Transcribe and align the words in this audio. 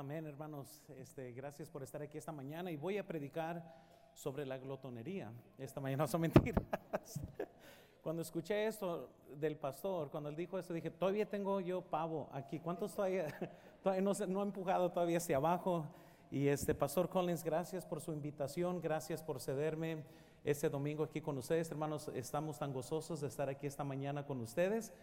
Amén, 0.00 0.24
hermanos. 0.24 0.82
Este, 0.98 1.30
gracias 1.32 1.68
por 1.68 1.82
estar 1.82 2.00
aquí 2.00 2.16
esta 2.16 2.32
mañana 2.32 2.70
y 2.70 2.76
voy 2.76 2.96
a 2.96 3.06
predicar 3.06 3.62
sobre 4.14 4.46
la 4.46 4.56
glotonería. 4.56 5.30
Esta 5.58 5.78
mañana 5.78 6.06
son 6.06 6.20
mentiras. 6.22 6.64
Cuando 8.02 8.22
escuché 8.22 8.66
esto 8.66 9.10
del 9.38 9.56
pastor, 9.56 10.10
cuando 10.10 10.30
él 10.30 10.36
dijo 10.36 10.58
esto, 10.58 10.72
dije, 10.72 10.90
todavía 10.90 11.28
tengo 11.28 11.60
yo 11.60 11.82
pavo 11.82 12.30
aquí. 12.32 12.60
¿Cuántos 12.60 12.94
todavía, 12.94 13.26
todavía 13.82 14.00
no, 14.00 14.12
no 14.26 14.40
he 14.40 14.46
empujado 14.46 14.90
todavía 14.90 15.18
hacia 15.18 15.36
abajo? 15.36 15.84
Y 16.30 16.48
este 16.48 16.74
Pastor 16.74 17.10
Collins, 17.10 17.44
gracias 17.44 17.84
por 17.84 18.00
su 18.00 18.14
invitación, 18.14 18.80
gracias 18.80 19.22
por 19.22 19.38
cederme 19.38 20.02
este 20.44 20.70
domingo 20.70 21.04
aquí 21.04 21.20
con 21.20 21.36
ustedes. 21.36 21.70
Hermanos, 21.70 22.08
estamos 22.14 22.58
tan 22.58 22.72
gozosos 22.72 23.20
de 23.20 23.28
estar 23.28 23.50
aquí 23.50 23.66
esta 23.66 23.84
mañana 23.84 24.24
con 24.24 24.40
ustedes. 24.40 24.94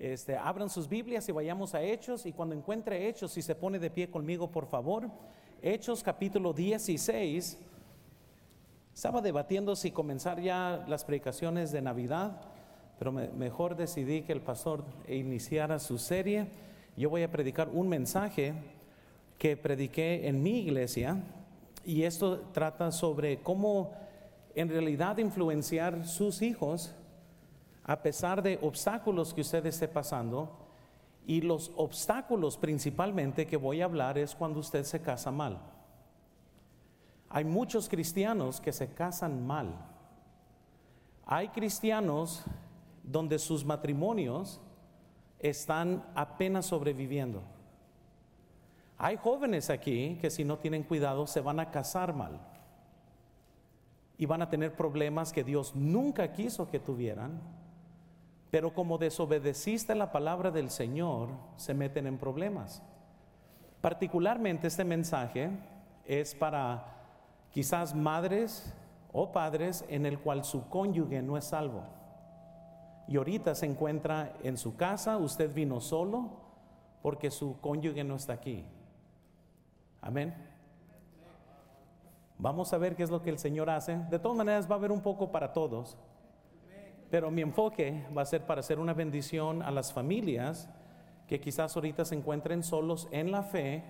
Este, 0.00 0.34
abran 0.34 0.70
sus 0.70 0.88
Biblias 0.88 1.28
y 1.28 1.32
vayamos 1.32 1.74
a 1.74 1.82
Hechos 1.82 2.24
y 2.24 2.32
cuando 2.32 2.54
encuentre 2.54 3.06
Hechos, 3.06 3.32
si 3.32 3.42
se 3.42 3.54
pone 3.54 3.78
de 3.78 3.90
pie 3.90 4.08
conmigo, 4.08 4.50
por 4.50 4.64
favor. 4.64 5.10
Hechos 5.60 6.02
capítulo 6.02 6.54
16. 6.54 7.58
Estaba 8.94 9.20
debatiendo 9.20 9.76
si 9.76 9.90
comenzar 9.90 10.40
ya 10.40 10.86
las 10.88 11.04
predicaciones 11.04 11.70
de 11.70 11.82
Navidad, 11.82 12.40
pero 12.98 13.12
mejor 13.12 13.76
decidí 13.76 14.22
que 14.22 14.32
el 14.32 14.40
pastor 14.40 14.84
iniciara 15.06 15.78
su 15.78 15.98
serie. 15.98 16.46
Yo 16.96 17.10
voy 17.10 17.22
a 17.22 17.30
predicar 17.30 17.68
un 17.68 17.86
mensaje 17.86 18.54
que 19.36 19.58
prediqué 19.58 20.28
en 20.28 20.42
mi 20.42 20.60
iglesia 20.60 21.22
y 21.84 22.04
esto 22.04 22.40
trata 22.54 22.90
sobre 22.90 23.40
cómo 23.42 23.92
en 24.54 24.70
realidad 24.70 25.18
influenciar 25.18 26.06
sus 26.06 26.40
hijos 26.40 26.94
a 27.90 28.00
pesar 28.00 28.40
de 28.40 28.56
obstáculos 28.62 29.34
que 29.34 29.40
usted 29.40 29.66
esté 29.66 29.88
pasando, 29.88 30.48
y 31.26 31.40
los 31.40 31.72
obstáculos 31.74 32.56
principalmente 32.56 33.48
que 33.48 33.56
voy 33.56 33.80
a 33.80 33.86
hablar 33.86 34.16
es 34.16 34.36
cuando 34.36 34.60
usted 34.60 34.84
se 34.84 35.02
casa 35.02 35.32
mal. 35.32 35.58
Hay 37.28 37.44
muchos 37.44 37.88
cristianos 37.88 38.60
que 38.60 38.70
se 38.70 38.94
casan 38.94 39.44
mal. 39.44 39.74
Hay 41.26 41.48
cristianos 41.48 42.44
donde 43.02 43.40
sus 43.40 43.64
matrimonios 43.64 44.60
están 45.40 46.04
apenas 46.14 46.66
sobreviviendo. 46.66 47.42
Hay 48.98 49.16
jóvenes 49.16 49.68
aquí 49.68 50.16
que 50.20 50.30
si 50.30 50.44
no 50.44 50.58
tienen 50.58 50.84
cuidado 50.84 51.26
se 51.26 51.40
van 51.40 51.58
a 51.58 51.72
casar 51.72 52.14
mal 52.14 52.38
y 54.16 54.26
van 54.26 54.42
a 54.42 54.48
tener 54.48 54.76
problemas 54.76 55.32
que 55.32 55.42
Dios 55.42 55.74
nunca 55.74 56.32
quiso 56.32 56.70
que 56.70 56.78
tuvieran 56.78 57.58
pero 58.50 58.74
como 58.74 58.98
desobedeciste 58.98 59.94
la 59.94 60.10
palabra 60.10 60.50
del 60.50 60.70
Señor, 60.70 61.30
se 61.56 61.74
meten 61.74 62.06
en 62.06 62.18
problemas. 62.18 62.82
Particularmente 63.80 64.66
este 64.66 64.84
mensaje 64.84 65.50
es 66.04 66.34
para 66.34 66.84
quizás 67.50 67.94
madres 67.94 68.74
o 69.12 69.32
padres 69.32 69.84
en 69.88 70.04
el 70.06 70.18
cual 70.18 70.44
su 70.44 70.68
cónyuge 70.68 71.22
no 71.22 71.36
es 71.36 71.44
salvo. 71.44 71.82
Y 73.06 73.16
ahorita 73.16 73.54
se 73.54 73.66
encuentra 73.66 74.34
en 74.42 74.56
su 74.56 74.76
casa, 74.76 75.16
usted 75.16 75.52
vino 75.52 75.80
solo 75.80 76.30
porque 77.02 77.30
su 77.30 77.60
cónyuge 77.60 78.04
no 78.04 78.16
está 78.16 78.34
aquí. 78.34 78.64
Amén. 80.00 80.34
Vamos 82.38 82.72
a 82.72 82.78
ver 82.78 82.96
qué 82.96 83.02
es 83.02 83.10
lo 83.10 83.22
que 83.22 83.30
el 83.30 83.38
Señor 83.38 83.68
hace. 83.68 83.96
De 84.10 84.18
todas 84.18 84.36
maneras 84.36 84.70
va 84.70 84.74
a 84.74 84.78
haber 84.78 84.92
un 84.92 85.00
poco 85.00 85.30
para 85.30 85.52
todos. 85.52 85.98
Pero 87.10 87.30
mi 87.30 87.42
enfoque 87.42 88.06
va 88.16 88.22
a 88.22 88.26
ser 88.26 88.46
para 88.46 88.60
hacer 88.60 88.78
una 88.78 88.94
bendición 88.94 89.62
a 89.62 89.70
las 89.70 89.92
familias 89.92 90.68
que 91.26 91.40
quizás 91.40 91.74
ahorita 91.76 92.04
se 92.04 92.14
encuentren 92.14 92.62
solos 92.62 93.08
en 93.10 93.30
la 93.30 93.42
fe, 93.42 93.84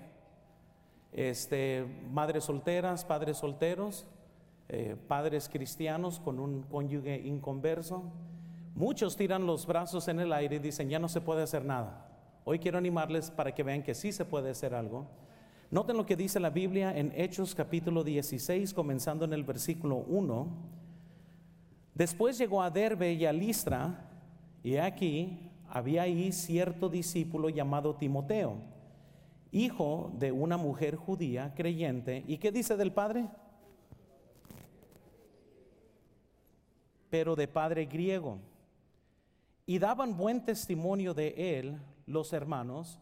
este, 1.13 1.87
madres 2.11 2.45
solteras, 2.45 3.05
padres 3.05 3.39
solteros, 3.39 4.07
eh, 4.69 4.97
padres 5.09 5.49
cristianos 5.49 6.21
con 6.21 6.39
un 6.39 6.63
cónyuge 6.63 7.19
inconverso. 7.19 8.05
Muchos 8.75 9.17
tiran 9.17 9.47
los 9.47 9.67
brazos 9.67 10.09
en 10.09 10.21
el 10.21 10.33
aire 10.33 10.57
y 10.57 10.61
dicen, 10.61 10.89
ya 10.89 10.99
no 10.99 11.09
se 11.09 11.21
puede 11.21 11.43
hacer 11.43 11.65
nada. 11.65 12.07
Hoy 12.45 12.59
quiero 12.59 12.79
animarles 12.79 13.31
para 13.31 13.55
que 13.55 13.63
vean 13.63 13.83
que 13.83 13.95
sí 13.95 14.13
se 14.13 14.25
puede 14.25 14.51
hacer 14.51 14.75
algo. 14.75 15.07
Noten 15.71 15.97
lo 15.97 16.07
que 16.07 16.17
dice 16.17 16.41
la 16.41 16.51
Biblia 16.51 16.97
en 16.97 17.13
Hechos 17.15 17.55
capítulo 17.55 18.03
16, 18.03 18.73
comenzando 18.73 19.25
en 19.25 19.33
el 19.33 19.45
versículo 19.45 19.97
1. 19.97 20.80
Después 21.95 22.39
llegó 22.39 22.63
a 22.63 22.71
Derbe 22.71 23.13
y 23.13 23.27
a 23.27 23.33
Listra, 23.33 24.09
y 24.63 24.77
aquí 24.77 25.51
había 25.69 26.03
ahí 26.03 26.33
cierto 26.33 26.89
discípulo 26.89 27.49
llamado 27.49 27.95
Timoteo, 27.95 28.57
hijo 29.53 30.13
de 30.19 30.33
una 30.33 30.57
mujer 30.57 30.97
judía 30.97 31.53
creyente. 31.55 32.25
¿Y 32.27 32.39
qué 32.39 32.53
dice 32.53 32.77
del 32.77 32.93
padre? 32.93 33.29
Pero 37.09 37.37
de 37.37 37.49
padre 37.49 37.87
griego. 37.87 38.39
Y 39.67 39.79
daban 39.79 40.17
buen 40.17 40.45
testimonio 40.45 41.15
de 41.15 41.59
él 41.59 41.79
los 42.07 42.33
hermanos 42.33 42.99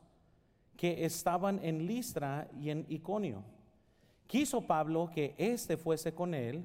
que 0.76 1.04
estaban 1.04 1.58
en 1.64 1.86
Listra 1.86 2.48
y 2.60 2.70
en 2.70 2.86
Iconio. 2.88 3.42
Quiso 4.26 4.60
Pablo 4.60 5.10
que 5.12 5.34
éste 5.38 5.76
fuese 5.76 6.14
con 6.14 6.34
él 6.34 6.64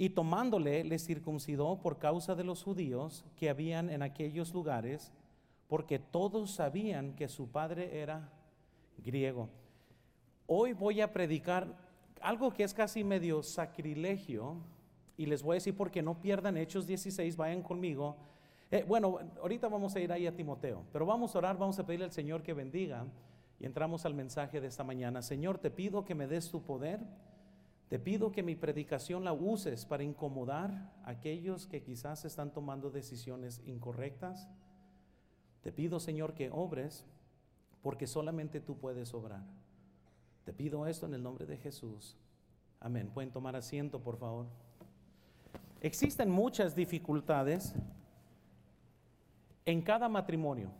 y 0.00 0.08
tomándole 0.08 0.82
le 0.82 0.98
circuncidó 0.98 1.78
por 1.78 1.98
causa 1.98 2.34
de 2.34 2.42
los 2.42 2.62
judíos 2.62 3.22
que 3.36 3.50
habían 3.50 3.90
en 3.90 4.00
aquellos 4.00 4.54
lugares, 4.54 5.12
porque 5.68 5.98
todos 5.98 6.52
sabían 6.52 7.14
que 7.14 7.28
su 7.28 7.50
padre 7.50 8.00
era 8.00 8.32
griego. 8.96 9.50
Hoy 10.46 10.72
voy 10.72 11.02
a 11.02 11.12
predicar 11.12 11.76
algo 12.22 12.50
que 12.50 12.64
es 12.64 12.72
casi 12.72 13.04
medio 13.04 13.42
sacrilegio, 13.42 14.56
y 15.18 15.26
les 15.26 15.42
voy 15.42 15.52
a 15.52 15.54
decir 15.56 15.76
porque 15.76 16.00
no 16.00 16.18
pierdan 16.18 16.56
Hechos 16.56 16.86
16, 16.86 17.36
vayan 17.36 17.62
conmigo. 17.62 18.16
Eh, 18.70 18.86
bueno, 18.88 19.18
ahorita 19.42 19.68
vamos 19.68 19.94
a 19.96 20.00
ir 20.00 20.10
ahí 20.12 20.26
a 20.26 20.34
Timoteo, 20.34 20.82
pero 20.94 21.04
vamos 21.04 21.34
a 21.34 21.38
orar, 21.40 21.58
vamos 21.58 21.78
a 21.78 21.84
pedirle 21.84 22.06
al 22.06 22.12
Señor 22.12 22.42
que 22.42 22.54
bendiga 22.54 23.04
y 23.58 23.66
entramos 23.66 24.06
al 24.06 24.14
mensaje 24.14 24.62
de 24.62 24.68
esta 24.68 24.82
mañana. 24.82 25.20
Señor, 25.20 25.58
te 25.58 25.70
pido 25.70 26.06
que 26.06 26.14
me 26.14 26.26
des 26.26 26.50
tu 26.50 26.62
poder 26.62 27.00
te 27.90 27.98
pido 27.98 28.30
que 28.30 28.44
mi 28.44 28.54
predicación 28.54 29.24
la 29.24 29.32
uses 29.32 29.84
para 29.84 30.04
incomodar 30.04 30.92
a 31.02 31.10
aquellos 31.10 31.66
que 31.66 31.82
quizás 31.82 32.24
están 32.24 32.52
tomando 32.52 32.88
decisiones 32.88 33.60
incorrectas. 33.66 34.48
Te 35.60 35.72
pido, 35.72 35.98
Señor, 35.98 36.32
que 36.32 36.50
obres 36.52 37.04
porque 37.82 38.06
solamente 38.06 38.60
tú 38.60 38.78
puedes 38.78 39.12
obrar. 39.12 39.42
Te 40.44 40.52
pido 40.52 40.86
esto 40.86 41.06
en 41.06 41.14
el 41.14 41.22
nombre 41.24 41.46
de 41.46 41.56
Jesús. 41.56 42.16
Amén. 42.78 43.10
Pueden 43.12 43.32
tomar 43.32 43.56
asiento, 43.56 43.98
por 43.98 44.18
favor. 44.18 44.46
Existen 45.80 46.30
muchas 46.30 46.76
dificultades 46.76 47.74
en 49.64 49.82
cada 49.82 50.08
matrimonio. 50.08 50.70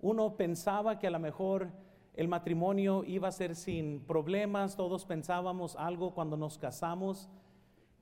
Uno 0.00 0.38
pensaba 0.38 0.98
que 0.98 1.06
a 1.06 1.10
lo 1.10 1.18
mejor 1.18 1.68
el 2.14 2.28
matrimonio 2.28 3.02
iba 3.04 3.28
a 3.28 3.32
ser 3.32 3.56
sin 3.56 4.00
problemas, 4.00 4.76
todos 4.76 5.04
pensábamos 5.04 5.74
algo 5.76 6.14
cuando 6.14 6.36
nos 6.36 6.58
casamos, 6.58 7.28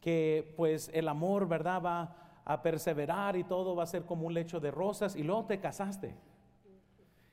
que 0.01 0.53
pues 0.57 0.91
el 0.93 1.09
amor, 1.09 1.49
¿verdad? 1.49 1.83
Va 1.83 2.17
a 2.45 2.61
perseverar 2.63 3.37
y 3.37 3.45
todo 3.45 3.75
va 3.75 3.85
a 3.85 3.87
ser 3.87 4.05
como 4.05 4.27
un 4.27 4.35
lecho 4.35 4.61
de 4.61 4.71
rosas 4.71 5.17
y 5.17 5.23
luego 5.23 5.47
te 5.47 5.61
casaste. 5.61 6.15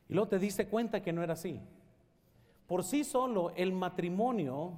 Y 0.07 0.13
luego 0.13 0.29
te 0.29 0.39
diste 0.39 0.67
cuenta 0.67 1.01
que 1.01 1.11
no 1.11 1.21
era 1.21 1.33
así. 1.33 1.59
Por 2.65 2.83
sí 2.83 3.03
solo 3.03 3.51
el 3.55 3.73
matrimonio 3.73 4.73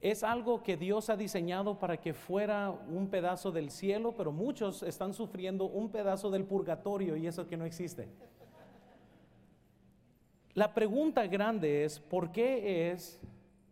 es 0.00 0.22
algo 0.22 0.62
que 0.62 0.76
Dios 0.76 1.10
ha 1.10 1.16
diseñado 1.16 1.78
para 1.78 1.96
que 1.96 2.14
fuera 2.14 2.70
un 2.70 3.08
pedazo 3.08 3.50
del 3.50 3.70
cielo, 3.70 4.14
pero 4.16 4.30
muchos 4.30 4.82
están 4.82 5.14
sufriendo 5.14 5.64
un 5.64 5.90
pedazo 5.90 6.30
del 6.30 6.44
purgatorio 6.44 7.16
y 7.16 7.26
eso 7.26 7.46
que 7.46 7.56
no 7.56 7.64
existe. 7.64 8.08
La 10.56 10.72
pregunta 10.72 11.26
grande 11.26 11.84
es, 11.84 12.00
¿por 12.00 12.32
qué 12.32 12.90
es 12.90 13.20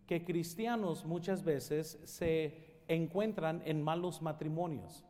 que 0.07 0.23
cristianos 0.23 1.07
muchas 1.07 1.43
veces 1.43 1.99
se 2.05 2.83
encuentran 2.89 3.63
en 3.65 3.81
malos 3.81 4.21
matrimonios? 4.21 5.03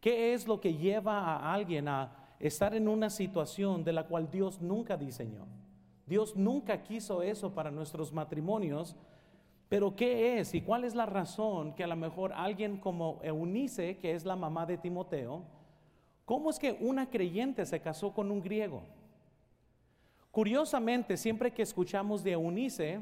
¿Qué 0.00 0.34
es 0.34 0.48
lo 0.48 0.60
que 0.60 0.74
lleva 0.74 1.20
a 1.20 1.54
alguien 1.54 1.86
a 1.86 2.34
estar 2.40 2.74
en 2.74 2.88
una 2.88 3.08
situación 3.08 3.84
de 3.84 3.92
la 3.92 4.08
cual 4.08 4.32
Dios 4.32 4.60
nunca 4.60 4.96
diseñó? 4.96 5.46
Dios 6.06 6.34
nunca 6.34 6.82
quiso 6.82 7.22
eso 7.22 7.54
para 7.54 7.70
nuestros 7.70 8.12
matrimonios, 8.12 8.96
pero 9.68 9.94
¿qué 9.94 10.40
es 10.40 10.52
y 10.56 10.60
cuál 10.60 10.82
es 10.82 10.96
la 10.96 11.06
razón 11.06 11.72
que 11.76 11.84
a 11.84 11.86
lo 11.86 11.94
mejor 11.94 12.32
alguien 12.32 12.78
como 12.78 13.20
Eunice, 13.22 13.98
que 13.98 14.16
es 14.16 14.24
la 14.24 14.34
mamá 14.34 14.66
de 14.66 14.76
Timoteo, 14.76 15.44
cómo 16.24 16.50
es 16.50 16.58
que 16.58 16.76
una 16.80 17.08
creyente 17.08 17.64
se 17.64 17.80
casó 17.80 18.12
con 18.12 18.32
un 18.32 18.42
griego? 18.42 18.82
Curiosamente, 20.30 21.16
siempre 21.16 21.52
que 21.52 21.62
escuchamos 21.62 22.22
de 22.22 22.32
Eunice, 22.32 23.00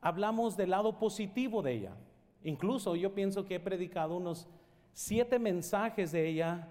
hablamos 0.00 0.56
del 0.56 0.70
lado 0.70 0.98
positivo 0.98 1.60
de 1.62 1.72
ella. 1.72 1.96
Incluso 2.44 2.94
yo 2.94 3.14
pienso 3.14 3.44
que 3.44 3.56
he 3.56 3.60
predicado 3.60 4.16
unos 4.16 4.48
siete 4.92 5.38
mensajes 5.38 6.12
de 6.12 6.28
ella 6.28 6.68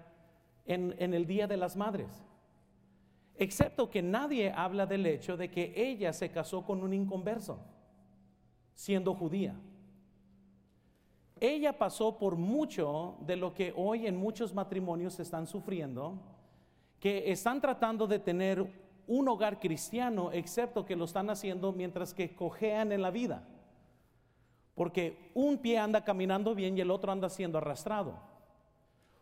en, 0.64 1.14
el 1.14 1.26
Día 1.26 1.46
de 1.46 1.56
las 1.56 1.76
Madres. 1.76 2.24
Excepto 3.36 3.90
que 3.90 4.02
nadie 4.02 4.52
habla 4.54 4.86
del 4.86 5.04
hecho 5.06 5.36
de 5.36 5.50
que 5.50 5.72
ella 5.76 6.12
se 6.12 6.30
casó 6.30 6.64
con 6.64 6.82
un 6.82 6.92
inconverso, 6.92 7.58
siendo 8.74 9.14
judía. 9.14 9.54
Ella 11.40 11.76
pasó 11.76 12.18
por 12.18 12.36
mucho 12.36 13.16
de 13.20 13.36
lo 13.36 13.52
que 13.52 13.72
hoy 13.76 14.06
en 14.06 14.16
muchos 14.16 14.54
matrimonios 14.54 15.18
están 15.18 15.46
sufriendo, 15.46 16.18
que 17.00 17.32
están 17.32 17.60
tratando 17.60 18.06
de 18.06 18.20
tener 18.20 18.81
un 19.12 19.28
hogar 19.28 19.60
cristiano, 19.60 20.32
excepto 20.32 20.86
que 20.86 20.96
lo 20.96 21.04
están 21.04 21.28
haciendo 21.28 21.70
mientras 21.74 22.14
que 22.14 22.34
cojean 22.34 22.92
en 22.92 23.02
la 23.02 23.10
vida. 23.10 23.46
Porque 24.74 25.30
un 25.34 25.58
pie 25.58 25.76
anda 25.76 26.02
caminando 26.02 26.54
bien 26.54 26.78
y 26.78 26.80
el 26.80 26.90
otro 26.90 27.12
anda 27.12 27.28
siendo 27.28 27.58
arrastrado. 27.58 28.18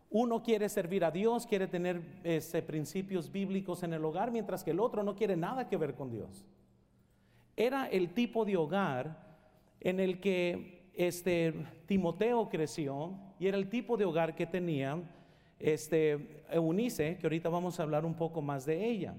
Uno 0.08 0.44
quiere 0.44 0.68
servir 0.68 1.04
a 1.04 1.10
Dios, 1.10 1.44
quiere 1.44 1.66
tener 1.66 2.02
ese, 2.22 2.62
principios 2.62 3.32
bíblicos 3.32 3.82
en 3.82 3.92
el 3.92 4.04
hogar, 4.04 4.30
mientras 4.30 4.62
que 4.62 4.70
el 4.70 4.78
otro 4.78 5.02
no 5.02 5.16
quiere 5.16 5.36
nada 5.36 5.68
que 5.68 5.76
ver 5.76 5.96
con 5.96 6.12
Dios. 6.12 6.44
Era 7.56 7.88
el 7.88 8.14
tipo 8.14 8.44
de 8.44 8.56
hogar 8.56 9.26
en 9.80 9.98
el 9.98 10.20
que 10.20 10.92
este, 10.94 11.52
Timoteo 11.86 12.48
creció 12.48 13.12
y 13.40 13.48
era 13.48 13.56
el 13.56 13.68
tipo 13.68 13.96
de 13.96 14.04
hogar 14.04 14.36
que 14.36 14.46
tenía 14.46 15.02
este, 15.58 16.44
Eunice, 16.48 17.18
que 17.18 17.26
ahorita 17.26 17.48
vamos 17.48 17.80
a 17.80 17.82
hablar 17.82 18.04
un 18.04 18.14
poco 18.14 18.40
más 18.40 18.64
de 18.64 18.88
ella. 18.88 19.16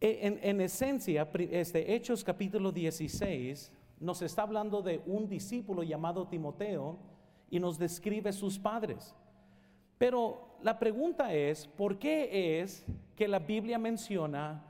E, 0.00 0.38
en, 0.42 0.60
esencia, 0.60 1.28
este, 1.50 1.94
Hechos 1.94 2.22
capítulo 2.22 2.70
16 2.70 3.72
nos 3.98 4.22
está 4.22 4.42
hablando 4.42 4.80
de 4.80 5.02
un 5.06 5.28
discípulo 5.28 5.82
llamado 5.82 6.28
Timoteo 6.28 6.98
y 7.50 7.58
nos 7.58 7.78
describe 7.78 8.32
sus 8.32 8.58
padres. 8.60 9.14
Pero 9.98 10.56
la 10.62 10.78
pregunta 10.78 11.34
es, 11.34 11.66
¿por 11.66 11.98
qué 11.98 12.60
es 12.60 12.86
que 13.16 13.26
la 13.26 13.40
Biblia 13.40 13.78
menciona 13.78 14.64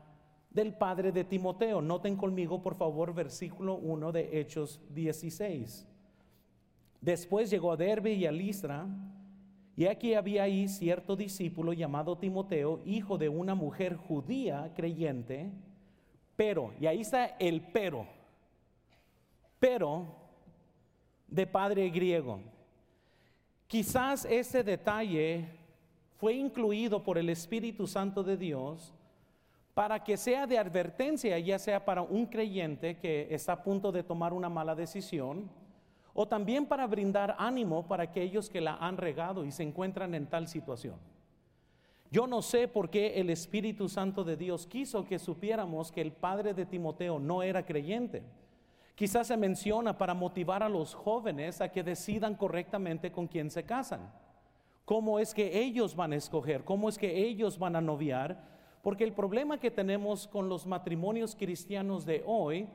del 0.50 0.72
padre 0.72 1.12
de 1.12 1.24
Timoteo? 1.24 1.82
Noten 1.82 2.16
conmigo, 2.16 2.62
por 2.62 2.74
favor, 2.74 3.12
versículo 3.12 3.76
1 3.76 4.12
de 4.12 4.40
Hechos 4.40 4.80
16. 4.94 5.86
Después 7.02 7.50
llegó 7.50 7.72
a 7.72 7.76
Derbe 7.76 8.14
y 8.14 8.24
a 8.24 8.32
Listra, 8.32 8.86
y 9.78 9.86
aquí 9.86 10.14
había 10.14 10.42
ahí 10.42 10.66
cierto 10.66 11.14
discípulo 11.14 11.72
llamado 11.72 12.18
Timoteo, 12.18 12.80
hijo 12.84 13.16
de 13.16 13.28
una 13.28 13.54
mujer 13.54 13.94
judía 13.94 14.72
creyente, 14.74 15.52
pero, 16.34 16.72
y 16.80 16.86
ahí 16.86 17.02
está 17.02 17.36
el 17.38 17.60
pero, 17.60 18.04
pero 19.60 20.04
de 21.28 21.46
padre 21.46 21.88
griego. 21.90 22.40
Quizás 23.68 24.24
ese 24.24 24.64
detalle 24.64 25.48
fue 26.16 26.32
incluido 26.32 27.04
por 27.04 27.16
el 27.16 27.28
Espíritu 27.28 27.86
Santo 27.86 28.24
de 28.24 28.36
Dios 28.36 28.92
para 29.74 30.02
que 30.02 30.16
sea 30.16 30.48
de 30.48 30.58
advertencia, 30.58 31.38
ya 31.38 31.56
sea 31.56 31.84
para 31.84 32.02
un 32.02 32.26
creyente 32.26 32.98
que 32.98 33.28
está 33.30 33.52
a 33.52 33.62
punto 33.62 33.92
de 33.92 34.02
tomar 34.02 34.32
una 34.32 34.48
mala 34.48 34.74
decisión, 34.74 35.48
o 36.20 36.26
también 36.26 36.66
para 36.66 36.84
brindar 36.88 37.36
ánimo 37.38 37.86
para 37.86 38.02
aquellos 38.02 38.50
que 38.50 38.60
la 38.60 38.74
han 38.74 38.96
regado 38.96 39.44
y 39.44 39.52
se 39.52 39.62
encuentran 39.62 40.16
en 40.16 40.26
tal 40.26 40.48
situación. 40.48 40.96
Yo 42.10 42.26
no 42.26 42.42
sé 42.42 42.66
por 42.66 42.90
qué 42.90 43.20
el 43.20 43.30
Espíritu 43.30 43.88
Santo 43.88 44.24
de 44.24 44.36
Dios 44.36 44.66
quiso 44.66 45.04
que 45.04 45.20
supiéramos 45.20 45.92
que 45.92 46.00
el 46.00 46.10
padre 46.10 46.54
de 46.54 46.66
Timoteo 46.66 47.20
no 47.20 47.44
era 47.44 47.64
creyente. 47.64 48.24
Quizás 48.96 49.28
se 49.28 49.36
menciona 49.36 49.96
para 49.96 50.12
motivar 50.12 50.64
a 50.64 50.68
los 50.68 50.92
jóvenes 50.92 51.60
a 51.60 51.68
que 51.68 51.84
decidan 51.84 52.34
correctamente 52.34 53.12
con 53.12 53.28
quién 53.28 53.48
se 53.48 53.62
casan. 53.62 54.12
¿Cómo 54.84 55.20
es 55.20 55.32
que 55.32 55.60
ellos 55.60 55.94
van 55.94 56.14
a 56.14 56.16
escoger? 56.16 56.64
¿Cómo 56.64 56.88
es 56.88 56.98
que 56.98 57.28
ellos 57.28 57.60
van 57.60 57.76
a 57.76 57.80
noviar? 57.80 58.42
Porque 58.82 59.04
el 59.04 59.12
problema 59.12 59.60
que 59.60 59.70
tenemos 59.70 60.26
con 60.26 60.48
los 60.48 60.66
matrimonios 60.66 61.36
cristianos 61.36 62.04
de 62.04 62.24
hoy 62.26 62.66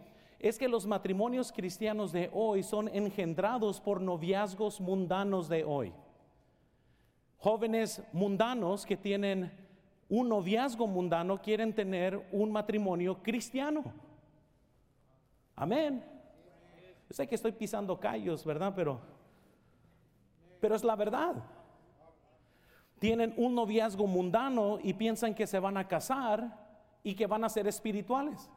es 0.43 0.59
que 0.59 0.67
los 0.67 0.85
matrimonios 0.85 1.51
cristianos 1.51 2.11
de 2.11 2.29
hoy 2.33 2.61
son 2.61 2.87
engendrados 2.89 3.79
por 3.81 3.99
noviazgos 3.99 4.79
mundanos 4.79 5.49
de 5.49 5.63
hoy. 5.63 5.93
Jóvenes 7.37 8.03
mundanos 8.11 8.85
que 8.85 8.97
tienen 8.97 9.51
un 10.09 10.29
noviazgo 10.29 10.85
mundano 10.85 11.41
quieren 11.41 11.73
tener 11.73 12.27
un 12.31 12.51
matrimonio 12.51 13.23
cristiano. 13.23 13.83
Amén 15.55 16.13
sé 17.13 17.27
que 17.27 17.35
estoy 17.35 17.51
pisando 17.51 17.99
callos, 17.99 18.43
¿verdad? 18.43 18.73
Pero, 18.75 18.99
pero 20.59 20.75
es 20.75 20.83
la 20.83 20.95
verdad. 20.95 21.35
Tienen 22.97 23.33
un 23.37 23.53
noviazgo 23.53 24.07
mundano 24.07 24.79
y 24.81 24.93
piensan 24.93 25.35
que 25.35 25.45
se 25.45 25.59
van 25.59 25.77
a 25.77 25.87
casar 25.87 26.59
y 27.03 27.13
que 27.13 27.27
van 27.27 27.43
a 27.43 27.49
ser 27.49 27.67
espirituales. 27.67 28.49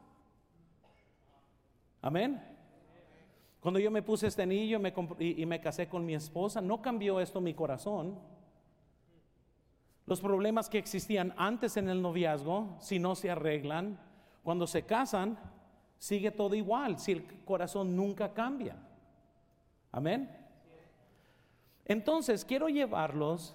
Amén. 2.07 2.41
Cuando 3.59 3.81
yo 3.81 3.91
me 3.91 4.01
puse 4.01 4.27
este 4.27 4.43
anillo 4.43 4.79
y, 5.19 5.45
me 5.45 5.59
casé 5.59 5.89
con 5.89 6.05
mi 6.05 6.15
esposa, 6.15 6.61
no 6.61 6.81
cambió 6.81 7.19
esto 7.19 7.41
mi 7.41 7.53
corazón. 7.53 8.17
Los 10.05 10.21
problemas 10.21 10.69
que 10.69 10.77
existían 10.77 11.33
antes 11.35 11.75
en 11.75 11.89
el 11.89 12.01
noviazgo, 12.01 12.77
si 12.79 12.97
no 12.97 13.13
se 13.13 13.29
arreglan, 13.29 13.99
cuando 14.41 14.67
se 14.67 14.83
casan, 14.83 15.37
sigue 15.97 16.31
todo 16.31 16.55
igual 16.55 16.97
si 16.97 17.11
el 17.11 17.43
corazón 17.43 17.93
nunca 17.93 18.33
cambia. 18.33 18.77
Amén. 19.91 20.33
Entonces, 21.83 22.45
quiero 22.45 22.69
llevarlos 22.69 23.53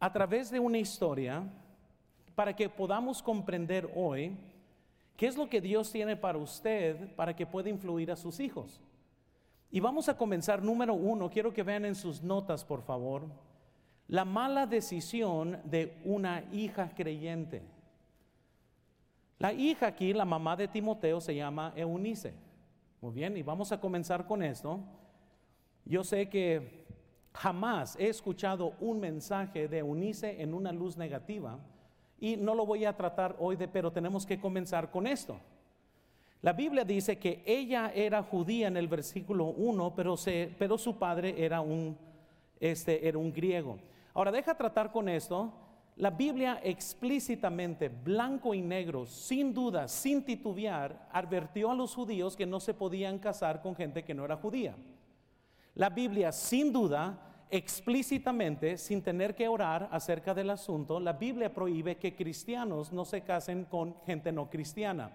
a 0.00 0.12
través 0.12 0.50
de 0.50 0.60
una 0.60 0.76
historia 0.76 1.44
para 2.34 2.54
que 2.54 2.68
podamos 2.68 3.22
comprender 3.22 3.90
hoy 3.96 4.36
qué 5.16 5.26
es 5.26 5.36
lo 5.36 5.48
que 5.48 5.60
Dios 5.60 5.90
tiene 5.90 6.16
para 6.16 6.38
usted 6.38 7.14
para 7.14 7.34
que 7.34 7.46
pueda 7.46 7.68
influir 7.68 8.10
a 8.10 8.16
sus 8.16 8.40
hijos. 8.40 8.80
Y 9.70 9.80
vamos 9.80 10.08
a 10.08 10.16
comenzar, 10.16 10.62
número 10.62 10.94
uno, 10.94 11.30
quiero 11.30 11.52
que 11.52 11.62
vean 11.62 11.84
en 11.84 11.94
sus 11.94 12.22
notas, 12.22 12.64
por 12.64 12.82
favor, 12.82 13.26
la 14.06 14.24
mala 14.24 14.66
decisión 14.66 15.60
de 15.64 16.00
una 16.04 16.44
hija 16.52 16.90
creyente. 16.94 17.62
La 19.38 19.52
hija 19.52 19.88
aquí, 19.88 20.12
la 20.12 20.24
mamá 20.24 20.56
de 20.56 20.68
Timoteo, 20.68 21.20
se 21.20 21.34
llama 21.34 21.72
Eunice. 21.74 22.34
Muy 23.00 23.12
bien, 23.12 23.36
y 23.36 23.42
vamos 23.42 23.72
a 23.72 23.80
comenzar 23.80 24.26
con 24.26 24.42
esto. 24.42 24.80
Yo 25.84 26.04
sé 26.04 26.28
que 26.28 26.86
jamás 27.32 27.96
he 27.98 28.08
escuchado 28.08 28.74
un 28.80 29.00
mensaje 29.00 29.68
de 29.68 29.78
Eunice 29.78 30.40
en 30.40 30.54
una 30.54 30.72
luz 30.72 30.96
negativa 30.96 31.58
y 32.20 32.36
no 32.36 32.54
lo 32.54 32.66
voy 32.66 32.84
a 32.84 32.96
tratar 32.96 33.36
hoy 33.38 33.56
de, 33.56 33.68
pero 33.68 33.92
tenemos 33.92 34.24
que 34.26 34.40
comenzar 34.40 34.90
con 34.90 35.06
esto. 35.06 35.38
La 36.42 36.52
Biblia 36.52 36.84
dice 36.84 37.18
que 37.18 37.42
ella 37.46 37.90
era 37.94 38.22
judía 38.22 38.68
en 38.68 38.76
el 38.76 38.86
versículo 38.86 39.46
1, 39.46 39.94
pero, 39.94 40.14
pero 40.58 40.76
su 40.76 40.98
padre 40.98 41.42
era 41.42 41.60
un, 41.60 41.96
este, 42.60 43.08
era 43.08 43.16
un 43.16 43.32
griego. 43.32 43.78
Ahora, 44.12 44.30
deja 44.30 44.54
tratar 44.54 44.92
con 44.92 45.08
esto 45.08 45.52
la 45.96 46.10
Biblia 46.10 46.60
explícitamente, 46.62 47.88
blanco 47.88 48.52
y 48.52 48.60
negro, 48.60 49.06
sin 49.06 49.54
duda, 49.54 49.86
sin 49.86 50.24
titubear, 50.24 51.08
advirtió 51.12 51.70
a 51.70 51.74
los 51.74 51.94
judíos 51.94 52.36
que 52.36 52.46
no 52.46 52.58
se 52.58 52.74
podían 52.74 53.18
casar 53.18 53.62
con 53.62 53.76
gente 53.76 54.02
que 54.02 54.12
no 54.12 54.24
era 54.24 54.36
judía. 54.36 54.74
La 55.76 55.90
Biblia, 55.90 56.32
sin 56.32 56.72
duda, 56.72 57.16
explícitamente, 57.56 58.76
sin 58.76 59.00
tener 59.00 59.36
que 59.36 59.46
orar 59.46 59.88
acerca 59.92 60.34
del 60.34 60.50
asunto, 60.50 60.98
la 60.98 61.12
Biblia 61.12 61.54
prohíbe 61.54 61.96
que 61.98 62.16
cristianos 62.16 62.92
no 62.92 63.04
se 63.04 63.20
casen 63.20 63.64
con 63.66 63.94
gente 64.04 64.32
no 64.32 64.50
cristiana. 64.50 65.12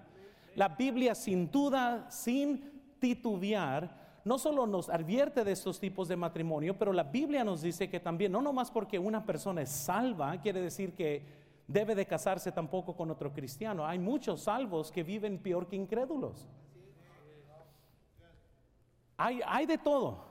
La 0.55 0.69
Biblia, 0.69 1.15
sin 1.15 1.51
duda, 1.51 2.09
sin 2.09 2.95
titubear, 2.97 4.21
no 4.23 4.37
solo 4.39 4.65
nos 4.65 4.89
advierte 4.89 5.43
de 5.43 5.51
estos 5.51 5.81
tipos 5.81 6.07
de 6.07 6.15
matrimonio, 6.15 6.77
pero 6.79 6.93
la 6.93 7.03
Biblia 7.03 7.43
nos 7.43 7.61
dice 7.61 7.89
que 7.89 7.99
también, 7.99 8.31
no 8.31 8.41
nomás 8.41 8.71
porque 8.71 8.97
una 8.97 9.25
persona 9.25 9.61
es 9.61 9.69
salva, 9.69 10.39
quiere 10.39 10.61
decir 10.61 10.93
que 10.93 11.25
debe 11.67 11.93
de 11.93 12.05
casarse 12.05 12.53
tampoco 12.53 12.95
con 12.95 13.11
otro 13.11 13.33
cristiano. 13.33 13.85
Hay 13.85 13.99
muchos 13.99 14.43
salvos 14.43 14.93
que 14.93 15.03
viven 15.03 15.39
peor 15.39 15.67
que 15.67 15.75
incrédulos. 15.75 16.47
Hay, 19.17 19.41
hay 19.45 19.65
de 19.65 19.77
todo. 19.77 20.23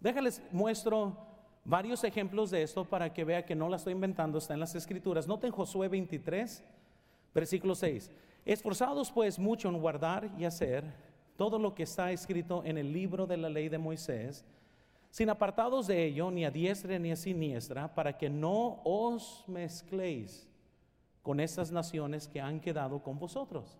Déjales, 0.00 0.42
muestro 0.52 1.29
varios 1.64 2.04
ejemplos 2.04 2.50
de 2.50 2.62
esto 2.62 2.84
para 2.84 3.12
que 3.12 3.24
vea 3.24 3.44
que 3.44 3.54
no 3.54 3.68
la 3.68 3.76
estoy 3.76 3.92
inventando, 3.92 4.38
está 4.38 4.54
en 4.54 4.60
las 4.60 4.74
escrituras. 4.74 5.26
Noten 5.26 5.50
Josué 5.50 5.88
23, 5.88 6.64
versículo 7.34 7.74
6. 7.74 8.10
Esforzados 8.44 9.12
pues 9.12 9.38
mucho 9.38 9.68
en 9.68 9.80
guardar 9.80 10.30
y 10.38 10.44
hacer 10.44 10.84
todo 11.36 11.58
lo 11.58 11.74
que 11.74 11.84
está 11.84 12.12
escrito 12.12 12.62
en 12.64 12.78
el 12.78 12.92
libro 12.92 13.26
de 13.26 13.36
la 13.36 13.48
ley 13.48 13.68
de 13.68 13.78
Moisés, 13.78 14.44
sin 15.10 15.30
apartados 15.30 15.86
de 15.86 16.04
ello, 16.04 16.30
ni 16.30 16.44
a 16.44 16.50
diestra 16.50 16.98
ni 16.98 17.10
a 17.10 17.16
siniestra, 17.16 17.94
para 17.94 18.16
que 18.16 18.30
no 18.30 18.80
os 18.84 19.44
mezcléis 19.48 20.48
con 21.22 21.40
esas 21.40 21.72
naciones 21.72 22.28
que 22.28 22.40
han 22.40 22.60
quedado 22.60 23.02
con 23.02 23.18
vosotros. 23.18 23.78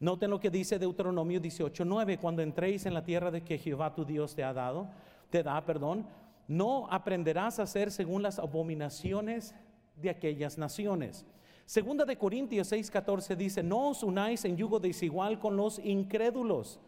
Noten 0.00 0.30
lo 0.30 0.40
que 0.40 0.50
dice 0.50 0.78
Deuteronomio 0.78 1.40
18:9, 1.40 2.18
cuando 2.18 2.42
entréis 2.42 2.86
en 2.86 2.94
la 2.94 3.04
tierra 3.04 3.30
de 3.30 3.42
que 3.42 3.58
Jehová 3.58 3.94
tu 3.94 4.04
Dios 4.04 4.34
te 4.34 4.42
ha 4.42 4.52
dado, 4.52 4.88
te 5.30 5.42
da, 5.42 5.64
perdón, 5.64 6.06
no 6.48 6.88
aprenderás 6.90 7.58
a 7.58 7.64
hacer 7.64 7.90
según 7.90 8.22
las 8.22 8.38
abominaciones 8.38 9.54
de 9.96 10.10
aquellas 10.10 10.58
naciones 10.58 11.26
Segunda 11.72 12.04
de 12.04 12.18
Corintios 12.18 12.70
6:14 12.72 13.36
dice, 13.36 13.62
no 13.62 13.90
os 13.90 14.02
unáis 14.02 14.44
en 14.44 14.56
yugo 14.56 14.80
desigual 14.80 15.38
con 15.38 15.56
los 15.56 15.78
incrédulos, 15.78 16.80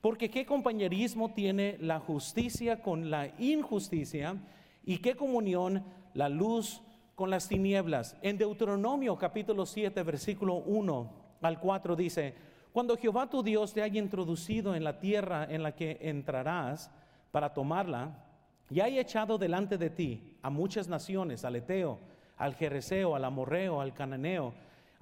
porque 0.00 0.30
qué 0.30 0.46
compañerismo 0.46 1.34
tiene 1.34 1.76
la 1.80 2.00
justicia 2.00 2.82
con 2.82 3.10
la 3.10 3.28
injusticia 3.38 4.36
y 4.84 4.98
qué 4.98 5.16
comunión 5.16 5.84
la 6.14 6.28
luz 6.28 6.82
con 7.14 7.30
las 7.30 7.48
tinieblas. 7.48 8.16
En 8.22 8.38
Deuteronomio 8.38 9.18
capítulo 9.18 9.66
7, 9.66 10.02
versículo 10.02 10.54
1 10.54 11.12
al 11.42 11.60
4 11.60 11.96
dice, 11.96 12.34
cuando 12.72 12.96
Jehová 12.96 13.28
tu 13.28 13.42
Dios 13.42 13.74
te 13.74 13.82
haya 13.82 14.00
introducido 14.00 14.74
en 14.74 14.84
la 14.84 14.98
tierra 14.98 15.46
en 15.50 15.62
la 15.62 15.74
que 15.74 15.98
entrarás 16.00 16.90
para 17.32 17.52
tomarla, 17.52 18.31
y 18.72 18.80
haya 18.80 19.02
echado 19.02 19.36
delante 19.36 19.76
de 19.76 19.90
ti 19.90 20.38
a 20.40 20.48
muchas 20.48 20.88
naciones, 20.88 21.44
al 21.44 21.56
Eteo, 21.56 21.98
al 22.38 22.54
Jereseo, 22.54 23.14
al 23.14 23.26
Amorreo, 23.26 23.82
al 23.82 23.92
Cananeo, 23.92 24.54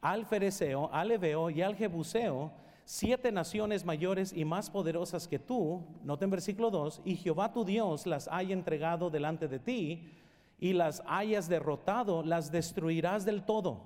al 0.02 0.26
Fereceo, 0.26 0.90
al 0.92 1.12
Ebeo 1.12 1.50
y 1.50 1.62
al 1.62 1.76
Jebuseo, 1.76 2.50
siete 2.84 3.30
naciones 3.30 3.84
mayores 3.84 4.32
y 4.32 4.44
más 4.44 4.70
poderosas 4.70 5.28
que 5.28 5.38
tú, 5.38 5.84
nota 6.02 6.24
en 6.24 6.32
versículo 6.32 6.70
2, 6.72 7.02
y 7.04 7.14
Jehová 7.14 7.52
tu 7.52 7.64
Dios 7.64 8.06
las 8.08 8.26
haya 8.26 8.54
entregado 8.54 9.08
delante 9.08 9.46
de 9.46 9.60
ti 9.60 10.14
y 10.58 10.72
las 10.72 11.00
hayas 11.06 11.48
derrotado, 11.48 12.24
las 12.24 12.50
destruirás 12.50 13.24
del 13.24 13.44
todo. 13.44 13.82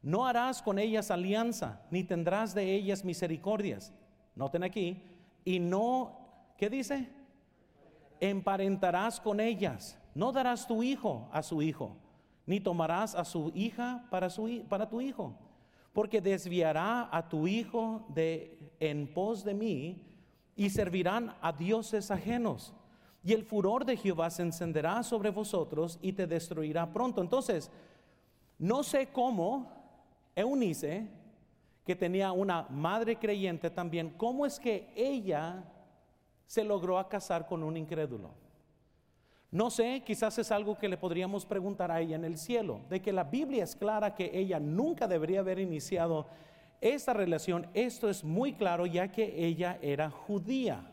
No 0.00 0.26
harás 0.26 0.62
con 0.62 0.78
ellas 0.78 1.10
alianza, 1.10 1.82
ni 1.90 2.04
tendrás 2.04 2.54
de 2.54 2.74
ellas 2.74 3.04
misericordias. 3.04 3.92
Noten 4.34 4.62
aquí, 4.62 5.02
y 5.44 5.58
no, 5.60 6.54
¿qué 6.56 6.70
dice? 6.70 7.19
Emparentarás 8.20 9.20
con 9.20 9.40
ellas. 9.40 9.98
No 10.14 10.32
darás 10.32 10.66
tu 10.66 10.82
hijo 10.82 11.28
a 11.32 11.42
su 11.42 11.62
hijo 11.62 11.96
ni 12.50 12.58
tomarás 12.58 13.14
a 13.14 13.24
su 13.24 13.52
hija 13.54 14.04
para, 14.10 14.28
su, 14.28 14.64
para 14.68 14.88
tu 14.88 15.00
hijo, 15.00 15.36
porque 15.92 16.20
desviará 16.20 17.08
a 17.12 17.28
tu 17.28 17.46
hijo 17.46 18.04
de, 18.08 18.74
en 18.80 19.06
pos 19.06 19.44
de 19.44 19.54
mí 19.54 20.02
y 20.56 20.68
servirán 20.70 21.32
a 21.40 21.52
dioses 21.52 22.10
ajenos. 22.10 22.74
Y 23.22 23.34
el 23.34 23.44
furor 23.44 23.84
de 23.84 23.96
Jehová 23.96 24.30
se 24.30 24.42
encenderá 24.42 25.04
sobre 25.04 25.30
vosotros 25.30 26.00
y 26.02 26.12
te 26.12 26.26
destruirá 26.26 26.92
pronto. 26.92 27.20
Entonces, 27.20 27.70
no 28.58 28.82
sé 28.82 29.06
cómo 29.12 29.70
Eunice, 30.34 31.06
que 31.86 31.94
tenía 31.94 32.32
una 32.32 32.66
madre 32.68 33.14
creyente 33.14 33.70
también, 33.70 34.10
cómo 34.16 34.44
es 34.44 34.58
que 34.58 34.92
ella 34.96 35.62
se 36.50 36.64
logró 36.64 37.08
casar 37.08 37.46
con 37.46 37.62
un 37.62 37.76
incrédulo. 37.76 38.32
No 39.52 39.70
sé, 39.70 40.02
quizás 40.04 40.36
es 40.36 40.50
algo 40.50 40.76
que 40.76 40.88
le 40.88 40.96
podríamos 40.96 41.46
preguntar 41.46 41.92
a 41.92 42.00
ella 42.00 42.16
en 42.16 42.24
el 42.24 42.38
cielo, 42.38 42.80
de 42.88 43.00
que 43.00 43.12
la 43.12 43.22
Biblia 43.22 43.62
es 43.62 43.76
clara 43.76 44.16
que 44.16 44.32
ella 44.36 44.58
nunca 44.58 45.06
debería 45.06 45.38
haber 45.40 45.60
iniciado 45.60 46.26
esta 46.80 47.12
relación. 47.12 47.68
Esto 47.72 48.10
es 48.10 48.24
muy 48.24 48.54
claro 48.54 48.84
ya 48.84 49.12
que 49.12 49.46
ella 49.46 49.78
era 49.80 50.10
judía. 50.10 50.90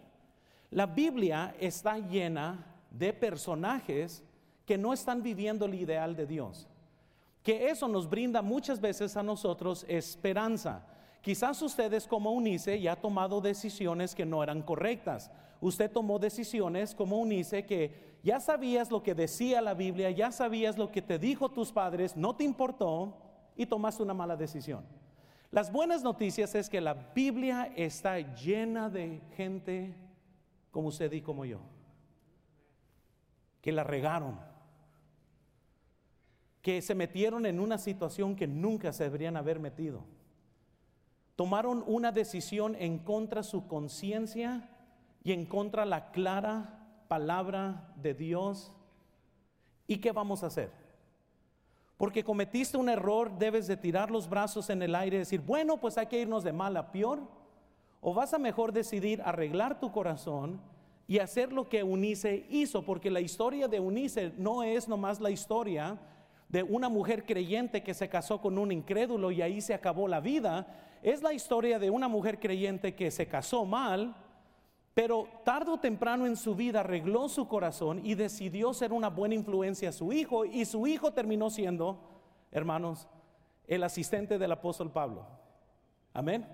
La 0.69 0.85
Biblia 0.85 1.55
está 1.59 1.97
llena 1.97 2.63
de 2.91 3.11
personajes 3.11 4.23
que 4.63 4.77
no 4.77 4.93
están 4.93 5.23
viviendo 5.23 5.65
el 5.65 5.73
ideal 5.73 6.15
de 6.15 6.27
Dios. 6.27 6.67
Que 7.41 7.69
eso 7.71 7.87
nos 7.87 8.07
brinda 8.07 8.43
muchas 8.43 8.79
veces 8.79 9.17
a 9.17 9.23
nosotros 9.23 9.87
esperanza. 9.89 10.85
Quizás 11.27 11.61
ustedes 11.61 12.07
como 12.07 12.31
Unice 12.31 12.79
ya 12.79 12.93
ha 12.93 12.95
tomado 12.95 13.41
decisiones 13.41 14.15
que 14.15 14.25
no 14.25 14.41
eran 14.41 14.61
correctas. 14.61 15.29
Usted 15.59 15.91
tomó 15.91 16.19
decisiones 16.19 16.95
como 16.95 17.17
Unice 17.17 17.65
que 17.65 18.15
ya 18.23 18.39
sabías 18.39 18.89
lo 18.89 19.03
que 19.03 19.13
decía 19.13 19.59
la 19.59 19.73
Biblia, 19.73 20.09
ya 20.09 20.31
sabías 20.31 20.77
lo 20.77 20.89
que 20.89 21.01
te 21.01 21.19
dijo 21.19 21.49
tus 21.49 21.73
padres, 21.73 22.15
no 22.15 22.33
te 22.37 22.45
importó 22.45 23.17
y 23.57 23.65
tomaste 23.65 24.03
una 24.03 24.13
mala 24.13 24.37
decisión. 24.37 24.85
Las 25.51 25.69
buenas 25.69 26.01
noticias 26.01 26.55
es 26.55 26.69
que 26.69 26.79
la 26.79 26.93
Biblia 26.93 27.73
está 27.75 28.19
llena 28.19 28.89
de 28.89 29.19
gente 29.35 29.93
como 30.71 30.87
usted 30.87 31.11
y 31.11 31.19
como 31.19 31.43
yo, 31.43 31.59
que 33.59 33.73
la 33.73 33.83
regaron, 33.83 34.39
que 36.61 36.81
se 36.81 36.95
metieron 36.95 37.45
en 37.45 37.59
una 37.59 37.77
situación 37.77 38.33
que 38.33 38.47
nunca 38.47 38.93
se 38.93 39.03
deberían 39.03 39.35
haber 39.35 39.59
metido. 39.59 40.05
Tomaron 41.37 41.83
una 41.85 42.11
decisión 42.11 42.75
en 42.79 42.97
contra 42.97 43.43
su 43.43 43.67
conciencia 43.67 44.67
y 45.23 45.33
en 45.33 45.45
contra 45.45 45.85
la 45.85 46.09
clara 46.09 46.83
palabra 47.07 47.93
de 47.95 48.15
Dios. 48.15 48.73
¿Y 49.85 49.97
qué 49.97 50.11
vamos 50.11 50.43
a 50.43 50.47
hacer? 50.47 50.71
Porque 51.95 52.23
cometiste 52.23 52.75
un 52.75 52.89
error, 52.89 53.37
debes 53.37 53.67
de 53.67 53.77
tirar 53.77 54.09
los 54.09 54.27
brazos 54.27 54.71
en 54.71 54.81
el 54.81 54.95
aire 54.95 55.17
y 55.17 55.19
decir, 55.19 55.39
bueno, 55.41 55.77
pues 55.77 55.99
hay 55.99 56.07
que 56.07 56.19
irnos 56.19 56.43
de 56.43 56.53
mal 56.53 56.75
a 56.75 56.91
peor. 56.91 57.19
O 58.01 58.15
vas 58.15 58.33
a 58.33 58.39
mejor 58.39 58.73
decidir 58.73 59.21
arreglar 59.23 59.79
tu 59.79 59.91
corazón 59.91 60.59
y 61.07 61.19
hacer 61.19 61.53
lo 61.53 61.69
que 61.69 61.83
Unice 61.83 62.47
hizo, 62.49 62.83
porque 62.83 63.11
la 63.11 63.21
historia 63.21 63.67
de 63.67 63.79
Unice 63.79 64.33
no 64.39 64.63
es 64.63 64.87
nomás 64.87 65.21
la 65.21 65.29
historia 65.29 65.99
de 66.49 66.63
una 66.63 66.89
mujer 66.89 67.27
creyente 67.27 67.83
que 67.83 67.93
se 67.93 68.09
casó 68.09 68.41
con 68.41 68.57
un 68.57 68.71
incrédulo 68.71 69.29
y 69.29 69.43
ahí 69.43 69.61
se 69.61 69.75
acabó 69.75 70.07
la 70.07 70.19
vida. 70.19 70.65
Es 71.01 71.21
la 71.21 71.33
historia 71.33 71.79
de 71.79 71.89
una 71.89 72.07
mujer 72.07 72.39
creyente 72.39 72.95
que 72.95 73.11
se 73.11 73.27
casó 73.27 73.65
mal, 73.65 74.15
pero 74.93 75.27
tarde 75.45 75.71
o 75.71 75.79
temprano 75.79 76.25
en 76.25 76.35
su 76.35 76.55
vida 76.55 76.79
arregló 76.79 77.29
su 77.29 77.47
corazón 77.47 78.01
y 78.03 78.15
decidió 78.15 78.73
ser 78.73 78.91
una 78.91 79.09
buena 79.09 79.35
influencia 79.35 79.89
a 79.89 79.93
su 79.93 80.11
hijo 80.11 80.43
y 80.43 80.65
su 80.65 80.87
hijo 80.87 81.13
terminó 81.13 81.49
siendo, 81.49 81.99
hermanos, 82.51 83.07
el 83.67 83.83
asistente 83.83 84.39
del 84.39 84.51
apóstol 84.51 84.91
Pablo. 84.91 85.27
Amén. 86.13 86.47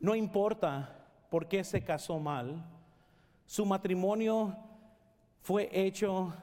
No 0.00 0.14
importa 0.14 1.06
por 1.30 1.48
qué 1.48 1.64
se 1.64 1.82
casó 1.82 2.18
mal, 2.18 2.64
su 3.46 3.64
matrimonio 3.64 4.54
fue 5.40 5.70
hecho 5.72 6.34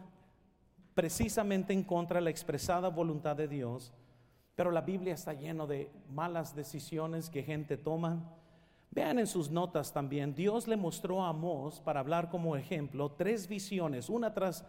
precisamente 0.96 1.74
en 1.74 1.84
contra 1.84 2.18
de 2.18 2.24
la 2.24 2.30
expresada 2.32 2.89
voluntad 2.89 3.36
de 3.36 3.48
Dios, 3.48 3.94
pero 4.55 4.71
la 4.71 4.81
Biblia 4.81 5.13
está 5.13 5.33
llena 5.33 5.65
de 5.65 5.91
malas 6.09 6.55
decisiones 6.55 7.29
que 7.29 7.43
gente 7.43 7.77
toma 7.77 8.24
Vean 8.95 9.19
en 9.19 9.27
sus 9.27 9.51
notas 9.51 9.91
también, 9.91 10.33
Dios 10.33 10.69
le 10.69 10.77
mostró 10.77 11.21
a 11.21 11.27
Amós, 11.27 11.81
para 11.81 12.00
hablar 12.00 12.29
como 12.29 12.55
ejemplo, 12.55 13.12
tres 13.12 13.45
visiones, 13.45 14.09
una 14.09 14.33
tras 14.33 14.65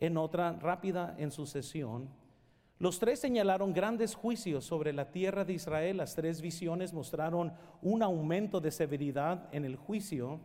en 0.00 0.16
otra, 0.16 0.58
rápida 0.60 1.14
en 1.18 1.30
sucesión. 1.30 2.08
Los 2.80 2.98
tres 2.98 3.20
señalaron 3.20 3.72
grandes 3.72 4.16
juicios 4.16 4.64
sobre 4.64 4.92
la 4.92 5.12
tierra 5.12 5.44
de 5.44 5.52
Israel. 5.52 5.98
Las 5.98 6.16
tres 6.16 6.40
visiones 6.40 6.92
mostraron 6.92 7.52
un 7.80 8.02
aumento 8.02 8.60
de 8.60 8.72
severidad 8.72 9.48
en 9.52 9.64
el 9.64 9.76
juicio 9.76 10.40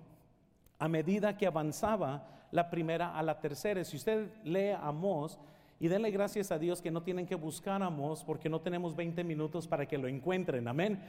a 0.77 0.87
medida 0.87 1.35
que 1.35 1.47
avanzaba 1.47 2.45
la 2.51 2.69
primera 2.69 3.17
a 3.17 3.23
la 3.23 3.39
tercera. 3.39 3.83
Si 3.85 3.97
usted 3.97 4.29
lee 4.43 4.71
Amós, 4.79 5.39
y 5.79 5.87
denle 5.87 6.11
gracias 6.11 6.51
a 6.51 6.59
Dios 6.59 6.81
que 6.81 6.91
no 6.91 7.03
tienen 7.03 7.25
que 7.25 7.35
buscar 7.35 7.83
a 7.83 7.91
porque 8.25 8.49
no 8.49 8.61
tenemos 8.61 8.95
20 8.95 9.23
minutos 9.23 9.67
para 9.67 9.85
que 9.85 9.97
lo 9.97 10.07
encuentren. 10.07 10.67
Amén. 10.67 10.99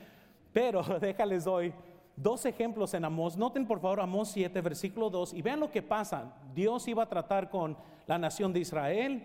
Pero 0.53 0.83
déjales 1.01 1.47
hoy 1.47 1.73
dos 2.17 2.47
ejemplos 2.47 2.95
en 2.95 3.05
Amós. 3.05 3.37
Noten 3.37 3.67
por 3.67 3.79
favor 3.79 4.01
Amós 4.01 4.31
7, 4.31 4.61
versículo 4.61 5.11
2, 5.11 5.35
y 5.35 5.43
vean 5.43 5.61
lo 5.61 5.71
que 5.71 5.83
pasa. 5.83 6.35
Dios 6.55 6.89
iba 6.89 7.03
a 7.03 7.09
tratar 7.09 7.51
con 7.51 7.77
la 8.07 8.19
nación 8.19 8.53
de 8.53 8.61
Israel, 8.61 9.23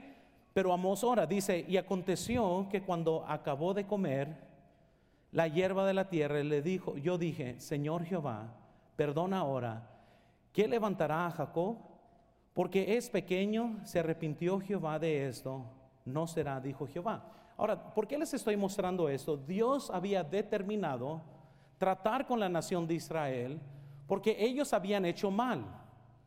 pero 0.54 0.74
Amós 0.74 1.04
ora, 1.04 1.26
dice, 1.26 1.66
y 1.68 1.78
aconteció 1.78 2.68
que 2.70 2.82
cuando 2.82 3.26
acabó 3.28 3.74
de 3.74 3.88
comer 3.88 4.52
la 5.32 5.48
hierba 5.48 5.86
de 5.86 5.94
la 5.94 6.10
tierra, 6.10 6.44
le 6.44 6.62
dijo, 6.62 6.98
yo 6.98 7.18
dije, 7.18 7.60
Señor 7.60 8.04
Jehová, 8.04 8.54
perdona 8.98 9.40
ahora, 9.40 9.90
¿qué 10.52 10.68
levantará 10.68 11.26
a 11.26 11.32
Jacob? 11.32 11.78
Porque 12.62 12.96
es 12.96 13.10
pequeño, 13.10 13.80
se 13.86 13.98
arrepintió 13.98 14.60
Jehová 14.60 15.00
de 15.00 15.28
esto, 15.28 15.66
no 16.06 16.28
será, 16.28 16.62
dijo 16.62 16.86
Jehová. 16.86 17.26
Ahora, 17.58 17.92
¿por 17.92 18.08
qué 18.08 18.20
les 18.20 18.36
estoy 18.36 18.56
mostrando 18.56 19.10
esto? 19.10 19.36
Dios 19.36 19.90
había 19.90 20.24
determinado 20.24 21.24
tratar 21.80 22.28
con 22.28 22.40
la 22.40 22.50
nación 22.50 22.86
de 22.86 22.94
Israel 22.94 23.60
porque 24.06 24.36
ellos 24.38 24.74
habían 24.74 25.06
hecho 25.06 25.32
mal. 25.32 25.66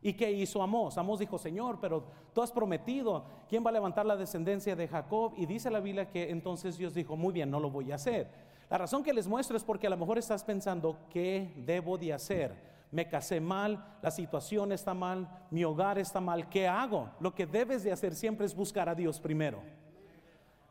¿Y 0.01 0.11
qué 0.11 0.29
hizo 0.29 0.61
Amós? 0.61 0.97
Amós 0.97 1.19
dijo, 1.19 1.37
Señor, 1.37 1.79
pero 1.79 2.03
tú 2.33 2.41
has 2.41 2.51
prometido, 2.51 3.23
¿quién 3.47 3.65
va 3.65 3.69
a 3.69 3.73
levantar 3.73 4.05
la 4.05 4.17
descendencia 4.17 4.75
de 4.75 4.89
Jacob? 4.89 5.31
Y 5.37 5.45
dice 5.45 5.71
la 5.71 5.79
Biblia 5.79 6.09
que 6.09 6.31
entonces 6.31 6.77
Dios 6.77 6.93
dijo, 6.93 7.15
muy 7.15 7.31
bien, 7.31 7.49
no 7.49 7.61
lo 7.61 7.69
voy 7.69 7.93
a 7.93 7.95
hacer. 7.95 8.27
La 8.69 8.77
razón 8.77 9.03
que 9.03 9.13
les 9.13 9.25
muestro 9.25 9.55
es 9.55 9.63
porque 9.63 9.87
a 9.87 9.89
lo 9.89 9.95
mejor 9.95 10.17
estás 10.17 10.43
pensando, 10.43 10.97
¿qué 11.09 11.53
debo 11.55 11.97
de 11.97 12.11
hacer? 12.11 12.74
Me 12.91 13.07
casé 13.07 13.41
mal, 13.41 13.97
la 14.01 14.11
situación 14.11 14.71
está 14.71 14.93
mal, 14.93 15.27
mi 15.51 15.63
hogar 15.63 15.97
está 15.97 16.21
mal, 16.21 16.49
¿qué 16.49 16.67
hago? 16.67 17.09
Lo 17.19 17.33
que 17.33 17.45
debes 17.45 17.83
de 17.83 17.91
hacer 17.91 18.15
siempre 18.15 18.45
es 18.45 18.55
buscar 18.55 18.87
a 18.87 18.95
Dios 18.95 19.19
primero. 19.19 19.61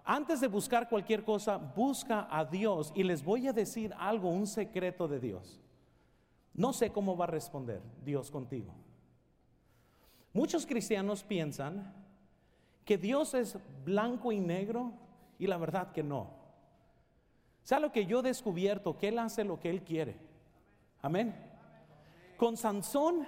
Antes 0.05 0.41
de 0.41 0.49
buscar 0.49 0.89
cualquier 0.89 1.25
cosa, 1.25 1.57
busca 1.57 2.29
a 2.31 2.45
Dios 2.45 2.93
y 2.95 3.03
les 3.03 3.25
voy 3.25 3.49
a 3.49 3.53
decir 3.53 3.95
algo, 3.99 4.29
un 4.31 4.47
secreto 4.47 5.09
de 5.09 5.19
Dios. 5.19 5.61
No 6.53 6.73
sé 6.73 6.91
cómo 6.91 7.17
va 7.17 7.25
a 7.25 7.29
responder 7.29 7.81
Dios 8.05 8.31
contigo. 8.31 8.73
Muchos 10.33 10.67
cristianos 10.67 11.25
piensan 11.25 11.93
que 12.85 12.99
Dios 12.99 13.35
es 13.35 13.57
blanco 13.85 14.31
y 14.33 14.41
negro 14.41 14.93
Y 15.39 15.47
la 15.47 15.57
verdad 15.57 15.91
que 15.93 16.03
no. 16.03 16.31
sea 17.63 17.81
lo 17.81 17.91
que 17.91 18.07
yo 18.07 18.21
he 18.21 18.23
descubierto? 18.23 18.97
Que 18.97 19.09
Él 19.09 19.19
hace 19.19 19.43
lo 19.43 19.59
que 19.59 19.71
Él 19.71 19.83
quiere. 19.83 20.17
Amén. 21.03 21.35
Con 22.45 22.59
Sansón, 22.59 23.27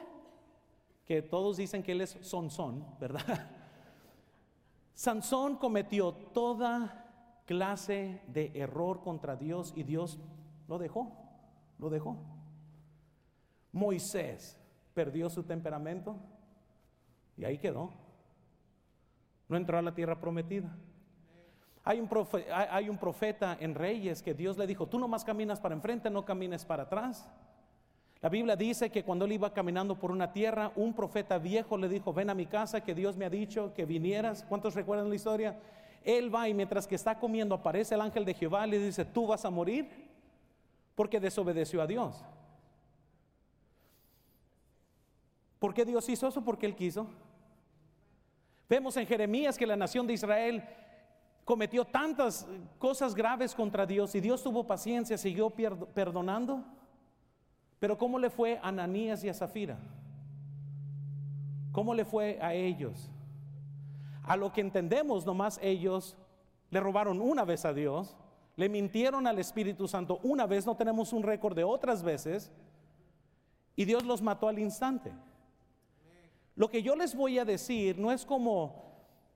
que 1.06 1.22
todos 1.22 1.56
dicen 1.56 1.82
que 1.82 1.92
Él 1.92 2.02
es 2.02 2.18
Sansón, 2.20 2.84
¿verdad? 3.00 3.48
Sansón 4.92 5.56
cometió 5.56 6.12
toda 6.12 7.42
clase 7.46 8.20
de 8.26 8.52
error 8.54 9.00
contra 9.00 9.34
Dios 9.34 9.72
y 9.74 9.84
Dios 9.84 10.18
lo 10.68 10.76
dejó, 10.76 11.16
lo 11.78 11.88
dejó. 11.88 12.18
Moisés 13.72 14.60
perdió 14.92 15.30
su 15.30 15.44
temperamento 15.44 16.16
y 17.38 17.46
ahí 17.46 17.56
quedó. 17.56 17.94
No 19.48 19.56
entró 19.56 19.78
a 19.78 19.82
la 19.82 19.94
tierra 19.94 20.20
prometida. 20.20 20.76
Hay 21.84 22.00
un, 22.00 22.06
profeta, 22.06 22.76
hay 22.76 22.90
un 22.90 22.98
profeta 22.98 23.56
en 23.58 23.74
Reyes 23.74 24.20
que 24.20 24.34
Dios 24.34 24.58
le 24.58 24.66
dijo, 24.66 24.86
tú 24.86 24.98
nomás 24.98 25.24
caminas 25.24 25.58
para 25.58 25.74
enfrente, 25.74 26.10
no 26.10 26.26
camines 26.26 26.66
para 26.66 26.82
atrás. 26.82 27.26
La 28.22 28.28
Biblia 28.28 28.56
dice 28.56 28.90
que 28.90 29.04
cuando 29.04 29.24
él 29.26 29.32
iba 29.32 29.52
caminando 29.52 29.98
por 29.98 30.10
una 30.10 30.32
tierra, 30.32 30.72
un 30.74 30.94
profeta 30.94 31.38
viejo 31.38 31.76
le 31.76 31.88
dijo, 31.88 32.12
ven 32.12 32.30
a 32.30 32.34
mi 32.34 32.46
casa, 32.46 32.82
que 32.82 32.94
Dios 32.94 33.16
me 33.16 33.26
ha 33.26 33.30
dicho 33.30 33.74
que 33.74 33.84
vinieras. 33.84 34.44
¿Cuántos 34.48 34.74
recuerdan 34.74 35.08
la 35.08 35.14
historia? 35.14 35.58
Él 36.02 36.34
va 36.34 36.48
y 36.48 36.54
mientras 36.54 36.86
que 36.86 36.94
está 36.94 37.18
comiendo 37.18 37.54
aparece 37.54 37.94
el 37.94 38.00
ángel 38.00 38.24
de 38.24 38.34
Jehová 38.34 38.66
y 38.66 38.70
le 38.70 38.78
dice, 38.78 39.04
tú 39.04 39.26
vas 39.26 39.44
a 39.44 39.50
morir 39.50 39.88
porque 40.94 41.20
desobedeció 41.20 41.82
a 41.82 41.86
Dios. 41.86 42.24
¿Por 45.58 45.74
qué 45.74 45.84
Dios 45.84 46.08
hizo 46.08 46.28
eso? 46.28 46.42
Porque 46.42 46.66
Él 46.66 46.74
quiso. 46.74 47.06
Vemos 48.68 48.96
en 48.96 49.06
Jeremías 49.06 49.56
que 49.58 49.66
la 49.66 49.76
nación 49.76 50.06
de 50.06 50.14
Israel 50.14 50.64
cometió 51.44 51.84
tantas 51.84 52.46
cosas 52.78 53.14
graves 53.14 53.54
contra 53.54 53.86
Dios 53.86 54.14
y 54.14 54.20
Dios 54.20 54.42
tuvo 54.42 54.66
paciencia, 54.66 55.16
siguió 55.16 55.50
perdonando. 55.50 56.64
Pero 57.78 57.98
¿cómo 57.98 58.18
le 58.18 58.30
fue 58.30 58.58
a 58.58 58.68
Ananías 58.68 59.22
y 59.24 59.28
a 59.28 59.34
Zafira? 59.34 59.78
¿Cómo 61.72 61.94
le 61.94 62.04
fue 62.04 62.38
a 62.40 62.54
ellos? 62.54 63.10
A 64.22 64.36
lo 64.36 64.52
que 64.52 64.62
entendemos, 64.62 65.26
nomás 65.26 65.60
ellos 65.62 66.16
le 66.70 66.80
robaron 66.80 67.20
una 67.20 67.44
vez 67.44 67.64
a 67.64 67.72
Dios, 67.72 68.16
le 68.56 68.68
mintieron 68.68 69.26
al 69.26 69.38
Espíritu 69.38 69.86
Santo 69.86 70.18
una 70.22 70.46
vez, 70.46 70.64
no 70.64 70.76
tenemos 70.76 71.12
un 71.12 71.22
récord 71.22 71.54
de 71.54 71.64
otras 71.64 72.02
veces, 72.02 72.50
y 73.76 73.84
Dios 73.84 74.04
los 74.04 74.22
mató 74.22 74.48
al 74.48 74.58
instante. 74.58 75.12
Lo 76.54 76.70
que 76.70 76.82
yo 76.82 76.96
les 76.96 77.14
voy 77.14 77.38
a 77.38 77.44
decir 77.44 77.98
no 77.98 78.10
es 78.10 78.24
como, 78.24 78.86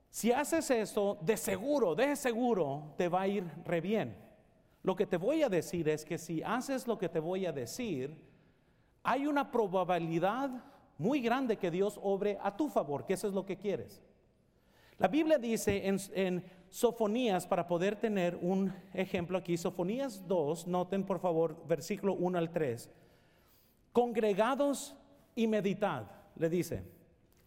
si 0.09 0.31
haces 0.31 0.71
eso, 0.71 1.19
de 1.21 1.37
seguro, 1.37 1.93
de 1.93 2.15
seguro, 2.15 2.95
te 2.97 3.07
va 3.07 3.21
a 3.21 3.27
ir 3.27 3.45
re 3.63 3.79
bien. 3.79 4.17
Lo 4.81 4.95
que 4.95 5.05
te 5.05 5.17
voy 5.17 5.43
a 5.43 5.49
decir 5.49 5.87
es 5.87 6.03
que 6.03 6.17
si 6.17 6.41
haces 6.41 6.87
lo 6.87 6.97
que 6.97 7.07
te 7.07 7.19
voy 7.19 7.45
a 7.45 7.51
decir, 7.51 8.30
hay 9.03 9.27
una 9.27 9.51
probabilidad 9.51 10.49
muy 10.97 11.21
grande 11.21 11.57
que 11.57 11.71
Dios 11.71 11.99
obre 12.01 12.37
a 12.41 12.55
tu 12.55 12.69
favor, 12.69 13.05
que 13.05 13.13
eso 13.13 13.27
es 13.27 13.33
lo 13.33 13.45
que 13.45 13.57
quieres. 13.57 14.01
La 14.97 15.07
Biblia 15.07 15.39
dice 15.39 15.87
en, 15.87 16.43
Sofonías, 16.69 17.47
para 17.47 17.67
poder 17.67 17.95
tener 17.95 18.37
un 18.39 18.71
ejemplo 18.93 19.37
aquí, 19.37 19.57
Sofonías 19.57 20.25
2, 20.27 20.67
noten 20.67 21.03
por 21.03 21.19
favor 21.19 21.65
versículo 21.67 22.13
1 22.13 22.37
al 22.37 22.51
3, 22.51 22.89
congregados 23.91 24.95
y 25.35 25.47
meditad, 25.47 26.03
le 26.35 26.49
dice, 26.49 26.83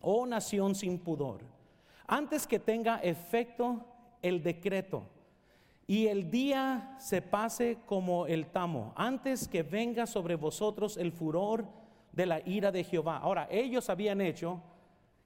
oh 0.01 0.27
nación 0.27 0.75
sin 0.75 0.99
pudor, 0.99 1.43
antes 2.07 2.47
que 2.47 2.59
tenga 2.59 2.99
efecto 2.99 3.87
el 4.21 4.43
decreto 4.43 5.14
y 5.87 6.07
el 6.07 6.31
día 6.31 6.97
se 6.99 7.21
pase 7.21 7.79
como 7.87 8.27
el 8.27 8.47
tamo, 8.47 8.93
antes 8.97 9.49
que 9.49 9.63
venga 9.63 10.07
sobre 10.07 10.37
vosotros 10.37 10.97
el 10.97 11.13
furor 11.13 11.67
de 12.13 12.27
la 12.27 12.41
ira 12.47 12.73
de 12.73 12.85
Jehová. 12.85 13.19
Ahora, 13.19 13.49
ellos 13.51 13.91
habían 13.91 14.21
hecho 14.21 14.63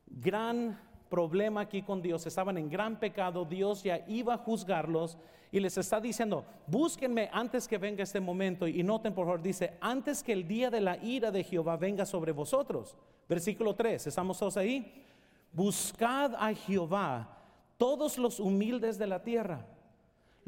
gran 0.06 0.80
problema 1.08 1.62
aquí 1.62 1.82
con 1.82 2.02
Dios, 2.02 2.26
estaban 2.26 2.58
en 2.58 2.68
gran 2.68 2.98
pecado, 2.98 3.44
Dios 3.44 3.82
ya 3.82 4.04
iba 4.08 4.34
a 4.34 4.38
juzgarlos 4.38 5.16
y 5.50 5.60
les 5.60 5.78
está 5.78 6.00
diciendo, 6.00 6.44
búsquenme 6.66 7.30
antes 7.32 7.66
que 7.66 7.78
venga 7.78 8.02
este 8.02 8.20
momento. 8.20 8.66
Y 8.66 8.82
noten 8.82 9.14
por 9.14 9.26
favor, 9.26 9.42
dice, 9.42 9.74
antes 9.80 10.22
que 10.22 10.32
el 10.32 10.46
día 10.46 10.70
de 10.70 10.80
la 10.80 10.96
ira 10.98 11.30
de 11.30 11.44
Jehová 11.44 11.76
venga 11.76 12.04
sobre 12.04 12.32
vosotros. 12.32 12.96
Versículo 13.28 13.74
3, 13.74 14.06
¿estamos 14.06 14.38
todos 14.38 14.56
ahí? 14.56 15.04
Buscad 15.52 16.34
a 16.34 16.52
Jehová 16.52 17.36
todos 17.78 18.18
los 18.18 18.40
humildes 18.40 18.98
de 18.98 19.06
la 19.06 19.22
tierra, 19.22 19.66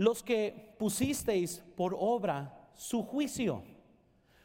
los 0.00 0.22
que 0.22 0.74
pusisteis 0.78 1.62
por 1.76 1.94
obra 1.98 2.58
su 2.72 3.02
juicio. 3.02 3.62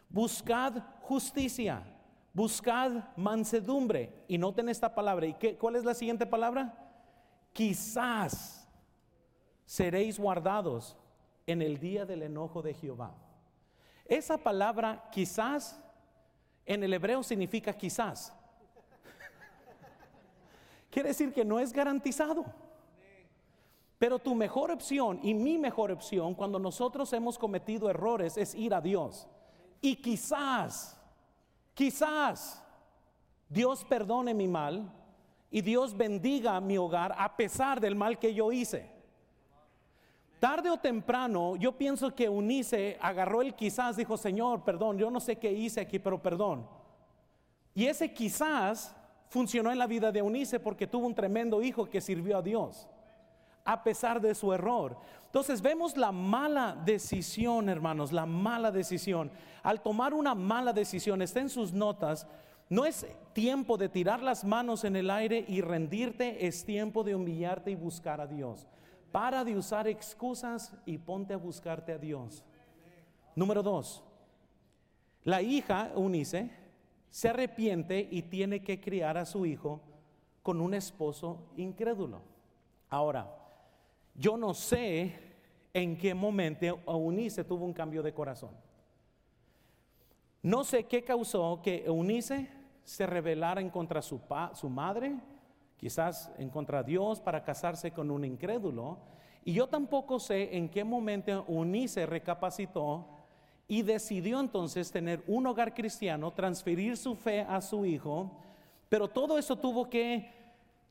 Buscad 0.10 0.84
justicia, 1.04 1.82
buscad 2.34 3.16
mansedumbre. 3.16 4.26
Y 4.28 4.38
noten 4.38 4.68
esta 4.68 4.94
palabra. 4.94 5.28
¿Y 5.28 5.34
qué, 5.36 5.58
cuál 5.58 5.78
es 5.78 5.86
la 5.86 5.94
siguiente 5.94 6.26
palabra? 6.26 6.78
Quizás 7.54 8.68
seréis 9.66 10.20
guardados 10.20 10.98
en 11.48 11.62
el 11.62 11.80
día 11.80 12.06
del 12.06 12.24
enojo 12.24 12.62
de 12.62 12.74
Jehová. 12.74 13.16
Esa 14.04 14.38
palabra 14.38 15.08
quizás 15.10 15.82
en 16.66 16.84
el 16.84 16.94
hebreo 16.94 17.24
significa 17.24 17.72
quizás. 17.72 18.34
Quiere 20.92 21.08
decir 21.08 21.32
que 21.32 21.46
no 21.46 21.62
es 21.62 21.72
garantizado. 21.72 22.44
Pero 24.06 24.20
tu 24.20 24.36
mejor 24.36 24.70
opción 24.70 25.20
y 25.24 25.34
mi 25.34 25.58
mejor 25.58 25.92
opción 25.92 26.36
cuando 26.36 26.60
nosotros 26.60 27.12
hemos 27.14 27.40
cometido 27.40 27.90
errores 27.90 28.38
es 28.38 28.54
ir 28.54 28.76
a 28.76 28.80
Dios. 28.80 29.28
Y 29.82 29.96
quizás, 29.96 30.96
quizás 31.74 32.64
Dios 33.50 33.84
perdone 33.84 34.36
mi 34.36 34.48
mal 34.48 34.94
y 35.50 35.62
Dios 35.62 35.98
bendiga 35.98 36.62
mi 36.62 36.78
hogar 36.78 37.16
a 37.18 37.36
pesar 37.36 37.82
del 37.82 37.96
mal 37.96 38.20
que 38.20 38.32
yo 38.32 38.52
hice. 38.52 38.88
Tarde 40.40 40.70
o 40.70 40.78
temprano, 40.78 41.56
yo 41.56 41.72
pienso 41.72 42.14
que 42.14 42.30
Unice 42.30 43.00
agarró 43.02 43.42
el 43.42 43.56
quizás, 43.56 43.98
dijo, 43.98 44.18
Señor, 44.18 44.64
perdón, 44.64 45.00
yo 45.00 45.10
no 45.10 45.20
sé 45.20 45.38
qué 45.38 45.52
hice 45.52 45.82
aquí, 45.82 45.98
pero 45.98 46.22
perdón. 46.22 46.70
Y 47.74 47.88
ese 47.88 48.14
quizás 48.14 48.96
funcionó 49.30 49.72
en 49.72 49.80
la 49.80 49.88
vida 49.88 50.12
de 50.12 50.22
Unice 50.22 50.60
porque 50.60 50.86
tuvo 50.86 51.08
un 51.08 51.16
tremendo 51.16 51.64
hijo 51.64 51.90
que 51.90 52.02
sirvió 52.02 52.38
a 52.38 52.44
Dios, 52.44 52.88
a 53.66 53.84
pesar 53.84 54.22
de 54.22 54.36
su 54.36 54.54
error. 54.54 54.98
Entonces 55.26 55.62
vemos 55.62 55.98
la 55.98 56.12
mala 56.12 56.82
decisión, 56.86 57.68
hermanos, 57.68 58.12
la 58.14 58.26
mala 58.26 58.72
decisión. 58.72 59.32
Al 59.64 59.82
tomar 59.82 60.14
una 60.14 60.36
mala 60.36 60.72
decisión, 60.72 61.22
está 61.22 61.42
en 61.42 61.50
sus 61.50 61.74
notas, 61.74 62.28
no 62.70 62.86
es 62.86 63.06
tiempo 63.34 63.76
de 63.78 63.90
tirar 63.90 64.22
las 64.22 64.46
manos 64.46 64.86
en 64.86 64.96
el 64.96 65.10
aire 65.10 65.44
y 65.48 65.62
rendirte, 65.62 66.48
es 66.48 66.64
tiempo 66.64 67.04
de 67.04 67.16
humillarte 67.16 67.72
y 67.72 67.76
buscar 67.76 68.22
a 68.22 68.28
Dios. 68.28 68.66
Para 69.12 69.44
de 69.44 69.58
usar 69.58 69.88
excusas 69.88 70.74
y 70.86 70.98
ponte 70.98 71.34
a 71.34 71.38
buscarte 71.38 71.92
a 71.92 71.98
Dios. 71.98 72.44
Número 73.36 73.62
dos, 73.62 74.04
la 75.24 75.42
hija 75.42 75.92
Unice 75.96 76.50
se 77.10 77.30
arrepiente 77.30 78.08
y 78.12 78.24
tiene 78.24 78.62
que 78.62 78.80
criar 78.80 79.18
a 79.18 79.26
su 79.26 79.46
hijo 79.46 79.82
con 80.44 80.62
un 80.62 80.74
esposo 80.74 81.50
incrédulo. 81.58 82.22
Ahora, 82.90 83.45
yo 84.16 84.38
no 84.38 84.54
sé 84.54 85.14
en 85.74 85.98
qué 85.98 86.14
momento 86.14 86.80
Eunice 86.88 87.44
tuvo 87.44 87.66
un 87.66 87.74
cambio 87.74 88.02
de 88.02 88.14
corazón. 88.14 88.52
No 90.42 90.64
sé 90.64 90.86
qué 90.86 91.04
causó 91.04 91.60
que 91.62 91.84
Eunice 91.86 92.50
se 92.84 93.06
rebelara 93.06 93.60
en 93.60 93.70
contra 93.70 94.02
su, 94.02 94.22
su 94.54 94.70
madre, 94.70 95.16
quizás 95.76 96.32
en 96.38 96.50
contra 96.50 96.84
de 96.84 96.92
Dios 96.92 97.20
para 97.20 97.44
casarse 97.44 97.92
con 97.92 98.10
un 98.10 98.24
incrédulo. 98.24 99.00
Y 99.44 99.54
yo 99.54 99.68
tampoco 99.68 100.20
sé 100.20 100.56
en 100.56 100.70
qué 100.70 100.84
momento 100.84 101.44
Unice 101.48 102.06
recapacitó 102.06 103.08
y 103.68 103.82
decidió 103.82 104.40
entonces 104.40 104.92
tener 104.92 105.24
un 105.28 105.46
hogar 105.48 105.74
cristiano, 105.74 106.32
transferir 106.32 106.96
su 106.96 107.16
fe 107.16 107.42
a 107.42 107.62
su 107.62 107.86
hijo, 107.86 108.32
pero 108.88 109.08
todo 109.08 109.38
eso 109.38 109.56
tuvo 109.56 109.90
que 109.90 110.32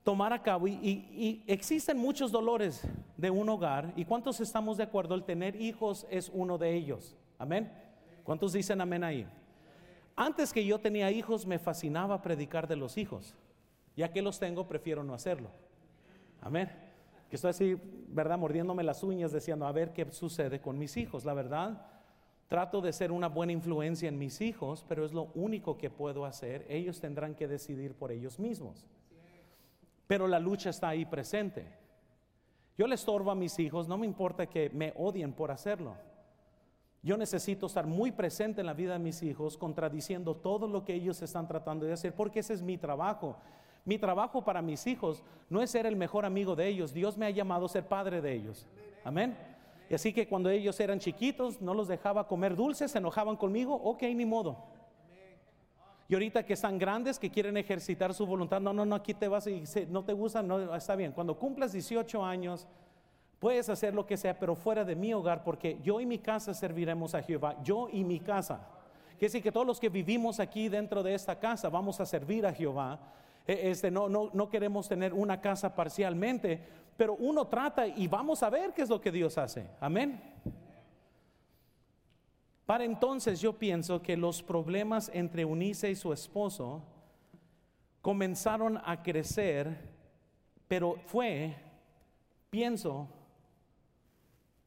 tomar 0.04 0.34
a 0.34 0.42
cabo 0.42 0.68
y, 0.68 1.42
existen 1.46 1.98
muchos 1.98 2.30
dolores 2.30 2.86
de 3.16 3.30
un 3.30 3.48
hogar 3.48 3.92
y 3.96 4.04
cuántos 4.04 4.38
estamos 4.40 4.76
de 4.76 4.84
acuerdo, 4.84 5.14
el 5.14 5.24
tener 5.24 5.60
hijos 5.60 6.06
es 6.10 6.30
uno 6.32 6.58
de 6.58 6.74
ellos, 6.74 7.16
amén. 7.38 7.72
¿Cuántos 8.22 8.52
dicen 8.52 8.80
amén 8.80 9.02
ahí? 9.02 9.26
Antes 10.16 10.52
que 10.52 10.64
yo 10.64 10.78
tenía 10.78 11.10
hijos 11.10 11.46
me 11.46 11.58
fascinaba 11.58 12.22
predicar 12.22 12.68
de 12.68 12.76
los 12.76 12.96
hijos. 12.96 13.34
Ya 13.96 14.12
que 14.12 14.22
los 14.22 14.38
tengo, 14.38 14.66
prefiero 14.66 15.04
no 15.04 15.14
hacerlo. 15.14 15.50
Amén. 16.40 16.70
Que 17.28 17.36
estoy 17.36 17.50
así, 17.50 17.76
¿verdad? 18.08 18.38
Mordiéndome 18.38 18.82
las 18.82 19.02
uñas, 19.02 19.32
diciendo, 19.32 19.66
a 19.66 19.72
ver 19.72 19.92
qué 19.92 20.10
sucede 20.12 20.60
con 20.60 20.78
mis 20.78 20.96
hijos. 20.96 21.24
La 21.24 21.34
verdad, 21.34 21.86
trato 22.48 22.80
de 22.80 22.92
ser 22.92 23.12
una 23.12 23.28
buena 23.28 23.52
influencia 23.52 24.08
en 24.08 24.18
mis 24.18 24.40
hijos, 24.40 24.84
pero 24.88 25.04
es 25.04 25.12
lo 25.12 25.30
único 25.34 25.76
que 25.76 25.90
puedo 25.90 26.24
hacer. 26.24 26.64
Ellos 26.68 27.00
tendrán 27.00 27.34
que 27.34 27.48
decidir 27.48 27.94
por 27.94 28.10
ellos 28.10 28.38
mismos. 28.38 28.86
Pero 30.06 30.26
la 30.28 30.38
lucha 30.38 30.70
está 30.70 30.88
ahí 30.88 31.04
presente. 31.04 31.66
Yo 32.76 32.86
le 32.86 32.96
estorbo 32.96 33.30
a 33.30 33.34
mis 33.34 33.58
hijos, 33.58 33.88
no 33.88 33.96
me 33.96 34.06
importa 34.06 34.46
que 34.46 34.70
me 34.70 34.92
odien 34.96 35.32
por 35.32 35.50
hacerlo. 35.50 35.94
Yo 37.02 37.16
necesito 37.16 37.66
estar 37.66 37.86
muy 37.86 38.12
presente 38.12 38.62
en 38.62 38.66
la 38.66 38.72
vida 38.72 38.94
de 38.94 38.98
mis 38.98 39.22
hijos, 39.22 39.56
contradiciendo 39.56 40.34
todo 40.34 40.66
lo 40.66 40.84
que 40.84 40.94
ellos 40.94 41.20
están 41.22 41.46
tratando 41.46 41.84
de 41.86 41.92
hacer, 41.92 42.14
porque 42.14 42.40
ese 42.40 42.54
es 42.54 42.62
mi 42.62 42.78
trabajo. 42.78 43.36
Mi 43.84 43.98
trabajo 43.98 44.42
para 44.42 44.62
mis 44.62 44.86
hijos 44.86 45.22
no 45.50 45.60
es 45.60 45.70
ser 45.70 45.84
el 45.84 45.96
mejor 45.96 46.24
amigo 46.24 46.56
de 46.56 46.66
ellos, 46.66 46.94
Dios 46.94 47.18
me 47.18 47.26
ha 47.26 47.30
llamado 47.30 47.66
a 47.66 47.68
ser 47.68 47.86
padre 47.86 48.22
de 48.22 48.32
ellos. 48.32 48.66
Amén. 49.04 49.36
Y 49.90 49.94
así 49.94 50.14
que 50.14 50.26
cuando 50.26 50.48
ellos 50.48 50.80
eran 50.80 50.98
chiquitos, 50.98 51.60
no 51.60 51.74
los 51.74 51.88
dejaba 51.88 52.26
comer 52.26 52.56
dulces, 52.56 52.90
se 52.90 52.98
enojaban 52.98 53.36
conmigo, 53.36 53.74
ok, 53.74 54.02
ni 54.14 54.24
modo. 54.24 54.56
Y 56.08 56.14
ahorita 56.14 56.44
que 56.44 56.52
están 56.52 56.78
grandes, 56.78 57.18
que 57.18 57.30
quieren 57.30 57.56
ejercitar 57.56 58.12
su 58.12 58.26
voluntad, 58.26 58.60
no, 58.60 58.72
no, 58.72 58.84
no, 58.84 58.94
aquí 58.94 59.14
te 59.14 59.28
vas 59.28 59.46
y 59.46 59.64
no 59.88 60.04
te 60.04 60.12
gusta, 60.12 60.42
no, 60.42 60.74
está 60.74 60.96
bien. 60.96 61.12
Cuando 61.12 61.38
cumplas 61.38 61.72
18 61.72 62.24
años, 62.24 62.66
Puedes 63.44 63.68
hacer 63.68 63.94
lo 63.94 64.06
que 64.06 64.16
sea, 64.16 64.38
pero 64.38 64.54
fuera 64.54 64.86
de 64.86 64.96
mi 64.96 65.12
hogar, 65.12 65.44
porque 65.44 65.78
yo 65.82 66.00
y 66.00 66.06
mi 66.06 66.18
casa 66.18 66.54
serviremos 66.54 67.14
a 67.14 67.22
Jehová. 67.22 67.56
Yo 67.62 67.90
y 67.92 68.02
mi 68.02 68.18
casa. 68.18 68.66
Quiere 69.18 69.26
decir 69.26 69.42
que 69.42 69.52
todos 69.52 69.66
los 69.66 69.78
que 69.78 69.90
vivimos 69.90 70.40
aquí 70.40 70.70
dentro 70.70 71.02
de 71.02 71.12
esta 71.12 71.38
casa 71.38 71.68
vamos 71.68 72.00
a 72.00 72.06
servir 72.06 72.46
a 72.46 72.54
Jehová. 72.54 72.98
E, 73.46 73.70
este, 73.70 73.90
no, 73.90 74.08
no, 74.08 74.30
no 74.32 74.48
queremos 74.48 74.88
tener 74.88 75.12
una 75.12 75.42
casa 75.42 75.74
parcialmente, 75.74 76.58
pero 76.96 77.16
uno 77.16 77.46
trata 77.46 77.86
y 77.86 78.08
vamos 78.08 78.42
a 78.42 78.48
ver 78.48 78.72
qué 78.72 78.80
es 78.80 78.88
lo 78.88 78.98
que 78.98 79.12
Dios 79.12 79.36
hace. 79.36 79.66
Amén. 79.78 80.18
Para 82.66 82.84
entonces 82.84 83.40
yo 83.40 83.52
pienso 83.58 84.00
que 84.00 84.16
los 84.16 84.42
problemas 84.42 85.10
entre 85.12 85.44
Unice 85.44 85.90
y 85.90 85.96
su 85.96 86.12
esposo 86.12 86.82
comenzaron 88.00 88.80
a 88.84 89.02
crecer, 89.02 89.90
pero 90.66 90.96
fue, 91.06 91.56
pienso, 92.48 93.08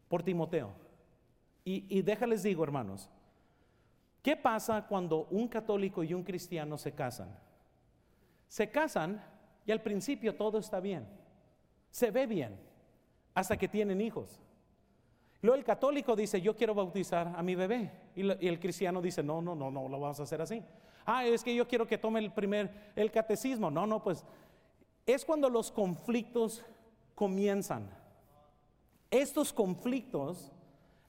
por 0.08 0.22
Timoteo. 0.22 0.72
Y, 1.66 1.86
y 1.90 2.02
déjales 2.04 2.44
digo, 2.44 2.64
hermanos, 2.64 3.10
¿qué 4.22 4.36
pasa 4.36 4.86
cuando 4.88 5.26
un 5.32 5.48
católico 5.48 6.04
y 6.04 6.14
un 6.14 6.24
cristiano 6.24 6.78
se 6.78 6.94
casan? 6.94 7.36
Se 8.48 8.70
casan 8.70 9.24
y 9.66 9.72
al 9.72 9.82
principio 9.82 10.36
todo 10.36 10.60
está 10.60 10.80
bien, 10.80 11.08
se 11.90 12.12
ve 12.12 12.28
bien, 12.28 12.60
hasta 13.34 13.58
que 13.58 13.68
tienen 13.68 14.02
hijos. 14.02 14.40
Luego 15.42 15.58
el 15.58 15.64
católico 15.64 16.16
dice, 16.16 16.42
yo 16.42 16.56
quiero 16.56 16.74
bautizar 16.74 17.34
a 17.36 17.44
mi 17.44 17.56
bebé. 17.56 17.92
Y, 18.16 18.48
el 18.48 18.60
cristiano 18.60 19.02
dice, 19.02 19.22
no, 19.22 19.42
no, 19.42 19.56
no, 19.56 19.70
no 19.70 19.88
lo 19.88 20.00
vamos 20.00 20.20
a 20.20 20.24
hacer 20.24 20.42
así. 20.42 20.64
Ah, 21.06 21.26
es 21.26 21.44
que 21.44 21.56
yo 21.56 21.68
quiero 21.68 21.88
que 21.88 21.98
tome 21.98 22.20
el 22.20 22.32
primer, 22.32 22.92
el 22.96 23.12
catecismo. 23.12 23.70
No, 23.70 23.86
no, 23.86 24.04
pues 24.04 24.26
es 25.06 25.24
cuando 25.24 25.50
los 25.50 25.72
conflictos 25.72 26.64
comienzan. 27.16 27.90
Estos 29.10 29.54
conflictos, 29.54 30.52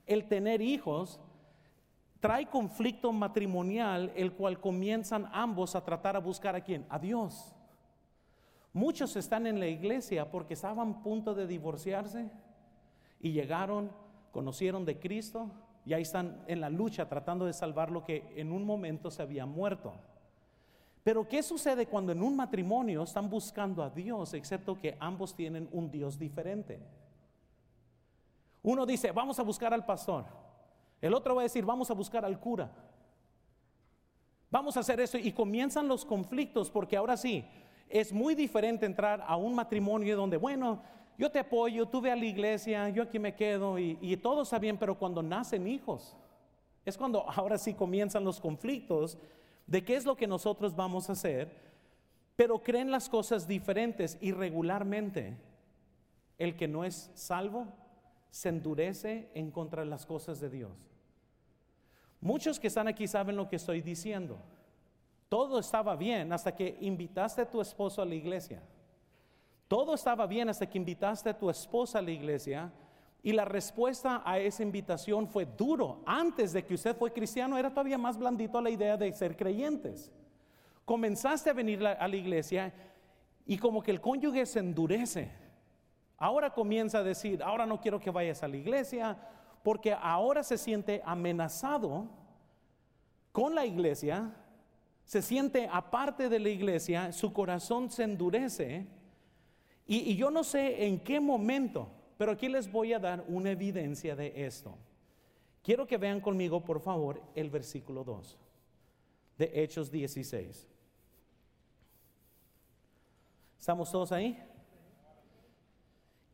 el 0.05 0.27
tener 0.27 0.61
hijos, 0.61 1.19
trae 2.19 2.45
conflicto 2.47 3.11
matrimonial, 3.11 4.11
el 4.15 4.33
cual 4.33 4.59
comienzan 4.59 5.29
ambos 5.31 5.75
a 5.75 5.83
tratar 5.83 6.15
a 6.15 6.19
buscar 6.19 6.55
a 6.55 6.61
quién? 6.61 6.85
A 6.89 6.99
Dios. 6.99 7.53
Muchos 8.73 9.15
están 9.15 9.47
en 9.47 9.59
la 9.59 9.67
iglesia 9.67 10.29
porque 10.29 10.53
estaban 10.53 10.91
a 10.91 11.03
punto 11.03 11.33
de 11.33 11.47
divorciarse 11.47 12.29
y 13.19 13.31
llegaron, 13.31 13.91
conocieron 14.31 14.85
de 14.85 14.99
Cristo 14.99 15.49
y 15.85 15.93
ahí 15.93 16.03
están 16.03 16.43
en 16.47 16.61
la 16.61 16.69
lucha 16.69 17.07
tratando 17.07 17.45
de 17.45 17.53
salvar 17.53 17.91
lo 17.91 18.03
que 18.03 18.33
en 18.35 18.51
un 18.51 18.65
momento 18.65 19.09
se 19.09 19.21
había 19.21 19.45
muerto. 19.45 19.93
Pero 21.03 21.27
¿qué 21.27 21.41
sucede 21.41 21.87
cuando 21.87 22.11
en 22.11 22.21
un 22.21 22.35
matrimonio 22.35 23.03
están 23.03 23.29
buscando 23.29 23.81
a 23.81 23.89
Dios, 23.89 24.33
excepto 24.33 24.79
que 24.79 24.97
ambos 24.99 25.35
tienen 25.35 25.67
un 25.71 25.89
Dios 25.89 26.19
diferente? 26.19 26.79
Uno 28.61 28.85
dice, 28.85 29.11
vamos 29.11 29.39
a 29.39 29.43
buscar 29.43 29.73
al 29.73 29.85
pastor. 29.85 30.25
El 31.01 31.13
otro 31.13 31.35
va 31.35 31.41
a 31.41 31.43
decir, 31.43 31.65
vamos 31.65 31.89
a 31.89 31.93
buscar 31.93 32.25
al 32.25 32.39
cura. 32.39 32.69
Vamos 34.51 34.75
a 34.75 34.81
hacer 34.81 34.99
eso 34.99 35.17
y 35.17 35.31
comienzan 35.31 35.87
los 35.87 36.03
conflictos 36.03 36.69
porque 36.69 36.97
ahora 36.97 37.15
sí, 37.15 37.45
es 37.87 38.13
muy 38.13 38.35
diferente 38.35 38.85
entrar 38.85 39.23
a 39.25 39.35
un 39.35 39.55
matrimonio 39.55 40.15
donde, 40.15 40.37
bueno, 40.37 40.81
yo 41.19 41.29
te 41.29 41.39
apoyo, 41.39 41.85
tú 41.85 41.99
ve 41.99 42.11
a 42.11 42.15
la 42.15 42.23
iglesia, 42.23 42.87
yo 42.87 43.03
aquí 43.03 43.19
me 43.19 43.35
quedo 43.35 43.77
y, 43.77 44.15
todo 44.23 44.43
está 44.43 44.57
bien, 44.57 44.77
pero 44.77 44.97
cuando 44.97 45.21
nacen 45.21 45.67
hijos, 45.67 46.15
es 46.85 46.97
cuando 46.97 47.29
ahora 47.29 47.57
sí 47.57 47.73
comienzan 47.73 48.23
los 48.23 48.39
conflictos 48.39 49.17
de 49.67 49.83
qué 49.83 49.97
es 49.97 50.05
lo 50.05 50.15
que 50.15 50.27
nosotros 50.27 50.73
vamos 50.73 51.09
a 51.09 51.11
hacer, 51.11 51.51
pero 52.37 52.63
creen 52.63 52.89
las 52.89 53.09
cosas 53.09 53.45
diferentes 53.45 54.17
y 54.21 54.31
regularmente 54.31 55.35
el 56.37 56.55
que 56.55 56.69
no 56.69 56.85
es 56.85 57.11
salvo 57.15 57.67
se 58.29 58.47
endurece 58.47 59.29
en 59.33 59.51
contra 59.51 59.83
de 59.83 59.89
las 59.89 60.05
cosas 60.05 60.39
de 60.39 60.49
Dios. 60.49 60.71
Muchos 62.21 62.61
que 62.61 62.67
están 62.67 62.87
aquí 62.87 63.07
saben 63.07 63.35
lo 63.35 63.49
que 63.49 63.57
estoy 63.57 63.81
diciendo. 63.81 64.37
Todo 65.27 65.59
estaba 65.59 65.97
bien 65.97 66.31
hasta 66.31 66.55
que 66.55 66.77
invitaste 66.79 67.41
a 67.41 67.51
tu 67.51 67.59
esposo 67.59 68.01
a 68.01 68.05
la 68.05 68.15
iglesia. 68.15 68.61
Todo 69.69 69.93
estaba 69.93 70.27
bien 70.27 70.49
hasta 70.49 70.69
que 70.69 70.77
invitaste 70.77 71.29
a 71.29 71.37
tu 71.37 71.49
esposa 71.49 71.99
a 71.99 72.01
la 72.01 72.11
iglesia 72.11 72.73
y 73.23 73.31
la 73.31 73.45
respuesta 73.45 74.21
a 74.25 74.37
esa 74.37 74.63
invitación 74.63 75.29
fue 75.29 75.45
duro. 75.45 76.01
Antes 76.05 76.51
de 76.51 76.65
que 76.65 76.73
usted 76.73 76.93
fue 76.97 77.13
cristiano 77.13 77.57
era 77.57 77.69
todavía 77.69 77.97
más 77.97 78.17
blandito 78.17 78.59
la 78.59 78.69
idea 78.69 78.97
de 78.97 79.13
ser 79.13 79.37
creyentes. 79.37 80.11
Comenzaste 80.83 81.49
a 81.49 81.53
venir 81.53 81.87
a 81.87 82.05
la 82.05 82.15
iglesia 82.17 82.73
y 83.45 83.57
como 83.57 83.81
que 83.81 83.91
el 83.91 84.01
cónyuge 84.01 84.45
se 84.45 84.59
endurece 84.59 85.31
Ahora 86.19 86.49
comienza 86.53 86.97
a 86.97 87.03
decir, 87.03 87.41
ahora 87.41 87.65
no 87.65 87.79
quiero 87.79 88.01
que 88.01 88.11
vayas 88.11 88.43
a 88.43 88.49
la 88.49 88.57
iglesia, 88.57 89.17
porque 89.63 89.93
ahora 89.93 90.43
se 90.43 90.57
siente 90.57 91.01
amenazado 91.05 92.09
con 93.31 93.55
la 93.55 93.65
iglesia, 93.65 94.35
se 95.05 95.21
siente 95.21 95.69
aparte 95.71 96.27
de 96.27 96.39
la 96.39 96.49
iglesia, 96.49 97.13
su 97.13 97.31
corazón 97.31 97.89
se 97.89 98.03
endurece. 98.03 98.85
Y, 99.91 100.15
yo 100.15 100.29
no 100.29 100.43
sé 100.43 100.85
en 100.85 100.99
qué 100.99 101.19
momento, 101.19 101.89
pero 102.17 102.31
aquí 102.31 102.47
les 102.47 102.71
voy 102.71 102.93
a 102.93 102.99
dar 102.99 103.25
una 103.27 103.51
evidencia 103.51 104.15
de 104.15 104.45
esto. 104.45 104.77
Quiero 105.63 105.87
que 105.87 105.97
vean 105.97 106.21
conmigo, 106.21 106.63
por 106.63 106.79
favor, 106.79 107.21
el 107.33 107.49
versículo 107.49 108.03
2 108.03 108.37
de 109.37 109.51
Hechos 109.53 109.91
16. 109.91 110.67
¿Estamos 113.57 113.91
todos 113.91 114.11
ahí? 114.11 114.37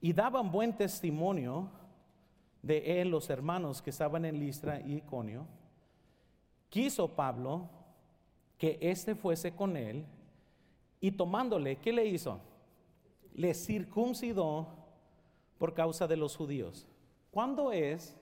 y 0.05 0.13
daban 0.13 0.51
buen 0.51 0.77
testimonio 0.77 1.67
de 2.61 3.01
él 3.01 3.09
los 3.09 3.27
hermanos 3.31 3.81
que 3.81 3.89
estaban 3.89 4.23
en 4.23 4.39
Listra 4.39 4.79
y 4.79 4.97
Iconio. 4.97 5.47
Quiso 6.69 7.07
Pablo 7.07 7.67
que 8.55 8.77
éste 8.81 9.15
fuese 9.15 9.55
con 9.55 9.75
él 9.75 10.05
y 10.99 11.09
tomándole, 11.09 11.77
¿qué 11.77 11.91
le 11.91 12.05
hizo? 12.05 12.39
Le 13.35 13.53
circuncidó 13.53 14.67
por 15.57 15.73
causa 15.73 16.07
de 16.07 16.17
los 16.17 16.35
judíos. 16.35 16.87
¿Cuándo 17.31 17.71
es 17.71 18.15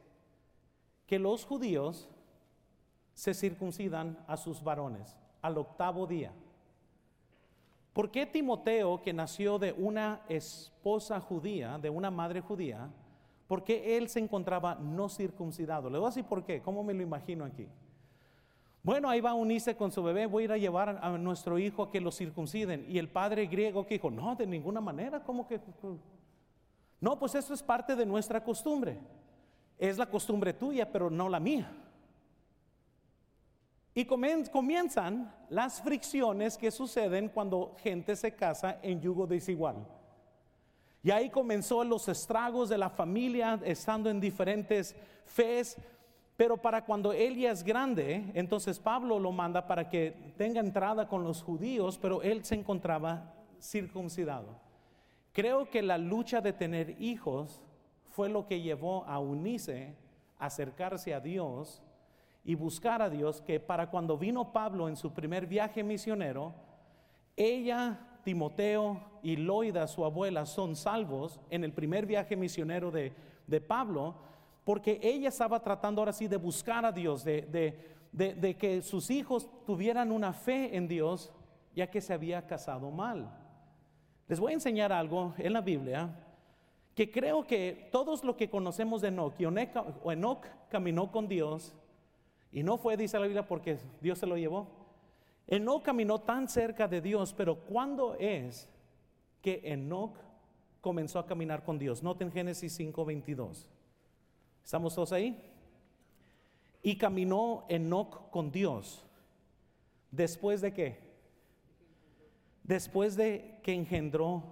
que 1.05 1.19
los 1.19 1.45
judíos 1.45 2.09
se 3.13 3.33
circuncidan 3.33 4.17
a 4.27 4.37
sus 4.37 4.63
varones? 4.63 5.15
Al 5.41 5.57
octavo 5.57 6.07
día. 6.07 6.33
¿Por 7.93 8.09
qué 8.09 8.25
Timoteo, 8.25 9.01
que 9.03 9.13
nació 9.13 9.59
de 9.59 9.71
una 9.73 10.21
esposa 10.27 11.19
judía, 11.21 11.77
de 11.77 11.91
una 11.91 12.09
madre 12.09 12.41
judía, 12.41 12.89
por 13.47 13.63
qué 13.63 13.95
él 13.97 14.09
se 14.09 14.19
encontraba 14.19 14.73
no 14.73 15.09
circuncidado? 15.09 15.91
Le 15.91 15.99
voy 15.99 16.07
a 16.07 16.09
decir 16.09 16.25
por 16.25 16.43
qué, 16.43 16.59
¿cómo 16.59 16.83
me 16.83 16.95
lo 16.95 17.03
imagino 17.03 17.45
aquí? 17.45 17.67
Bueno, 18.83 19.09
ahí 19.09 19.21
va 19.21 19.29
a 19.29 19.35
unirse 19.35 19.77
con 19.77 19.91
su 19.91 20.03
bebé, 20.03 20.25
voy 20.25 20.43
a 20.43 20.45
ir 20.45 20.51
a 20.51 20.57
llevar 20.57 20.99
a 21.01 21.17
nuestro 21.17 21.57
hijo 21.57 21.83
a 21.83 21.89
que 21.89 22.01
lo 22.01 22.11
circunciden. 22.11 22.85
Y 22.89 22.99
el 22.99 23.07
padre 23.07 23.47
griego 23.47 23.85
que 23.85 23.95
dijo, 23.95 24.11
no, 24.11 24.35
de 24.35 24.45
ninguna 24.45 24.81
manera, 24.81 25.23
¿cómo 25.23 25.47
que? 25.47 25.59
No, 26.99 27.17
pues 27.17 27.33
eso 27.35 27.53
es 27.53 27.63
parte 27.63 27.95
de 27.95 28.05
nuestra 28.05 28.43
costumbre. 28.43 28.99
Es 29.77 29.97
la 29.97 30.05
costumbre 30.05 30.51
tuya, 30.51 30.91
pero 30.91 31.09
no 31.09 31.29
la 31.29 31.39
mía. 31.39 31.71
Y 33.95 34.05
comienzan 34.05 35.33
las 35.49 35.81
fricciones 35.81 36.57
que 36.57 36.71
suceden 36.71 37.29
cuando 37.29 37.75
gente 37.83 38.15
se 38.17 38.35
casa 38.35 38.79
en 38.81 38.99
yugo 38.99 39.27
desigual. 39.27 39.87
Y 41.03 41.11
ahí 41.11 41.29
comenzó 41.29 41.83
los 41.83 42.07
estragos 42.07 42.69
de 42.69 42.77
la 42.77 42.89
familia 42.89 43.59
estando 43.63 44.09
en 44.09 44.19
diferentes 44.19 44.95
fes. 45.25 45.77
Pero 46.35 46.57
para 46.57 46.83
cuando 46.83 47.13
él 47.13 47.43
es 47.45 47.63
grande, 47.63 48.31
entonces 48.33 48.79
Pablo 48.79 49.19
lo 49.19 49.31
manda 49.31 49.67
para 49.67 49.89
que 49.89 50.33
tenga 50.35 50.59
entrada 50.59 51.07
con 51.07 51.23
los 51.23 51.43
judíos, 51.43 51.97
pero 51.97 52.23
él 52.23 52.43
se 52.43 52.55
encontraba 52.55 53.33
circuncidado. 53.61 54.59
Creo 55.31 55.69
que 55.69 55.81
la 55.81 55.97
lucha 55.97 56.41
de 56.41 56.53
tener 56.53 57.01
hijos 57.01 57.61
fue 58.09 58.29
lo 58.29 58.47
que 58.47 58.61
llevó 58.61 59.03
a 59.05 59.19
unirse, 59.19 59.95
a 60.39 60.47
acercarse 60.47 61.13
a 61.13 61.19
Dios 61.19 61.81
y 62.43 62.55
buscar 62.55 63.01
a 63.01 63.09
Dios, 63.09 63.41
que 63.41 63.59
para 63.59 63.89
cuando 63.89 64.17
vino 64.17 64.51
Pablo 64.51 64.87
en 64.89 64.95
su 64.95 65.13
primer 65.13 65.47
viaje 65.47 65.83
misionero, 65.83 66.53
ella 67.35 67.99
Timoteo 68.23 69.01
y 69.21 69.35
Loida, 69.35 69.87
su 69.87 70.05
abuela, 70.05 70.45
son 70.45 70.75
salvos 70.75 71.39
en 71.49 71.63
el 71.63 71.73
primer 71.73 72.05
viaje 72.05 72.35
misionero 72.35 72.91
de, 72.91 73.13
de 73.47 73.61
Pablo, 73.61 74.15
porque 74.63 74.99
ella 75.01 75.29
estaba 75.29 75.61
tratando 75.61 76.01
ahora 76.01 76.13
sí 76.13 76.27
de 76.27 76.37
buscar 76.37 76.85
a 76.85 76.91
Dios, 76.91 77.23
de, 77.23 78.55
que 78.59 78.81
sus 78.81 79.09
hijos 79.09 79.49
tuvieran 79.65 80.11
una 80.11 80.33
fe 80.33 80.75
en 80.75 80.87
Dios, 80.87 81.31
ya 81.75 81.89
que 81.89 82.01
se 82.01 82.13
había 82.13 82.45
casado 82.47 82.91
mal. 82.91 83.29
Les 84.27 84.39
voy 84.39 84.51
a 84.51 84.55
enseñar 84.55 84.91
algo 84.93 85.33
en 85.37 85.53
la 85.53 85.61
Biblia 85.61 86.19
que 86.95 87.11
creo 87.11 87.45
que 87.45 87.89
todos 87.91 88.23
lo 88.23 88.37
que 88.37 88.49
conocemos 88.49 89.01
de 89.01 89.07
Enoch, 89.07 89.33
y 89.39 89.45
Enoch 89.45 90.45
caminó 90.69 91.11
con 91.11 91.27
Dios, 91.27 91.75
y 92.51 92.61
no 92.61 92.77
fue, 92.77 92.95
dice 92.95 93.17
la 93.17 93.25
Biblia, 93.25 93.47
porque 93.47 93.79
Dios 93.99 94.19
se 94.19 94.27
lo 94.27 94.37
llevó. 94.37 94.67
Enoch 95.47 95.81
caminó 95.81 96.21
tan 96.21 96.47
cerca 96.47 96.87
de 96.87 97.01
Dios, 97.01 97.33
pero 97.33 97.55
¿cuándo 97.55 98.15
es 98.19 98.69
que 99.41 99.61
Enoch 99.63 100.15
comenzó 100.79 101.17
a 101.17 101.25
caminar 101.25 101.63
con 101.63 101.79
Dios? 101.79 102.03
Noten 102.03 102.31
Génesis 102.31 102.79
5:22. 102.79 103.67
¿Estamos 104.63 104.95
todos 104.95 105.11
ahí? 105.11 105.51
Y 106.81 106.97
caminó 106.97 107.65
Enoch 107.69 108.29
con 108.29 108.51
Dios. 108.51 109.05
¿Después 110.11 110.61
de 110.61 110.73
qué? 110.73 110.99
Después 112.63 113.15
de 113.15 113.59
que 113.63 113.73
engendró 113.73 114.43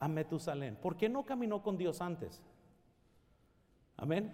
a 0.00 0.08
Metusalén. 0.08 0.76
¿Por 0.76 0.96
qué 0.96 1.08
no 1.08 1.24
caminó 1.24 1.62
con 1.62 1.76
Dios 1.76 2.00
antes? 2.00 2.42
Amén. 3.96 4.32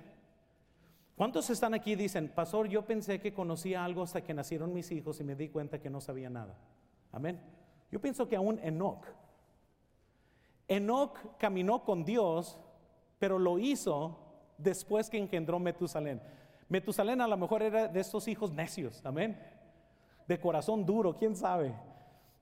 ¿Cuántos 1.17 1.49
están 1.49 1.75
aquí 1.75 1.93
y 1.93 1.97
dicen, 1.97 2.29
pastor, 2.29 2.69
yo 2.69 2.85
pensé 2.85 3.21
que 3.21 3.33
conocía 3.33 3.85
algo 3.85 4.03
hasta 4.03 4.23
que 4.23 4.35
nacieron 4.35 4.75
mis 4.75 4.91
hijos 4.91 5.21
y 5.21 5.25
me 5.25 5.37
di 5.37 5.49
cuenta 5.49 5.81
que 5.81 5.91
no 5.91 6.01
sabía 6.01 6.29
nada? 6.29 6.57
Amén. 7.13 7.41
Yo 7.91 8.01
pienso 8.01 8.29
que 8.29 8.37
aún 8.37 8.59
Enoch. 8.63 9.07
Enoch 10.67 11.19
caminó 11.39 11.85
con 11.85 12.05
Dios, 12.05 12.59
pero 13.19 13.39
lo 13.39 13.59
hizo 13.59 14.19
después 14.59 15.11
que 15.11 15.19
engendró 15.19 15.59
Metusalén. 15.59 16.21
Metusalén 16.69 17.21
a 17.21 17.29
lo 17.29 17.37
mejor 17.37 17.63
era 17.63 17.89
de 17.89 18.01
estos 18.01 18.27
hijos 18.29 18.53
necios, 18.53 19.05
amén. 19.05 19.39
De 20.27 20.41
corazón 20.41 20.85
duro, 20.87 21.17
quién 21.17 21.37
sabe. 21.37 21.75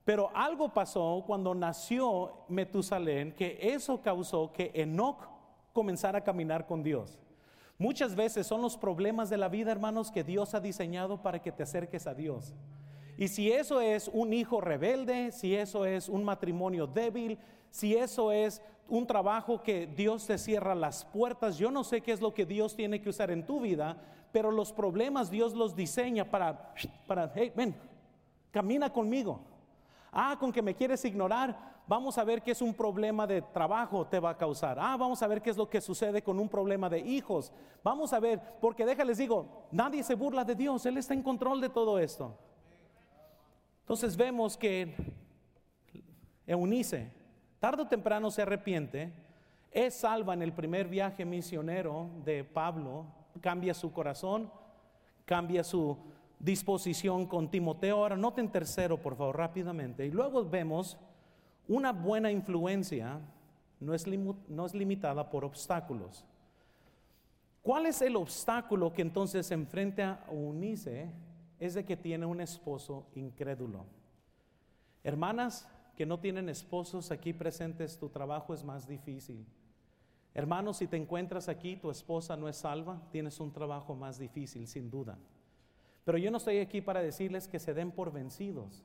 Pero 0.05 0.29
algo 0.33 0.69
pasó 0.69 1.23
cuando 1.25 1.55
nació 1.55 2.45
Metusalén 2.49 3.31
que 3.33 3.57
eso 3.61 4.01
causó 4.01 4.51
que 4.51 4.71
Enoch 4.73 5.27
comenzara 5.71 6.19
a 6.19 6.23
caminar 6.23 6.65
con 6.67 6.83
Dios. 6.83 7.19
Muchas 7.77 8.15
veces 8.15 8.45
son 8.45 8.61
los 8.61 8.77
problemas 8.77 9.29
de 9.29 9.37
la 9.37 9.49
vida, 9.49 9.71
hermanos, 9.71 10.11
que 10.11 10.23
Dios 10.23 10.53
ha 10.53 10.59
diseñado 10.59 11.21
para 11.21 11.41
que 11.41 11.51
te 11.51 11.63
acerques 11.63 12.05
a 12.05 12.13
Dios. 12.13 12.53
Y 13.17 13.27
si 13.27 13.51
eso 13.51 13.81
es 13.81 14.07
un 14.07 14.33
hijo 14.33 14.61
rebelde, 14.61 15.31
si 15.31 15.55
eso 15.55 15.85
es 15.85 16.09
un 16.09 16.23
matrimonio 16.23 16.87
débil, 16.87 17.37
si 17.69 17.95
eso 17.95 18.31
es 18.31 18.61
un 18.93 19.07
trabajo 19.07 19.63
que 19.63 19.87
Dios 19.87 20.27
te 20.27 20.37
cierra 20.37 20.75
las 20.75 21.03
puertas, 21.03 21.57
yo 21.57 21.71
no 21.71 21.83
sé 21.83 22.01
qué 22.01 22.11
es 22.11 22.21
lo 22.21 22.31
que 22.31 22.45
Dios 22.45 22.75
tiene 22.75 23.01
que 23.01 23.09
usar 23.09 23.31
en 23.31 23.43
tu 23.43 23.59
vida, 23.59 23.97
pero 24.31 24.51
los 24.51 24.71
problemas 24.71 25.31
Dios 25.31 25.55
los 25.55 25.75
diseña 25.75 26.29
para, 26.29 26.75
para 27.07 27.31
hey, 27.33 27.51
ven, 27.55 27.75
camina 28.51 28.93
conmigo. 28.93 29.41
Ah, 30.11 30.37
con 30.39 30.51
que 30.51 30.61
me 30.61 30.75
quieres 30.75 31.03
ignorar, 31.05 31.81
vamos 31.87 32.19
a 32.19 32.23
ver 32.23 32.43
qué 32.43 32.51
es 32.51 32.61
un 32.61 32.71
problema 32.71 33.25
de 33.25 33.41
trabajo 33.41 34.05
te 34.05 34.19
va 34.19 34.29
a 34.29 34.37
causar. 34.37 34.77
Ah, 34.79 34.95
vamos 34.95 35.23
a 35.23 35.27
ver 35.27 35.41
qué 35.41 35.49
es 35.49 35.57
lo 35.57 35.67
que 35.67 35.81
sucede 35.81 36.21
con 36.21 36.39
un 36.39 36.47
problema 36.47 36.87
de 36.87 36.99
hijos. 36.99 37.51
Vamos 37.83 38.13
a 38.13 38.19
ver, 38.19 38.39
porque 38.61 38.85
déjales 38.85 39.17
digo, 39.17 39.65
nadie 39.71 40.03
se 40.03 40.13
burla 40.13 40.45
de 40.45 40.53
Dios, 40.53 40.85
Él 40.85 40.99
está 40.99 41.15
en 41.15 41.23
control 41.23 41.61
de 41.61 41.69
todo 41.69 41.97
esto. 41.97 42.37
Entonces 43.79 44.15
vemos 44.15 44.55
que 44.55 44.93
Eunice, 46.45 47.22
tarde 47.63 47.83
o 47.83 47.87
temprano 47.87 48.29
se 48.29 48.41
arrepiente, 48.41 49.13
es 49.71 49.93
salva 49.93 50.33
en 50.33 50.41
el 50.41 50.51
primer 50.51 50.85
viaje 50.85 51.23
misionero 51.23 52.09
de 52.25 52.43
Pablo, 52.43 53.05
cambia 53.39 53.73
su 53.73 53.93
corazón, 53.93 54.51
cambia 55.23 55.63
su 55.63 55.97
disposición 56.39 57.25
con 57.25 57.49
Timoteo. 57.49 57.99
Ahora 57.99 58.17
noten 58.17 58.51
tercero, 58.51 58.97
por 58.97 59.15
favor, 59.15 59.37
rápidamente. 59.37 60.05
Y 60.05 60.11
luego 60.11 60.43
vemos 60.43 60.97
una 61.69 61.93
buena 61.93 62.29
influencia 62.29 63.21
no 63.79 63.93
es, 63.93 64.05
no 64.05 64.65
es 64.65 64.73
limitada 64.73 65.29
por 65.29 65.45
obstáculos. 65.45 66.25
¿Cuál 67.61 67.85
es 67.85 68.01
el 68.01 68.17
obstáculo 68.17 68.91
que 68.91 69.03
entonces 69.03 69.47
se 69.47 69.53
enfrenta 69.53 70.25
a 70.27 70.31
Unice? 70.31 71.09
Es 71.61 71.75
de 71.75 71.85
que 71.85 71.95
tiene 71.95 72.25
un 72.25 72.41
esposo 72.41 73.05
incrédulo. 73.15 73.85
Hermanas 75.01 75.65
que 75.95 76.05
no 76.05 76.19
tienen 76.19 76.49
esposos 76.49 77.11
aquí 77.11 77.33
presentes, 77.33 77.97
tu 77.97 78.09
trabajo 78.09 78.53
es 78.53 78.63
más 78.63 78.87
difícil. 78.87 79.45
Hermanos, 80.33 80.77
si 80.77 80.87
te 80.87 80.97
encuentras 80.97 81.47
aquí, 81.47 81.75
tu 81.75 81.91
esposa 81.91 82.35
no 82.35 82.49
es 82.49 82.57
salva, 82.57 83.01
tienes 83.11 83.39
un 83.39 83.51
trabajo 83.51 83.93
más 83.93 84.17
difícil, 84.17 84.67
sin 84.67 84.89
duda. 84.89 85.17
Pero 86.03 86.17
yo 86.17 86.31
no 86.31 86.37
estoy 86.37 86.57
aquí 86.57 86.81
para 86.81 87.01
decirles 87.01 87.47
que 87.47 87.59
se 87.59 87.73
den 87.73 87.91
por 87.91 88.11
vencidos. 88.11 88.83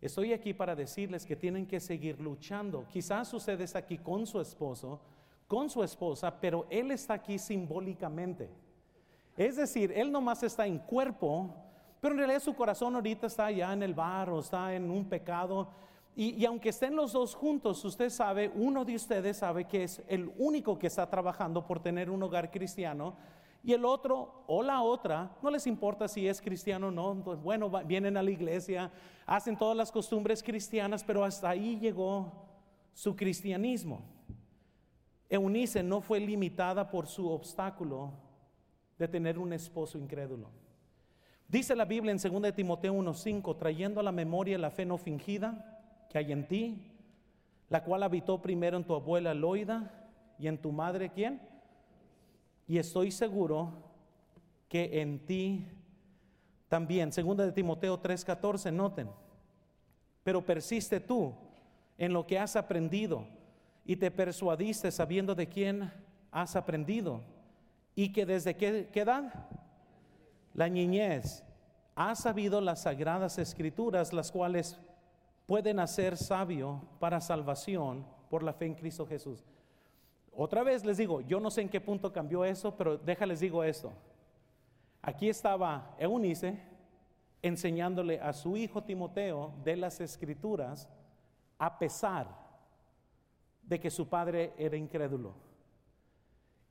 Estoy 0.00 0.32
aquí 0.32 0.54
para 0.54 0.74
decirles 0.74 1.26
que 1.26 1.36
tienen 1.36 1.66
que 1.66 1.78
seguir 1.78 2.18
luchando. 2.18 2.86
Quizás 2.88 3.32
ustedes 3.34 3.76
aquí 3.76 3.98
con 3.98 4.26
su 4.26 4.40
esposo, 4.40 5.00
con 5.46 5.68
su 5.68 5.84
esposa, 5.84 6.40
pero 6.40 6.66
él 6.70 6.90
está 6.90 7.14
aquí 7.14 7.38
simbólicamente. 7.38 8.48
Es 9.36 9.56
decir, 9.56 9.92
él 9.94 10.10
nomás 10.10 10.42
está 10.42 10.66
en 10.66 10.78
cuerpo, 10.78 11.54
pero 12.00 12.14
en 12.14 12.18
realidad 12.18 12.40
su 12.40 12.54
corazón 12.54 12.94
ahorita 12.94 13.26
está 13.26 13.46
allá 13.46 13.72
en 13.74 13.82
el 13.82 13.94
bar 13.94 14.30
o 14.30 14.40
está 14.40 14.74
en 14.74 14.90
un 14.90 15.04
pecado. 15.04 15.68
Y, 16.16 16.44
aunque 16.44 16.70
estén 16.70 16.96
los 16.96 17.12
dos 17.12 17.34
juntos, 17.34 17.84
usted 17.84 18.10
sabe, 18.10 18.50
uno 18.54 18.84
de 18.84 18.96
ustedes 18.96 19.38
sabe 19.38 19.64
que 19.64 19.84
es 19.84 20.02
el 20.08 20.30
único 20.38 20.78
que 20.78 20.88
está 20.88 21.08
trabajando 21.08 21.66
por 21.66 21.80
tener 21.80 22.10
un 22.10 22.22
hogar 22.22 22.50
cristiano 22.50 23.16
y 23.62 23.72
el 23.72 23.84
otro 23.84 24.44
o 24.46 24.62
la 24.62 24.82
otra, 24.82 25.36
no 25.42 25.50
les 25.50 25.66
importa 25.66 26.08
si 26.08 26.26
es 26.26 26.40
cristiano 26.40 26.88
o 26.88 26.90
no, 26.90 27.14
bueno, 27.14 27.70
vienen 27.84 28.16
a 28.16 28.22
la 28.22 28.30
iglesia, 28.30 28.90
hacen 29.26 29.56
todas 29.56 29.76
las 29.76 29.92
costumbres 29.92 30.42
cristianas, 30.42 31.04
pero 31.04 31.24
hasta 31.24 31.50
ahí 31.50 31.78
llegó 31.78 32.32
su 32.92 33.14
cristianismo. 33.14 34.02
Eunice 35.28 35.82
no 35.82 36.00
fue 36.00 36.20
limitada 36.20 36.90
por 36.90 37.06
su 37.06 37.30
obstáculo 37.30 38.12
de 38.98 39.06
tener 39.06 39.38
un 39.38 39.52
esposo 39.52 39.96
incrédulo. 39.96 40.50
Dice 41.46 41.76
la 41.76 41.84
Biblia 41.84 42.12
en 42.12 42.18
2 42.18 42.54
Timoteo 42.54 42.94
1:5, 42.94 43.56
trayendo 43.56 44.00
a 44.00 44.02
la 44.02 44.12
memoria 44.12 44.58
la 44.58 44.70
fe 44.70 44.84
no 44.84 44.98
fingida 44.98 45.79
que 46.10 46.18
hay 46.18 46.32
en 46.32 46.46
ti, 46.46 46.92
la 47.70 47.82
cual 47.82 48.02
habitó 48.02 48.42
primero 48.42 48.76
en 48.76 48.84
tu 48.84 48.94
abuela 48.94 49.32
Loida 49.32 49.90
y 50.38 50.48
en 50.48 50.58
tu 50.58 50.72
madre, 50.72 51.08
¿quién? 51.08 51.40
y 52.70 52.78
estoy 52.78 53.10
seguro 53.10 53.72
que 54.68 55.00
en 55.00 55.26
ti 55.26 55.66
también. 56.68 57.10
Segunda 57.10 57.44
de 57.44 57.50
Timoteo 57.50 58.00
3:14, 58.00 58.72
noten. 58.72 59.10
Pero 60.22 60.46
persiste 60.46 61.00
tú 61.00 61.34
en 61.98 62.12
lo 62.12 62.24
que 62.28 62.38
has 62.38 62.54
aprendido 62.54 63.26
y 63.84 63.96
te 63.96 64.12
persuadiste 64.12 64.92
sabiendo 64.92 65.34
de 65.34 65.48
quién 65.48 65.92
has 66.30 66.54
aprendido 66.54 67.22
y 67.96 68.12
que 68.12 68.24
desde 68.24 68.54
qué, 68.54 68.88
qué 68.92 69.00
edad? 69.00 69.48
La 70.54 70.68
niñez. 70.68 71.42
Has 71.96 72.20
sabido 72.20 72.60
las 72.60 72.82
sagradas 72.82 73.36
escrituras, 73.38 74.12
las 74.12 74.30
cuales 74.30 74.78
pueden 75.50 75.80
hacer 75.80 76.16
sabio 76.16 76.80
para 77.00 77.20
salvación 77.20 78.06
por 78.28 78.44
la 78.44 78.52
fe 78.52 78.66
en 78.66 78.76
Cristo 78.76 79.04
Jesús. 79.04 79.44
Otra 80.32 80.62
vez 80.62 80.84
les 80.84 80.96
digo, 80.96 81.22
yo 81.22 81.40
no 81.40 81.50
sé 81.50 81.62
en 81.62 81.68
qué 81.68 81.80
punto 81.80 82.12
cambió 82.12 82.44
eso, 82.44 82.76
pero 82.76 82.96
déjales 82.96 83.40
digo 83.40 83.64
esto. 83.64 83.92
Aquí 85.02 85.28
estaba 85.28 85.96
Eunice 85.98 86.56
enseñándole 87.42 88.20
a 88.20 88.32
su 88.32 88.56
hijo 88.56 88.84
Timoteo 88.84 89.52
de 89.64 89.74
las 89.74 90.00
escrituras 90.00 90.88
a 91.58 91.80
pesar 91.80 92.28
de 93.60 93.80
que 93.80 93.90
su 93.90 94.08
padre 94.08 94.54
era 94.56 94.76
incrédulo. 94.76 95.34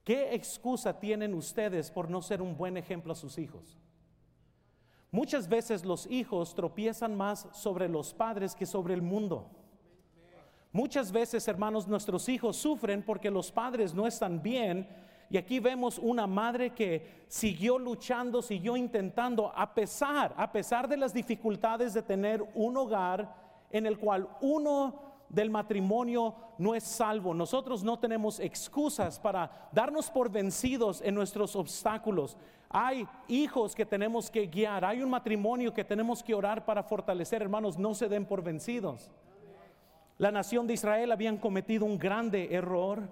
¿Qué 0.06 0.34
excusa 0.34 0.98
tienen 0.98 1.34
ustedes 1.34 1.92
por 1.92 2.10
no 2.10 2.22
ser 2.22 2.42
un 2.42 2.56
buen 2.56 2.78
ejemplo 2.78 3.12
a 3.12 3.18
sus 3.18 3.40
hijos? 3.40 3.78
Muchas 5.12 5.48
veces 5.48 5.86
los 5.86 6.06
hijos 6.08 6.54
tropiezan 6.54 7.16
más 7.16 7.48
sobre 7.52 7.90
los 7.90 8.14
padres 8.14 8.56
que 8.56 8.66
sobre 8.66 8.94
el 8.94 9.02
mundo. 9.02 9.50
Muchas 10.72 11.12
veces, 11.12 11.48
hermanos, 11.48 11.88
nuestros 11.88 12.30
hijos 12.30 12.58
sufren 12.58 13.02
porque 13.02 13.32
los 13.32 13.52
padres 13.52 13.96
no 13.96 14.06
están 14.06 14.42
bien. 14.42 14.88
Y 15.32 15.38
aquí 15.38 15.60
vemos 15.60 15.98
una 15.98 16.28
madre 16.28 16.72
que 16.72 17.24
siguió 17.28 17.80
luchando, 17.80 18.42
siguió 18.42 18.78
intentando, 18.78 19.52
a 19.56 19.74
pesar, 19.74 20.34
a 20.38 20.52
pesar 20.52 20.88
de 20.88 20.98
las 20.98 21.14
dificultades 21.14 21.94
de 21.94 22.04
tener 22.04 22.48
un 22.54 22.78
hogar 22.78 23.36
en 23.72 23.88
el 23.88 23.98
cual 23.98 24.28
uno 24.42 25.09
del 25.30 25.50
matrimonio 25.50 26.36
no 26.58 26.76
es 26.76 26.84
salvo. 26.84 27.34
Nosotros 27.34 27.84
no 27.84 28.00
tenemos 28.00 28.40
excusas 28.40 29.20
para 29.20 29.70
darnos 29.72 30.10
por 30.10 30.30
vencidos 30.32 31.02
en 31.02 31.16
nuestros 31.16 31.56
obstáculos. 31.56 32.36
Hay 32.70 33.08
hijos 33.28 33.74
que 33.76 33.86
tenemos 33.86 34.30
que 34.30 34.48
guiar, 34.48 34.86
hay 34.86 35.02
un 35.02 35.10
matrimonio 35.10 35.74
que 35.74 35.84
tenemos 35.84 36.22
que 36.22 36.36
orar 36.36 36.66
para 36.66 36.84
fortalecer. 36.84 37.42
Hermanos, 37.42 37.78
no 37.78 37.94
se 37.94 38.10
den 38.10 38.26
por 38.26 38.44
vencidos. 38.44 39.12
La 40.18 40.32
nación 40.32 40.68
de 40.68 40.74
Israel 40.74 41.12
habían 41.12 41.38
cometido 41.38 41.86
un 41.86 41.98
grande 41.98 42.54
error 42.54 43.08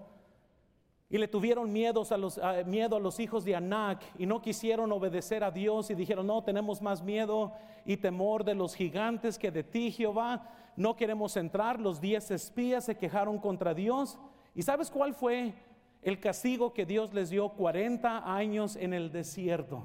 y 1.10 1.17
le 1.17 1.30
tuvieron 1.30 1.71
miedos 1.71 2.12
a 2.12 2.17
los, 2.17 2.39
miedo 2.65 2.97
a 2.97 2.99
los 2.99 3.19
hijos 3.19 3.45
de 3.45 3.56
Anac 3.56 4.03
y 4.19 4.25
no 4.25 4.41
quisieron 4.41 4.91
obedecer 4.91 5.43
a 5.43 5.51
Dios 5.51 5.89
y 5.89 5.95
dijeron, 5.95 6.27
no, 6.27 6.43
tenemos 6.43 6.82
más 6.82 7.01
miedo 7.01 7.53
y 7.86 7.95
temor 7.95 8.43
de 8.43 8.56
los 8.56 8.75
gigantes 8.75 9.39
que 9.39 9.49
de 9.49 9.63
ti, 9.63 9.91
Jehová. 9.91 10.49
No 10.78 10.96
queremos 10.96 11.36
entrar. 11.36 11.82
Los 11.82 12.00
diez 12.00 12.32
espías 12.32 12.86
se 12.86 12.98
quejaron 12.98 13.40
contra 13.40 13.74
Dios. 13.74 14.18
¿Y 14.56 14.62
sabes 14.62 14.90
cuál 14.90 15.13
fue 15.13 15.54
el 16.02 16.22
castigo 16.22 16.74
que 16.74 16.86
Dios 16.86 17.13
les 17.13 17.30
dio 17.30 17.50
40 17.50 18.34
años 18.34 18.78
en 18.78 18.94
el 18.94 19.12
desierto? 19.12 19.84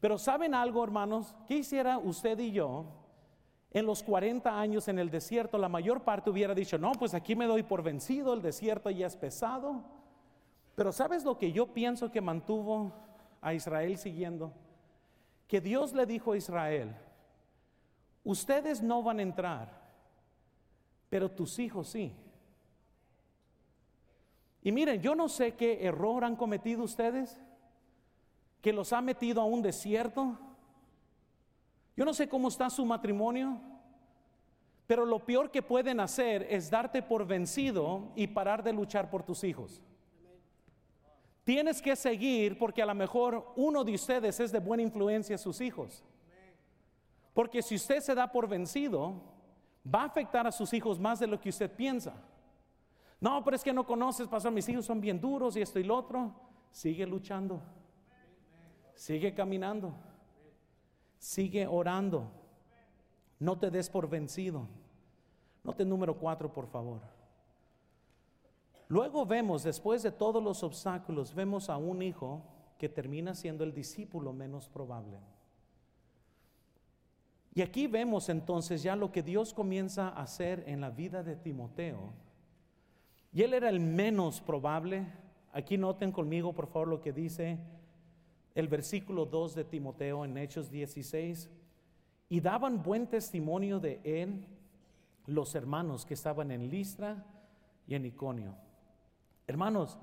Pero 0.00 0.18
¿saben 0.18 0.54
algo, 0.54 0.84
hermanos? 0.84 1.34
¿Qué 1.48 1.56
hiciera 1.56 1.96
usted 1.96 2.38
y 2.40 2.52
yo 2.52 3.00
en 3.72 3.86
los 3.86 4.02
40 4.02 4.60
años 4.60 4.88
en 4.88 4.98
el 4.98 5.10
desierto, 5.10 5.56
la 5.56 5.68
mayor 5.68 6.02
parte 6.02 6.30
hubiera 6.30 6.54
dicho, 6.54 6.76
no, 6.76 6.92
pues 6.92 7.14
aquí 7.14 7.36
me 7.36 7.46
doy 7.46 7.62
por 7.62 7.82
vencido, 7.82 8.34
el 8.34 8.42
desierto 8.42 8.90
ya 8.90 9.06
es 9.06 9.16
pesado. 9.16 9.84
Pero 10.74 10.90
¿sabes 10.90 11.24
lo 11.24 11.38
que 11.38 11.52
yo 11.52 11.72
pienso 11.72 12.10
que 12.10 12.20
mantuvo 12.20 12.92
a 13.40 13.54
Israel 13.54 13.96
siguiendo? 13.96 14.52
Que 15.46 15.60
Dios 15.60 15.92
le 15.92 16.04
dijo 16.04 16.32
a 16.32 16.36
Israel, 16.36 16.96
ustedes 18.24 18.82
no 18.82 19.02
van 19.02 19.18
a 19.18 19.22
entrar, 19.22 19.80
pero 21.08 21.30
tus 21.30 21.58
hijos 21.58 21.88
sí. 21.88 22.12
Y 24.62 24.72
miren, 24.72 25.00
yo 25.00 25.14
no 25.14 25.28
sé 25.28 25.54
qué 25.54 25.84
error 25.86 26.24
han 26.24 26.36
cometido 26.36 26.82
ustedes, 26.82 27.40
que 28.60 28.72
los 28.72 28.92
ha 28.92 29.00
metido 29.00 29.40
a 29.40 29.46
un 29.46 29.62
desierto 29.62 30.38
yo 32.00 32.06
no 32.06 32.14
sé 32.14 32.30
cómo 32.30 32.48
está 32.48 32.70
su 32.70 32.86
matrimonio, 32.86 33.60
pero 34.86 35.04
lo 35.04 35.18
peor 35.18 35.50
que 35.50 35.60
pueden 35.60 36.00
hacer 36.00 36.46
es 36.48 36.70
darte 36.70 37.02
por 37.02 37.26
vencido 37.26 38.10
y 38.16 38.26
parar 38.26 38.62
de 38.62 38.72
luchar 38.72 39.10
por 39.10 39.22
tus 39.22 39.44
hijos. 39.44 39.82
Tienes 41.44 41.82
que 41.82 41.94
seguir 41.96 42.58
porque 42.58 42.80
a 42.80 42.86
lo 42.86 42.94
mejor 42.94 43.52
uno 43.54 43.84
de 43.84 43.92
ustedes 43.92 44.40
es 44.40 44.50
de 44.50 44.60
buena 44.60 44.82
influencia 44.82 45.34
a 45.34 45.38
sus 45.38 45.60
hijos. 45.60 46.02
Porque 47.32 47.62
si 47.62 47.76
usted 47.76 48.00
se 48.00 48.14
da 48.14 48.30
por 48.30 48.48
vencido, 48.48 49.14
va 49.86 50.02
a 50.02 50.06
afectar 50.06 50.46
a 50.46 50.52
sus 50.52 50.72
hijos 50.72 50.98
más 50.98 51.20
de 51.20 51.26
lo 51.26 51.40
que 51.40 51.48
usted 51.48 51.70
piensa. 51.70 52.14
No, 53.20 53.44
pero 53.44 53.56
es 53.56 53.62
que 53.62 53.72
no 53.72 53.86
conoces, 53.86 54.26
pastor, 54.26 54.52
mis 54.52 54.68
hijos 54.68 54.86
son 54.86 55.00
bien 55.00 55.20
duros 55.20 55.56
y 55.56 55.60
esto 55.60 55.78
y 55.78 55.84
lo 55.84 55.96
otro. 55.96 56.32
Sigue 56.70 57.06
luchando. 57.06 57.60
Sigue 58.94 59.34
caminando. 59.34 59.92
Sigue 61.18 61.66
orando. 61.66 62.30
No 63.38 63.58
te 63.58 63.70
des 63.70 63.88
por 63.90 64.08
vencido. 64.08 64.66
Note 65.62 65.84
número 65.84 66.16
cuatro, 66.16 66.52
por 66.52 66.66
favor. 66.66 67.00
Luego 68.88 69.24
vemos, 69.24 69.62
después 69.62 70.02
de 70.02 70.10
todos 70.10 70.42
los 70.42 70.62
obstáculos, 70.62 71.34
vemos 71.34 71.68
a 71.70 71.76
un 71.76 72.02
hijo 72.02 72.42
que 72.78 72.88
termina 72.88 73.34
siendo 73.34 73.62
el 73.62 73.72
discípulo 73.72 74.32
menos 74.32 74.68
probable. 74.68 75.20
Y 77.54 77.62
aquí 77.62 77.86
vemos 77.86 78.28
entonces 78.28 78.82
ya 78.82 78.94
lo 78.94 79.10
que 79.10 79.22
Dios 79.22 79.52
comienza 79.52 80.08
a 80.08 80.22
hacer 80.22 80.64
en 80.66 80.80
la 80.80 80.90
vida 80.90 81.22
de 81.22 81.36
Timoteo. 81.36 82.12
Y 83.32 83.42
él 83.42 83.54
era 83.54 83.68
el 83.68 83.80
menos 83.80 84.40
probable. 84.40 85.06
Aquí 85.52 85.76
noten 85.76 86.12
conmigo, 86.12 86.52
por 86.52 86.68
favor, 86.68 86.88
lo 86.88 87.00
que 87.00 87.12
dice 87.12 87.58
el 88.54 88.68
versículo 88.68 89.26
2 89.26 89.54
de 89.54 89.64
Timoteo 89.64 90.24
en 90.24 90.36
Hechos 90.36 90.70
16, 90.70 91.48
y 92.28 92.40
daban 92.40 92.82
buen 92.82 93.06
testimonio 93.06 93.80
de 93.80 94.00
él 94.04 94.46
los 95.26 95.54
hermanos 95.54 96.04
que 96.04 96.14
estaban 96.14 96.50
en 96.50 96.68
Listra 96.68 97.24
y 97.86 97.94
en 97.94 98.06
Iconio. 98.06 98.54
Hermanos, 99.46 99.98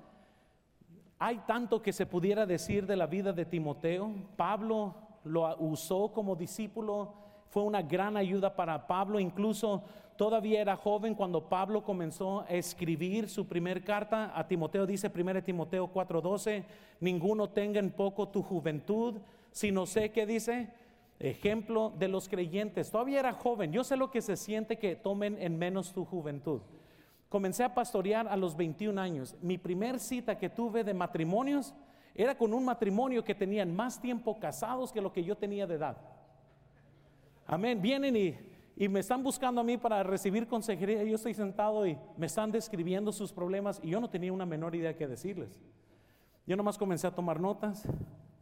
hay 1.20 1.40
tanto 1.40 1.82
que 1.82 1.94
se 1.94 2.06
pudiera 2.06 2.46
decir 2.46 2.86
de 2.86 2.96
la 2.96 3.08
vida 3.08 3.34
de 3.34 3.46
Timoteo. 3.46 4.14
Pablo 4.36 4.96
lo 5.24 5.58
usó 5.58 6.12
como 6.12 6.36
discípulo, 6.36 7.14
fue 7.50 7.64
una 7.64 7.82
gran 7.82 8.18
ayuda 8.18 8.56
para 8.56 8.88
Pablo, 8.88 9.20
incluso 9.20 9.84
todavía 10.18 10.62
era 10.62 10.76
joven 10.76 11.16
cuando 11.16 11.48
Pablo 11.48 11.84
comenzó 11.84 12.42
a 12.42 12.50
escribir 12.50 13.30
su 13.30 13.48
primer 13.48 13.84
carta 13.84 14.32
a 14.36 14.48
Timoteo, 14.48 14.86
dice 14.86 15.10
1 15.10 15.44
Timoteo 15.44 15.88
4:12, 15.88 16.66
ninguno 17.00 17.50
tenga 17.50 17.80
en 17.80 17.92
poco 17.92 18.28
tu 18.28 18.42
juventud, 18.42 19.16
sino 19.52 19.86
sé 19.86 20.12
que 20.12 20.26
dice, 20.26 20.70
ejemplo 21.20 21.94
de 21.98 22.08
los 22.08 22.28
creyentes. 22.28 22.92
Todavía 22.92 23.20
era 23.20 23.34
joven, 23.34 23.72
yo 23.72 23.84
sé 23.84 23.98
lo 23.98 24.12
que 24.12 24.22
se 24.22 24.36
siente 24.36 24.78
que 24.78 24.96
tomen 24.96 25.38
en 25.40 25.58
menos 25.58 25.94
tu 25.94 26.06
juventud. 26.06 26.62
Comencé 27.30 27.64
a 27.64 27.74
pastorear 27.74 28.28
a 28.28 28.38
los 28.38 28.56
21 28.56 29.00
años. 29.00 29.36
Mi 29.42 29.58
primer 29.58 30.00
cita 30.00 30.38
que 30.38 30.50
tuve 30.50 30.84
de 30.84 30.94
matrimonios 30.94 31.74
era 32.16 32.36
con 32.38 32.54
un 32.54 32.64
matrimonio 32.66 33.24
que 33.24 33.36
tenían 33.36 33.76
más 33.76 34.00
tiempo 34.02 34.40
casados 34.40 34.92
que 34.92 35.02
lo 35.02 35.12
que 35.12 35.24
yo 35.24 35.36
tenía 35.36 35.68
de 35.68 35.76
edad. 35.76 35.98
Amén. 37.48 37.82
Vienen 37.82 38.16
y 38.16 38.38
y 38.80 38.88
me 38.88 39.00
están 39.00 39.24
buscando 39.24 39.60
a 39.60 39.64
mí 39.64 39.76
para 39.78 40.04
recibir 40.04 40.48
consejería. 40.48 41.04
Yo 41.04 41.16
estoy 41.16 41.34
sentado 41.34 41.86
y 41.88 41.98
me 42.16 42.28
están 42.28 42.52
describiendo 42.52 43.12
sus 43.12 43.34
problemas 43.34 43.80
y 43.84 43.90
yo 43.90 44.00
no 44.00 44.08
tenía 44.08 44.32
una 44.32 44.46
menor 44.46 44.76
idea 44.76 44.96
que 44.96 45.08
decirles. 45.08 45.60
Yo 46.46 46.56
nomás 46.56 46.78
comencé 46.78 47.08
a 47.08 47.12
tomar 47.16 47.40
notas 47.40 47.88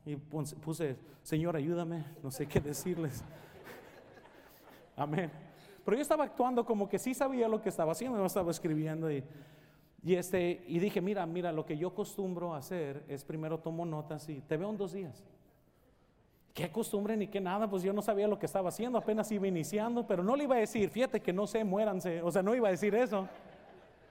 y 0.06 0.18
puse, 0.18 0.98
Señor, 1.24 1.56
ayúdame, 1.56 2.04
no 2.22 2.32
sé 2.32 2.48
qué 2.48 2.60
decirles. 2.60 3.24
Amén. 4.98 5.32
Pero 5.86 5.96
yo 5.96 6.02
estaba 6.02 6.26
actuando 6.26 6.66
como 6.66 6.90
que 6.90 7.00
sí 7.00 7.14
sabía 7.14 7.48
lo 7.48 7.62
que 7.62 7.70
estaba 7.70 7.94
haciendo, 7.94 8.18
yo 8.18 8.26
estaba 8.26 8.52
escribiendo 8.52 9.10
y, 9.10 9.24
y, 10.04 10.16
este, 10.16 10.66
y 10.68 10.80
dije, 10.80 11.00
mira, 11.00 11.26
mira, 11.26 11.54
lo 11.54 11.66
que 11.66 11.78
yo 11.78 11.96
costumbro 11.96 12.54
hacer 12.54 13.06
es 13.08 13.24
primero 13.24 13.60
tomo 13.60 13.86
notas 13.86 14.28
y 14.28 14.42
te 14.42 14.58
veo 14.58 14.70
en 14.70 14.78
dos 14.78 14.92
días 14.92 15.24
qué 16.56 16.72
costumbre 16.72 17.18
ni 17.18 17.28
qué 17.28 17.42
nada, 17.42 17.70
pues 17.70 17.84
yo 17.84 17.92
no 17.92 18.02
sabía 18.02 18.30
lo 18.30 18.40
que 18.40 18.46
estaba 18.46 18.70
haciendo, 18.70 18.98
apenas 18.98 19.30
iba 19.30 19.46
iniciando, 19.46 20.08
pero 20.08 20.24
no 20.24 20.38
le 20.38 20.46
iba 20.46 20.56
a 20.56 20.60
decir, 20.60 20.90
fíjate 20.90 21.20
que 21.20 21.34
no 21.34 21.46
sé, 21.46 21.66
muéranse, 21.66 22.22
o 22.22 22.32
sea, 22.32 22.42
no 22.42 22.56
iba 22.56 22.70
a 22.70 22.72
decir 22.72 22.96
eso. 22.96 23.28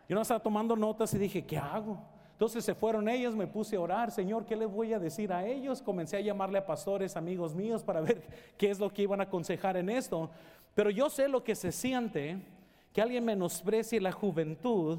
Yo 0.07 0.15
no 0.15 0.21
estaba 0.21 0.41
tomando 0.41 0.77
notas 0.77 1.15
y 1.15 1.19
dije, 1.19 1.47
¿qué 1.47 1.57
hago? 1.57 1.99
Entonces 2.33 2.63
se 2.63 2.75
fueron 2.75 3.09
ellos, 3.09 3.35
me 3.35 3.47
puse 3.47 3.77
a 3.77 3.81
orar, 3.81 4.11
Señor, 4.11 4.45
¿qué 4.45 4.57
les 4.57 4.71
voy 4.71 4.93
a 4.93 4.99
decir 4.99 5.33
a 5.33 5.47
ellos? 5.47 5.81
Comencé 5.81 6.19
a 6.19 6.21
llamarle 6.21 6.59
a 6.59 6.67
pastores, 6.67 7.17
amigos 7.17 7.55
míos, 7.55 7.83
para 7.83 8.03
ver 8.03 8.23
qué 8.59 8.69
es 8.69 8.79
lo 8.79 8.93
que 8.93 9.03
iban 9.03 9.21
a 9.21 9.25
aconsejar 9.25 9.79
en 9.79 9.89
esto. 9.89 10.29
Pero 10.75 10.91
yo 10.91 11.09
sé 11.09 11.29
lo 11.29 11.43
que 11.43 11.55
se 11.55 11.73
siente, 11.73 12.43
que 12.93 13.01
alguien 13.01 13.25
menosprecie 13.25 14.03
la 14.03 14.13
juventud, 14.13 14.99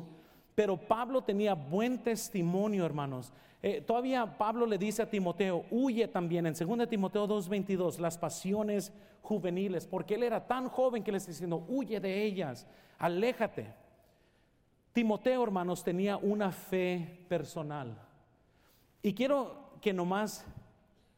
pero 0.55 0.77
Pablo 0.77 1.21
tenía 1.21 1.53
buen 1.53 2.01
testimonio, 2.01 2.85
hermanos. 2.85 3.31
Eh, 3.61 3.81
todavía 3.81 4.37
Pablo 4.37 4.65
le 4.65 4.77
dice 4.77 5.01
a 5.01 5.09
Timoteo, 5.09 5.65
huye 5.69 6.07
también 6.07 6.45
en 6.45 6.53
2 6.53 6.87
Timoteo 6.87 7.27
2:22, 7.27 7.99
las 7.99 8.17
pasiones 8.17 8.93
juveniles, 9.21 9.85
porque 9.85 10.15
él 10.15 10.23
era 10.23 10.47
tan 10.47 10.69
joven 10.69 11.03
que 11.03 11.11
le 11.11 11.17
está 11.17 11.31
diciendo, 11.31 11.65
huye 11.67 11.99
de 11.99 12.23
ellas, 12.23 12.65
aléjate. 12.97 13.73
Timoteo, 14.93 15.43
hermanos, 15.43 15.83
tenía 15.83 16.15
una 16.15 16.51
fe 16.51 17.25
personal. 17.27 17.97
Y 19.01 19.13
quiero 19.13 19.71
que 19.81 19.91
nomás 19.91 20.45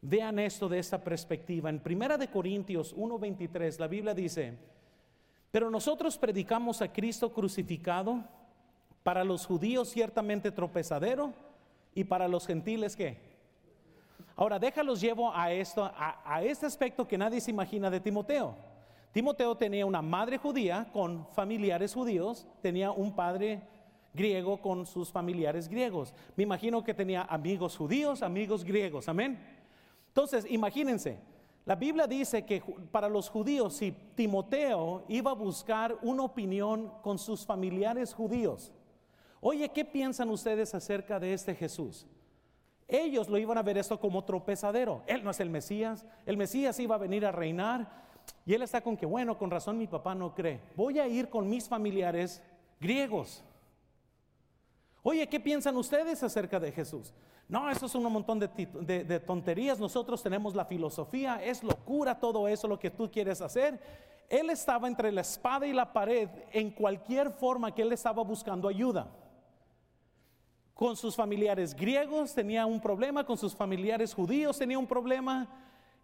vean 0.00 0.38
esto 0.38 0.68
de 0.68 0.78
esta 0.78 1.02
perspectiva. 1.04 1.70
En 1.70 1.80
1 1.84 2.18
de 2.18 2.28
Corintios 2.28 2.92
1:23, 2.96 3.78
la 3.78 3.86
Biblia 3.86 4.14
dice, 4.14 4.58
pero 5.50 5.70
nosotros 5.70 6.18
predicamos 6.18 6.82
a 6.82 6.92
Cristo 6.92 7.32
crucificado, 7.32 8.24
para 9.08 9.24
los 9.24 9.46
judíos 9.46 9.88
ciertamente 9.88 10.52
tropezadero, 10.52 11.32
y 11.94 12.04
para 12.04 12.28
los 12.28 12.46
gentiles 12.46 12.94
qué? 12.94 13.16
Ahora, 14.36 14.58
déjalos 14.58 15.00
llevo 15.00 15.34
a 15.34 15.50
esto, 15.50 15.82
a, 15.82 16.20
a 16.26 16.42
este 16.42 16.66
aspecto 16.66 17.08
que 17.08 17.16
nadie 17.16 17.40
se 17.40 17.50
imagina 17.50 17.88
de 17.88 18.00
Timoteo. 18.00 18.54
Timoteo 19.10 19.56
tenía 19.56 19.86
una 19.86 20.02
madre 20.02 20.36
judía 20.36 20.90
con 20.92 21.26
familiares 21.28 21.94
judíos, 21.94 22.46
tenía 22.60 22.90
un 22.90 23.16
padre 23.16 23.62
griego 24.12 24.60
con 24.60 24.84
sus 24.84 25.10
familiares 25.10 25.70
griegos. 25.70 26.12
Me 26.36 26.42
imagino 26.42 26.84
que 26.84 26.92
tenía 26.92 27.22
amigos 27.22 27.78
judíos, 27.78 28.20
amigos 28.20 28.62
griegos, 28.62 29.08
amén. 29.08 29.38
Entonces, 30.08 30.44
imagínense, 30.50 31.18
la 31.64 31.76
Biblia 31.76 32.06
dice 32.06 32.44
que 32.44 32.62
para 32.92 33.08
los 33.08 33.30
judíos, 33.30 33.72
si 33.72 33.90
Timoteo 34.14 35.04
iba 35.08 35.30
a 35.30 35.34
buscar 35.34 35.96
una 36.02 36.24
opinión 36.24 36.92
con 37.00 37.18
sus 37.18 37.46
familiares 37.46 38.12
judíos, 38.12 38.70
Oye, 39.40 39.68
¿qué 39.68 39.84
piensan 39.84 40.30
ustedes 40.30 40.74
acerca 40.74 41.20
de 41.20 41.32
este 41.32 41.54
Jesús? 41.54 42.06
Ellos 42.88 43.28
lo 43.28 43.36
iban 43.36 43.58
a 43.58 43.62
ver 43.62 43.78
esto 43.78 44.00
como 44.00 44.24
tropezadero. 44.24 45.02
Él 45.06 45.22
no 45.22 45.30
es 45.30 45.40
el 45.40 45.50
Mesías. 45.50 46.06
El 46.24 46.36
Mesías 46.36 46.80
iba 46.80 46.94
a 46.94 46.98
venir 46.98 47.26
a 47.26 47.32
reinar. 47.32 48.08
Y 48.46 48.54
él 48.54 48.62
está 48.62 48.80
con 48.80 48.96
que, 48.96 49.06
bueno, 49.06 49.36
con 49.36 49.50
razón 49.50 49.76
mi 49.76 49.86
papá 49.86 50.14
no 50.14 50.34
cree. 50.34 50.60
Voy 50.74 50.98
a 50.98 51.06
ir 51.06 51.28
con 51.28 51.48
mis 51.48 51.68
familiares 51.68 52.42
griegos. 52.80 53.44
Oye, 55.02 55.28
¿qué 55.28 55.38
piensan 55.38 55.76
ustedes 55.76 56.22
acerca 56.22 56.58
de 56.58 56.72
Jesús? 56.72 57.12
No, 57.46 57.70
eso 57.70 57.86
es 57.86 57.94
un 57.94 58.10
montón 58.10 58.38
de, 58.38 58.48
de, 58.48 59.20
tonterías. 59.20 59.78
Nosotros 59.78 60.22
tenemos 60.22 60.54
la 60.54 60.64
filosofía, 60.64 61.42
es 61.42 61.62
locura 61.62 62.18
todo 62.18 62.48
eso 62.48 62.68
lo 62.68 62.78
que 62.78 62.90
tú 62.90 63.10
quieres 63.10 63.40
hacer. 63.40 63.80
él 64.28 64.50
estaba 64.50 64.88
entre 64.88 65.12
la 65.12 65.22
espada 65.22 65.66
y 65.66 65.72
la 65.72 65.92
pared 65.92 66.28
en 66.52 66.70
cualquier 66.70 67.30
forma 67.30 67.74
que 67.74 67.82
él 67.82 67.92
estaba 67.92 68.22
buscando 68.22 68.68
ayuda. 68.68 69.08
Con 70.78 70.96
sus 70.96 71.16
familiares 71.16 71.74
griegos 71.74 72.32
tenía 72.32 72.64
un 72.64 72.80
problema, 72.80 73.26
con 73.26 73.36
sus 73.36 73.52
familiares 73.52 74.14
judíos 74.14 74.56
tenía 74.56 74.78
un 74.78 74.86
problema. 74.86 75.48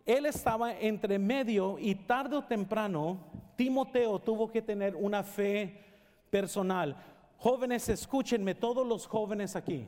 Él 0.04 0.26
estaba 0.26 0.76
entre 0.76 1.16
medio 1.16 1.78
y 1.78 1.94
tarde 1.94 2.34
o 2.34 2.42
temprano 2.42 3.20
Timoteo 3.54 4.18
tuvo 4.18 4.50
que 4.50 4.60
tener 4.60 4.96
una 4.96 5.22
fe 5.22 5.80
personal. 6.28 6.96
Jóvenes, 7.38 7.88
escúchenme, 7.88 8.56
todos 8.56 8.84
los 8.84 9.06
jóvenes 9.06 9.54
aquí. 9.54 9.86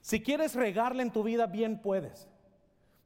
Si 0.00 0.22
quieres 0.22 0.54
regarle 0.54 1.02
en 1.02 1.10
tu 1.10 1.22
vida, 1.22 1.46
bien 1.46 1.82
puedes. 1.82 2.29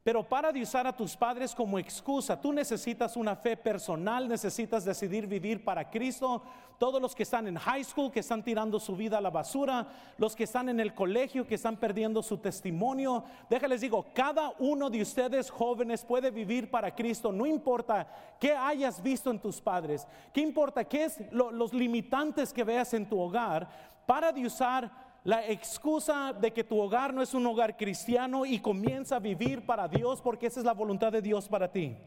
Pero 0.05 0.23
para 0.23 0.51
de 0.51 0.61
usar 0.61 0.85
a 0.85 0.95
tus 0.95 1.17
padres 1.17 1.55
como 1.55 1.79
excusa, 1.79 2.39
tú 2.39 2.53
necesitas 2.53 3.17
una 3.17 3.35
fe 3.35 3.57
personal, 3.57 4.27
necesitas 4.27 4.85
decidir 4.85 5.25
vivir 5.25 5.65
para 5.65 5.89
Cristo. 5.89 6.43
Todos 6.77 7.01
los 7.01 7.15
que 7.15 7.23
están 7.23 7.47
en 7.47 7.55
high 7.55 7.83
school, 7.83 8.11
que 8.11 8.19
están 8.19 8.43
tirando 8.43 8.79
su 8.79 8.95
vida 8.95 9.17
a 9.17 9.21
la 9.21 9.31
basura, 9.31 9.87
los 10.19 10.35
que 10.35 10.43
están 10.43 10.69
en 10.69 10.79
el 10.79 10.93
colegio, 10.93 11.47
que 11.47 11.55
están 11.55 11.77
perdiendo 11.77 12.21
su 12.21 12.37
testimonio, 12.37 13.23
déjales 13.49 13.81
digo, 13.81 14.05
cada 14.13 14.53
uno 14.59 14.91
de 14.91 15.01
ustedes 15.01 15.49
jóvenes 15.49 16.05
puede 16.05 16.29
vivir 16.29 16.69
para 16.69 16.93
Cristo, 16.93 17.31
no 17.31 17.47
importa 17.47 18.07
qué 18.39 18.53
hayas 18.55 19.01
visto 19.01 19.31
en 19.31 19.39
tus 19.39 19.59
padres, 19.59 20.07
qué 20.31 20.41
importa 20.41 20.83
qué 20.83 21.05
es 21.05 21.17
los 21.31 21.73
limitantes 21.73 22.53
que 22.53 22.63
veas 22.63 22.93
en 22.93 23.09
tu 23.09 23.19
hogar, 23.19 23.67
para 24.05 24.31
de 24.31 24.45
usar 24.45 25.04
la 25.25 25.43
excusa 25.49 26.33
de 26.33 26.53
que 26.53 26.63
tu 26.63 26.79
hogar 26.79 27.11
no 27.11 27.19
es 27.23 27.33
un 27.33 27.47
hogar 27.47 27.75
cristiano 27.75 28.45
y 28.45 28.59
comienza 28.59 29.15
a 29.15 29.19
vivir 29.19 29.65
para 29.65 29.87
Dios 29.87 30.21
porque 30.21 30.45
esa 30.45 30.59
es 30.59 30.65
la 30.65 30.73
voluntad 30.73 31.11
de 31.11 31.19
Dios 31.19 31.49
para 31.49 31.71
ti. 31.71 31.97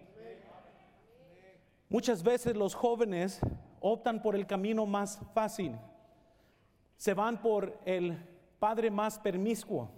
Muchas 1.89 2.23
veces 2.23 2.57
los 2.57 2.77
jóvenes 2.77 3.41
optan 3.81 4.23
por 4.23 4.37
el 4.37 4.47
camino 4.47 4.87
más 4.87 5.19
fácil. 5.35 5.75
Se 6.97 7.13
van 7.13 7.43
por 7.43 7.77
el 7.85 8.17
padre 8.61 8.89
más 8.89 9.19
permiscuo, 9.19 9.91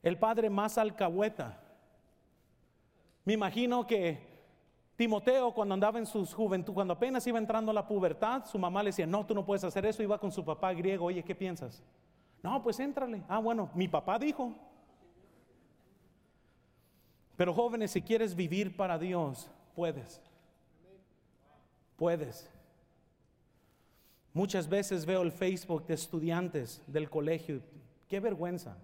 el 0.00 0.16
padre 0.16 0.48
más 0.48 0.78
alcahueta. 0.78 1.60
Me 3.24 3.32
imagino 3.32 3.88
que 3.88 4.33
Timoteo 4.96 5.52
cuando 5.52 5.74
andaba 5.74 5.98
en 5.98 6.06
su 6.06 6.24
juventud, 6.26 6.72
cuando 6.72 6.94
apenas 6.94 7.26
iba 7.26 7.38
entrando 7.38 7.70
a 7.70 7.74
la 7.74 7.86
pubertad, 7.86 8.44
su 8.46 8.58
mamá 8.58 8.82
le 8.82 8.90
decía, 8.90 9.06
no, 9.06 9.26
tú 9.26 9.34
no 9.34 9.44
puedes 9.44 9.64
hacer 9.64 9.84
eso, 9.86 10.02
iba 10.02 10.18
con 10.18 10.30
su 10.30 10.44
papá 10.44 10.72
griego, 10.72 11.06
oye, 11.06 11.22
¿qué 11.24 11.34
piensas? 11.34 11.82
No, 12.42 12.62
pues 12.62 12.78
éntrale. 12.78 13.22
Ah, 13.26 13.38
bueno, 13.38 13.70
mi 13.74 13.88
papá 13.88 14.18
dijo. 14.18 14.54
Pero 17.36 17.52
jóvenes, 17.52 17.90
si 17.90 18.02
quieres 18.02 18.34
vivir 18.36 18.76
para 18.76 18.98
Dios, 18.98 19.50
puedes. 19.74 20.20
Puedes. 21.96 22.48
Muchas 24.32 24.68
veces 24.68 25.06
veo 25.06 25.22
el 25.22 25.32
Facebook 25.32 25.86
de 25.86 25.94
estudiantes 25.94 26.82
del 26.86 27.10
colegio. 27.10 27.62
Qué 28.08 28.20
vergüenza. 28.20 28.76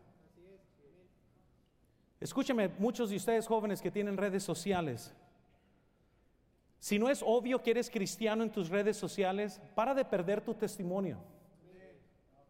Escúcheme, 2.18 2.68
muchos 2.78 3.10
de 3.10 3.16
ustedes 3.16 3.46
jóvenes 3.46 3.80
que 3.80 3.90
tienen 3.90 4.16
redes 4.16 4.42
sociales. 4.42 5.14
Si 6.80 6.98
no 6.98 7.10
es 7.10 7.22
obvio 7.24 7.62
que 7.62 7.72
eres 7.72 7.90
cristiano 7.90 8.42
en 8.42 8.50
tus 8.50 8.70
redes 8.70 8.96
sociales, 8.96 9.60
para 9.74 9.94
de 9.94 10.04
perder 10.04 10.40
tu 10.40 10.54
testimonio. 10.54 11.18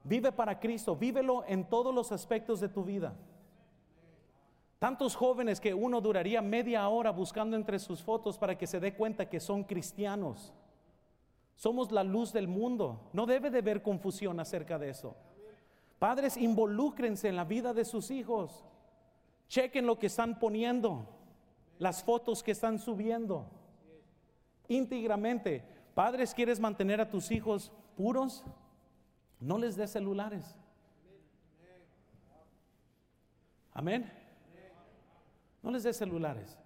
Vive 0.05 0.31
para 0.31 0.59
Cristo, 0.59 0.95
vívelo 0.95 1.45
en 1.47 1.65
todos 1.65 1.93
los 1.93 2.13
aspectos 2.13 2.61
de 2.61 2.69
tu 2.69 2.85
vida. 2.85 3.13
Tantos 4.79 5.17
jóvenes 5.17 5.61
que 5.61 5.75
uno 5.75 6.01
duraría 6.01 6.41
media 6.41 6.89
hora 6.89 7.11
buscando 7.11 7.57
entre 7.57 7.81
sus 7.81 8.03
fotos 8.03 8.39
para 8.39 8.57
que 8.57 8.69
se 8.69 8.81
dé 8.81 8.95
cuenta 8.95 9.29
que 9.29 9.41
son 9.41 9.65
cristianos. 9.65 10.55
Somos 11.57 11.91
la 11.91 12.05
luz 12.05 12.33
del 12.33 12.47
mundo. 12.49 13.11
No 13.13 13.27
debe 13.27 13.51
de 13.51 13.59
haber 13.59 13.83
confusión 13.83 14.39
acerca 14.39 14.79
de 14.79 14.91
eso. 14.91 15.17
Padres, 15.99 16.37
involúcrense 16.37 17.29
en 17.29 17.37
la 17.37 17.45
vida 17.45 17.75
de 17.75 17.85
sus 17.85 18.11
hijos. 18.11 18.65
Chequen 19.49 19.87
lo 19.87 19.99
que 19.99 20.07
están 20.07 20.39
poniendo, 20.39 21.05
las 21.79 22.05
fotos 22.05 22.43
que 22.43 22.53
están 22.53 22.79
subiendo. 22.79 23.60
Íntegramente. 24.71 25.65
Padres, 25.97 26.33
¿quieres 26.33 26.61
mantener 26.61 27.01
a 27.01 27.11
tus 27.11 27.33
hijos 27.33 27.73
puros? 27.97 28.45
No 29.41 29.59
les 29.59 29.75
des 29.75 29.91
celulares. 29.91 30.55
Amén. 33.75 34.09
No 35.61 35.73
les 35.73 35.83
des 35.83 35.97
celulares. 35.97 36.57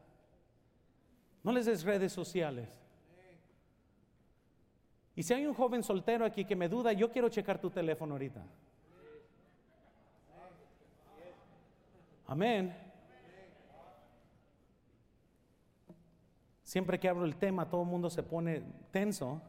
No 1.43 1.51
les 1.51 1.65
des 1.65 1.83
redes 1.83 2.13
sociales. 2.13 2.69
Y 5.17 5.23
si 5.23 5.33
hay 5.33 5.47
un 5.47 5.55
joven 5.55 5.83
soltero 5.83 6.27
aquí 6.27 6.45
que 6.45 6.57
me 6.57 6.69
duda, 6.69 6.93
yo 6.93 7.11
quiero 7.11 7.31
checar 7.31 7.59
tu 7.59 7.71
teléfono 7.71 8.15
ahorita. 8.15 8.45
Amén. 12.27 12.84
Siempre 16.65 16.99
que 16.99 17.09
abro 17.09 17.27
el 17.27 17.37
tema, 17.37 17.69
todo 17.69 17.83
el 17.83 17.89
mundo 17.89 18.09
se 18.11 18.23
pone 18.23 18.63
tenso. 18.91 19.41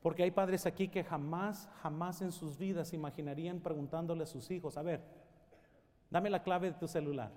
Porque 0.00 0.22
hay 0.22 0.30
padres 0.30 0.66
aquí 0.66 0.86
que 0.86 1.02
jamás, 1.02 1.68
jamás 1.82 2.22
en 2.22 2.30
sus 2.30 2.56
vidas 2.56 2.92
imaginarían 2.92 3.58
preguntándole 3.58 4.22
a 4.22 4.26
sus 4.26 4.50
hijos, 4.52 4.76
a 4.76 4.82
ver, 4.82 5.02
dame 6.10 6.30
la 6.30 6.44
clave 6.44 6.70
de 6.70 6.78
tu 6.78 6.86
celular. 6.86 7.32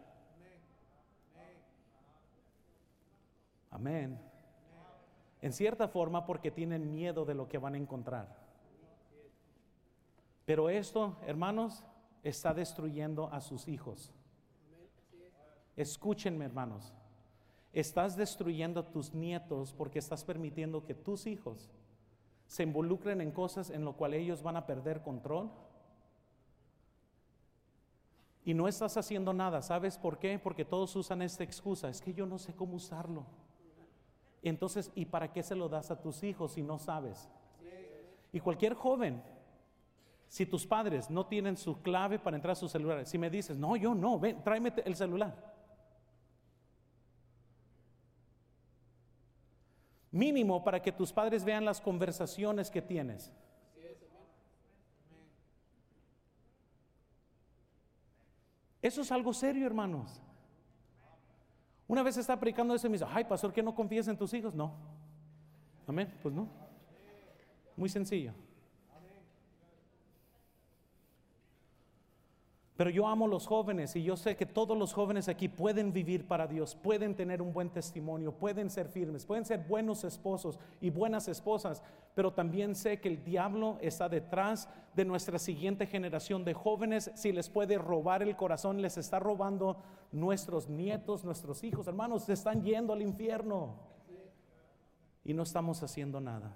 Amén. 3.72 4.20
En 5.42 5.52
cierta 5.52 5.88
forma 5.88 6.28
porque 6.28 6.52
tienen 6.52 6.92
miedo 6.92 7.26
de 7.26 7.34
lo 7.34 7.50
que 7.50 7.58
van 7.58 7.74
a 7.74 7.78
encontrar. 7.78 8.36
Pero 10.46 10.70
esto, 10.70 11.18
hermanos, 11.26 11.84
está 12.22 12.54
destruyendo 12.54 13.34
a 13.34 13.42
sus 13.42 13.68
hijos. 13.68 14.12
Escúchenme, 15.76 16.46
hermanos. 16.46 16.94
Estás 17.72 18.16
destruyendo 18.16 18.80
a 18.80 18.92
tus 18.92 19.14
nietos 19.14 19.74
porque 19.74 20.00
estás 20.00 20.24
permitiendo 20.24 20.86
que 20.86 20.96
tus 20.96 21.28
hijos 21.28 21.70
se 22.48 22.64
involucren 22.64 23.22
en 23.22 23.32
cosas 23.32 23.70
en 23.70 23.86
lo 23.86 23.94
cual 23.94 24.16
ellos 24.16 24.42
van 24.42 24.58
a 24.58 24.66
perder 24.66 25.04
control. 25.04 25.52
Y 28.44 28.56
no 28.56 28.68
estás 28.68 28.98
haciendo 28.98 29.34
nada, 29.34 29.62
¿sabes 29.62 29.98
por 29.98 30.18
qué? 30.18 30.40
Porque 30.40 30.66
todos 30.66 30.96
usan 30.96 31.22
esta 31.22 31.44
excusa, 31.44 31.90
es 31.90 32.02
que 32.02 32.14
yo 32.14 32.26
no 32.26 32.40
sé 32.40 32.56
cómo 32.56 32.76
usarlo. 32.76 33.26
Entonces, 34.42 34.92
¿y 34.96 35.06
para 35.06 35.32
qué 35.32 35.44
se 35.44 35.54
lo 35.54 35.70
das 35.70 35.92
a 35.92 36.02
tus 36.02 36.24
hijos 36.24 36.54
si 36.54 36.64
no 36.64 36.80
sabes? 36.80 37.30
Y 38.32 38.40
cualquier 38.40 38.74
joven, 38.74 39.22
si 40.28 40.46
tus 40.46 40.66
padres 40.66 41.10
no 41.10 41.28
tienen 41.28 41.58
su 41.58 41.82
clave 41.82 42.18
para 42.18 42.36
entrar 42.36 42.54
a 42.54 42.56
su 42.56 42.68
celular, 42.68 43.06
si 43.06 43.18
me 43.20 43.30
dices, 43.30 43.58
no, 43.58 43.76
yo 43.76 43.94
no, 43.94 44.20
ven, 44.20 44.44
tráeme 44.44 44.74
el 44.86 44.96
celular. 44.96 45.49
Mínimo 50.12 50.64
para 50.64 50.82
que 50.82 50.92
tus 50.92 51.14
padres 51.14 51.44
vean 51.44 51.66
las 51.66 51.80
conversaciones 51.80 52.72
que 52.72 52.82
tienes. 52.82 53.32
Eso 58.82 59.02
es 59.02 59.12
algo 59.12 59.34
serio, 59.34 59.66
hermanos. 59.66 60.22
Una 61.88 62.04
vez 62.04 62.18
está 62.18 62.40
predicando 62.40 62.74
eso 62.76 62.88
y 62.88 62.90
me 62.90 62.98
dice, 62.98 63.06
ay, 63.10 63.26
pastor, 63.26 63.52
¿que 63.52 63.64
no 63.64 63.76
confías 63.76 64.08
en 64.08 64.18
tus 64.18 64.34
hijos? 64.34 64.54
No. 64.54 64.74
Amén, 65.88 66.14
pues 66.22 66.34
no. 66.34 66.48
Muy 67.76 67.90
sencillo. 67.90 68.34
Pero 72.80 72.92
yo 72.92 73.10
amo 73.10 73.28
los 73.28 73.46
jóvenes 73.46 73.94
y 73.98 74.04
yo 74.04 74.16
sé 74.16 74.38
que 74.38 74.46
todos 74.46 74.78
los 74.78 74.94
jóvenes 74.94 75.28
aquí 75.28 75.50
pueden 75.50 75.92
vivir 75.92 76.26
para 76.26 76.48
Dios, 76.48 76.76
pueden 76.76 77.14
tener 77.14 77.42
un 77.42 77.52
buen 77.52 77.70
testimonio, 77.70 78.32
pueden 78.32 78.70
ser 78.70 78.88
firmes, 78.88 79.26
pueden 79.26 79.44
ser 79.44 79.68
buenos 79.68 80.06
esposos 80.06 80.58
y 80.80 80.90
buenas 80.90 81.28
esposas, 81.28 81.84
pero 82.16 82.32
también 82.32 82.76
sé 82.76 83.02
que 83.02 83.10
el 83.10 83.22
diablo 83.22 83.78
está 83.82 84.08
detrás 84.08 84.70
de 84.96 85.04
nuestra 85.04 85.40
siguiente 85.40 85.88
generación 85.88 86.46
de 86.46 86.54
jóvenes. 86.54 87.12
Si 87.16 87.34
les 87.34 87.50
puede 87.50 87.78
robar 87.78 88.24
el 88.24 88.38
corazón, 88.38 88.82
les 88.82 88.98
está 88.98 89.20
robando 89.20 89.76
nuestros 90.14 90.70
nietos, 90.70 91.26
nuestros 91.26 91.66
hijos. 91.66 91.86
Hermanos, 91.86 92.24
se 92.24 92.32
están 92.32 92.64
yendo 92.64 92.94
al 92.94 93.02
infierno 93.02 93.76
y 95.26 95.34
no 95.34 95.44
estamos 95.44 95.84
haciendo 95.84 96.22
nada. 96.22 96.56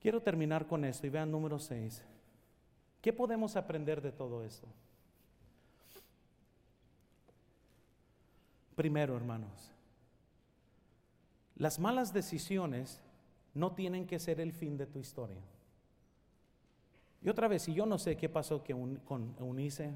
Quiero 0.00 0.20
terminar 0.20 0.66
con 0.66 0.84
esto 0.84 1.06
y 1.06 1.10
vean 1.10 1.30
número 1.30 1.60
6. 1.60 2.04
¿Qué 3.00 3.12
podemos 3.12 3.56
aprender 3.56 4.00
de 4.02 4.12
todo 4.12 4.44
esto? 4.44 4.66
Primero, 8.76 9.16
hermanos, 9.16 9.70
las 11.56 11.78
malas 11.78 12.12
decisiones 12.12 13.00
no 13.54 13.72
tienen 13.72 14.06
que 14.06 14.18
ser 14.18 14.40
el 14.40 14.52
fin 14.52 14.76
de 14.76 14.86
tu 14.86 14.98
historia. 14.98 15.40
Y 17.22 17.28
otra 17.28 17.48
vez, 17.48 17.62
si 17.62 17.74
yo 17.74 17.84
no 17.84 17.98
sé 17.98 18.16
qué 18.16 18.28
pasó 18.28 18.64
con 19.04 19.34
Eunice, 19.38 19.92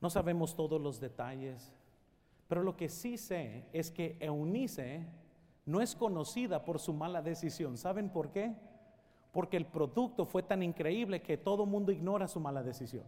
no 0.00 0.10
sabemos 0.10 0.54
todos 0.54 0.80
los 0.80 1.00
detalles, 1.00 1.72
Pero 2.48 2.62
lo 2.62 2.78
que 2.78 2.88
sí 2.88 3.18
sé 3.18 3.66
es 3.74 3.90
que 3.90 4.16
Eunice 4.20 5.04
no 5.66 5.82
es 5.82 5.94
conocida 5.94 6.64
por 6.64 6.78
su 6.78 6.94
mala 6.94 7.20
decisión. 7.20 7.76
¿Saben 7.76 8.08
por 8.08 8.30
qué? 8.30 8.54
Porque 9.38 9.56
el 9.56 9.66
producto 9.66 10.26
fue 10.26 10.42
tan 10.42 10.64
increíble 10.64 11.22
que 11.22 11.36
todo 11.36 11.62
el 11.62 11.70
mundo 11.70 11.92
ignora 11.92 12.26
su 12.26 12.40
mala 12.40 12.60
decisión. 12.60 13.04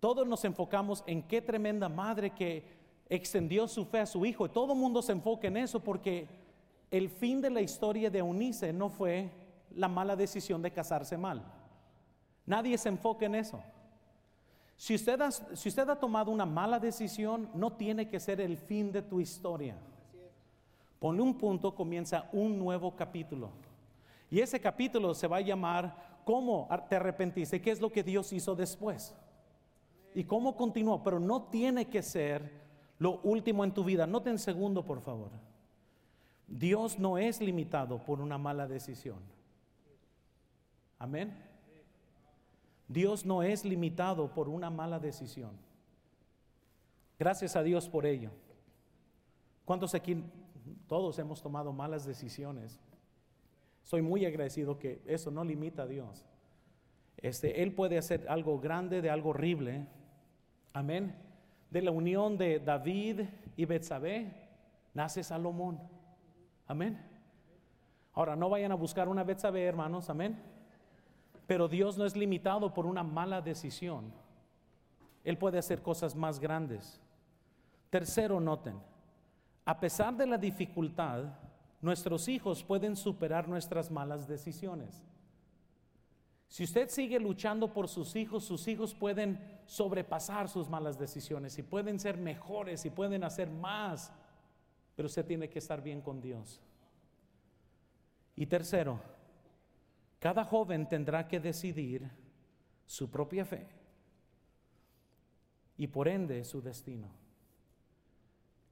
Todos 0.00 0.26
nos 0.26 0.42
enfocamos 0.46 1.04
en 1.06 1.22
qué 1.24 1.42
tremenda 1.42 1.90
madre 1.90 2.30
que 2.30 2.64
extendió 3.10 3.68
su 3.68 3.84
fe 3.84 3.98
a 3.98 4.06
su 4.06 4.24
hijo. 4.24 4.46
Y 4.46 4.48
todo 4.48 4.72
el 4.72 4.78
mundo 4.78 5.02
se 5.02 5.12
enfoca 5.12 5.46
en 5.46 5.58
eso 5.58 5.78
porque 5.80 6.26
el 6.90 7.10
fin 7.10 7.42
de 7.42 7.50
la 7.50 7.60
historia 7.60 8.08
de 8.08 8.20
Eunice 8.20 8.72
no 8.72 8.88
fue 8.88 9.30
la 9.74 9.88
mala 9.88 10.16
decisión 10.16 10.62
de 10.62 10.70
casarse 10.70 11.18
mal. 11.18 11.44
Nadie 12.46 12.78
se 12.78 12.88
enfoca 12.88 13.26
en 13.26 13.34
eso. 13.34 13.62
Si 14.74 14.94
usted, 14.94 15.20
ha, 15.20 15.30
si 15.32 15.68
usted 15.68 15.86
ha 15.86 16.00
tomado 16.00 16.30
una 16.30 16.46
mala 16.46 16.80
decisión, 16.80 17.50
no 17.52 17.74
tiene 17.74 18.08
que 18.08 18.18
ser 18.18 18.40
el 18.40 18.56
fin 18.56 18.90
de 18.90 19.02
tu 19.02 19.20
historia. 19.20 19.76
Pone 20.98 21.20
un 21.20 21.36
punto, 21.36 21.74
comienza 21.74 22.30
un 22.32 22.58
nuevo 22.58 22.96
capítulo. 22.96 23.68
Y 24.30 24.40
ese 24.40 24.60
capítulo 24.60 25.14
se 25.14 25.26
va 25.26 25.38
a 25.38 25.42
llamar 25.42 26.10
¿Cómo 26.24 26.68
te 26.88 26.96
arrepentiste? 26.96 27.60
¿Qué 27.60 27.70
es 27.70 27.80
lo 27.80 27.90
que 27.90 28.02
Dios 28.02 28.32
hizo 28.32 28.54
después? 28.54 29.14
¿Y 30.14 30.24
cómo 30.24 30.56
continuó? 30.56 31.02
Pero 31.02 31.18
no 31.18 31.44
tiene 31.44 31.86
que 31.86 32.02
ser 32.02 32.60
lo 32.98 33.20
último 33.22 33.64
en 33.64 33.72
tu 33.72 33.84
vida. 33.84 34.06
Noten 34.06 34.38
segundo, 34.38 34.84
por 34.84 35.00
favor. 35.00 35.30
Dios 36.46 36.98
no 36.98 37.16
es 37.16 37.40
limitado 37.40 37.98
por 38.04 38.20
una 38.20 38.38
mala 38.38 38.66
decisión. 38.66 39.18
Amén. 40.98 41.36
Dios 42.86 43.24
no 43.24 43.42
es 43.42 43.64
limitado 43.64 44.32
por 44.34 44.48
una 44.48 44.68
mala 44.68 44.98
decisión. 44.98 45.52
Gracias 47.18 47.56
a 47.56 47.62
Dios 47.62 47.88
por 47.88 48.04
ello. 48.04 48.30
¿Cuántos 49.64 49.94
aquí, 49.94 50.22
todos 50.88 51.18
hemos 51.18 51.40
tomado 51.40 51.72
malas 51.72 52.04
decisiones? 52.04 52.80
Soy 53.82 54.02
muy 54.02 54.24
agradecido 54.24 54.78
que 54.78 55.02
eso 55.06 55.30
no 55.30 55.44
limita 55.44 55.82
a 55.82 55.86
Dios. 55.86 56.26
Este, 57.16 57.62
él 57.62 57.74
puede 57.74 57.98
hacer 57.98 58.26
algo 58.28 58.58
grande 58.60 59.02
de 59.02 59.10
algo 59.10 59.30
horrible. 59.30 59.86
Amén. 60.72 61.14
De 61.70 61.82
la 61.82 61.90
unión 61.90 62.38
de 62.38 62.60
David 62.60 63.22
y 63.56 63.64
Betsabé 63.64 64.48
nace 64.94 65.22
Salomón. 65.22 65.80
Amén. 66.66 66.98
Ahora 68.12 68.36
no 68.36 68.48
vayan 68.48 68.72
a 68.72 68.76
buscar 68.76 69.08
una 69.08 69.24
Betsabé, 69.24 69.64
hermanos. 69.64 70.08
Amén. 70.10 70.40
Pero 71.46 71.68
Dios 71.68 71.98
no 71.98 72.06
es 72.06 72.16
limitado 72.16 72.72
por 72.72 72.86
una 72.86 73.02
mala 73.02 73.40
decisión. 73.40 74.12
Él 75.24 75.36
puede 75.36 75.58
hacer 75.58 75.82
cosas 75.82 76.14
más 76.14 76.38
grandes. 76.38 77.00
Tercero, 77.90 78.40
noten, 78.40 78.80
a 79.64 79.78
pesar 79.78 80.16
de 80.16 80.26
la 80.26 80.38
dificultad, 80.38 81.24
nuestros 81.80 82.28
hijos 82.28 82.62
pueden 82.62 82.96
superar 82.96 83.48
nuestras 83.48 83.90
malas 83.90 84.28
decisiones. 84.28 85.02
Si 86.48 86.64
usted 86.64 86.88
sigue 86.88 87.20
luchando 87.20 87.72
por 87.72 87.88
sus 87.88 88.16
hijos, 88.16 88.44
sus 88.44 88.66
hijos 88.66 88.92
pueden 88.94 89.38
sobrepasar 89.66 90.48
sus 90.48 90.68
malas 90.68 90.98
decisiones 90.98 91.56
y 91.58 91.62
pueden 91.62 92.00
ser 92.00 92.18
mejores 92.18 92.84
y 92.84 92.90
pueden 92.90 93.22
hacer 93.22 93.48
más, 93.48 94.12
pero 94.96 95.06
usted 95.06 95.24
tiene 95.24 95.48
que 95.48 95.60
estar 95.60 95.80
bien 95.80 96.00
con 96.00 96.20
Dios. 96.20 96.60
Y 98.34 98.46
tercero, 98.46 99.00
cada 100.18 100.44
joven 100.44 100.88
tendrá 100.88 101.28
que 101.28 101.38
decidir 101.38 102.10
su 102.84 103.08
propia 103.08 103.44
fe 103.44 103.68
y 105.76 105.86
por 105.86 106.08
ende 106.08 106.44
su 106.44 106.60
destino. 106.60 107.08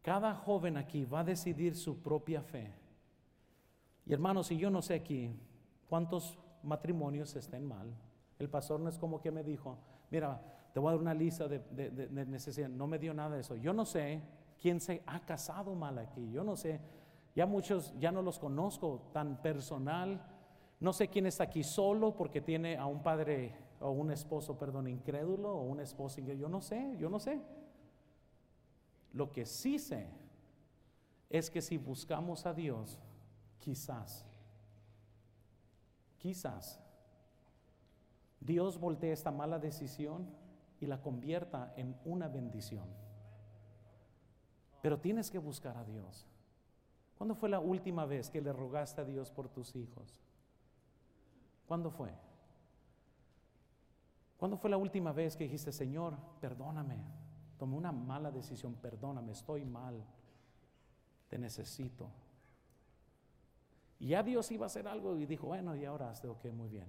Cada 0.02 0.34
joven 0.34 0.76
aquí 0.76 1.04
va 1.04 1.20
a 1.20 1.24
decidir 1.24 1.76
su 1.76 2.02
propia 2.02 2.42
fe. 2.42 2.74
Y 4.08 4.12
hermanos, 4.12 4.50
y 4.50 4.56
yo 4.56 4.70
no 4.70 4.82
sé 4.82 4.94
aquí 4.94 5.30
cuántos 5.88 6.36
matrimonios 6.64 7.36
estén 7.36 7.64
mal. 7.64 7.94
El 8.40 8.48
pastor 8.48 8.80
no 8.80 8.88
es 8.88 8.98
como 8.98 9.20
que 9.20 9.30
me 9.30 9.44
dijo, 9.44 9.78
mira, 10.10 10.40
te 10.72 10.80
voy 10.80 10.88
a 10.88 10.92
dar 10.92 11.00
una 11.00 11.14
lista 11.14 11.46
de, 11.46 11.60
de 11.60 12.26
necesidades. 12.26 12.74
No 12.74 12.88
me 12.88 12.98
dio 12.98 13.14
nada 13.14 13.36
de 13.36 13.42
eso. 13.42 13.54
Yo 13.54 13.72
no 13.72 13.84
sé 13.84 14.22
quién 14.60 14.80
se 14.80 15.02
ha 15.06 15.20
casado 15.20 15.74
mal 15.74 15.98
aquí. 15.98 16.30
Yo 16.32 16.42
no 16.42 16.56
sé, 16.56 16.80
ya 17.36 17.46
muchos, 17.46 17.94
ya 18.00 18.10
no 18.10 18.22
los 18.22 18.40
conozco 18.40 19.10
tan 19.12 19.40
personal 19.42 20.20
no 20.80 20.92
sé 20.92 21.08
quién 21.08 21.26
está 21.26 21.44
aquí 21.44 21.64
solo 21.64 22.14
porque 22.14 22.40
tiene 22.40 22.76
a 22.76 22.86
un 22.86 23.02
padre 23.02 23.54
o 23.80 23.90
un 23.90 24.10
esposo, 24.12 24.58
perdón, 24.58 24.86
incrédulo 24.86 25.52
o 25.52 25.62
un 25.62 25.80
esposo 25.80 26.20
Yo 26.20 26.48
no 26.48 26.60
sé, 26.60 26.94
yo 26.98 27.10
no 27.10 27.18
sé. 27.18 27.40
Lo 29.12 29.32
que 29.32 29.44
sí 29.44 29.78
sé 29.78 30.06
es 31.30 31.50
que 31.50 31.60
si 31.60 31.78
buscamos 31.78 32.46
a 32.46 32.54
Dios, 32.54 32.98
quizás, 33.58 34.24
quizás, 36.18 36.80
Dios 38.40 38.78
voltee 38.78 39.12
esta 39.12 39.30
mala 39.30 39.58
decisión 39.58 40.26
y 40.80 40.86
la 40.86 41.02
convierta 41.02 41.72
en 41.76 41.96
una 42.04 42.28
bendición. 42.28 42.88
Pero 44.80 45.00
tienes 45.00 45.30
que 45.30 45.38
buscar 45.38 45.76
a 45.76 45.84
Dios. 45.84 46.26
¿Cuándo 47.16 47.34
fue 47.34 47.48
la 47.48 47.58
última 47.58 48.06
vez 48.06 48.30
que 48.30 48.40
le 48.40 48.52
rogaste 48.52 49.00
a 49.00 49.04
Dios 49.04 49.30
por 49.30 49.48
tus 49.48 49.74
hijos? 49.74 50.20
¿Cuándo 51.66 51.90
fue? 51.90 52.14
¿Cuándo 54.38 54.56
fue 54.56 54.70
la 54.70 54.76
última 54.76 55.12
vez 55.12 55.36
que 55.36 55.44
dijiste, 55.44 55.72
Señor, 55.72 56.16
perdóname? 56.40 56.96
Tomé 57.58 57.76
una 57.76 57.90
mala 57.90 58.30
decisión, 58.30 58.74
perdóname, 58.76 59.32
estoy 59.32 59.64
mal, 59.64 60.04
te 61.28 61.38
necesito. 61.38 62.08
Y 63.98 64.08
ya 64.08 64.22
Dios 64.22 64.50
iba 64.50 64.66
a 64.66 64.68
hacer 64.68 64.86
algo 64.86 65.16
y 65.16 65.26
dijo, 65.26 65.48
bueno, 65.48 65.74
y 65.74 65.84
ahora 65.84 66.10
hazte, 66.10 66.28
ok, 66.28 66.46
muy 66.52 66.68
bien. 66.68 66.86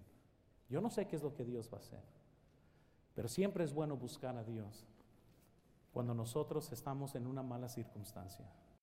Yo 0.70 0.82
no 0.82 0.90
sé 0.90 1.08
qué 1.08 1.16
es 1.16 1.24
lo 1.24 1.34
que 1.34 1.44
Dios 1.44 1.70
va 1.74 1.78
a 1.78 1.82
hacer, 1.82 2.04
pero 3.16 3.28
siempre 3.28 3.64
es 3.64 3.74
bueno 3.74 3.98
buscar 3.98 4.38
a 4.38 4.44
Dios 4.44 4.88
cuando 5.92 6.14
nosotros 6.14 6.72
estamos 6.72 7.16
en 7.16 7.26
una 7.26 7.42
mala 7.42 7.68
circunstancia. 7.68 8.46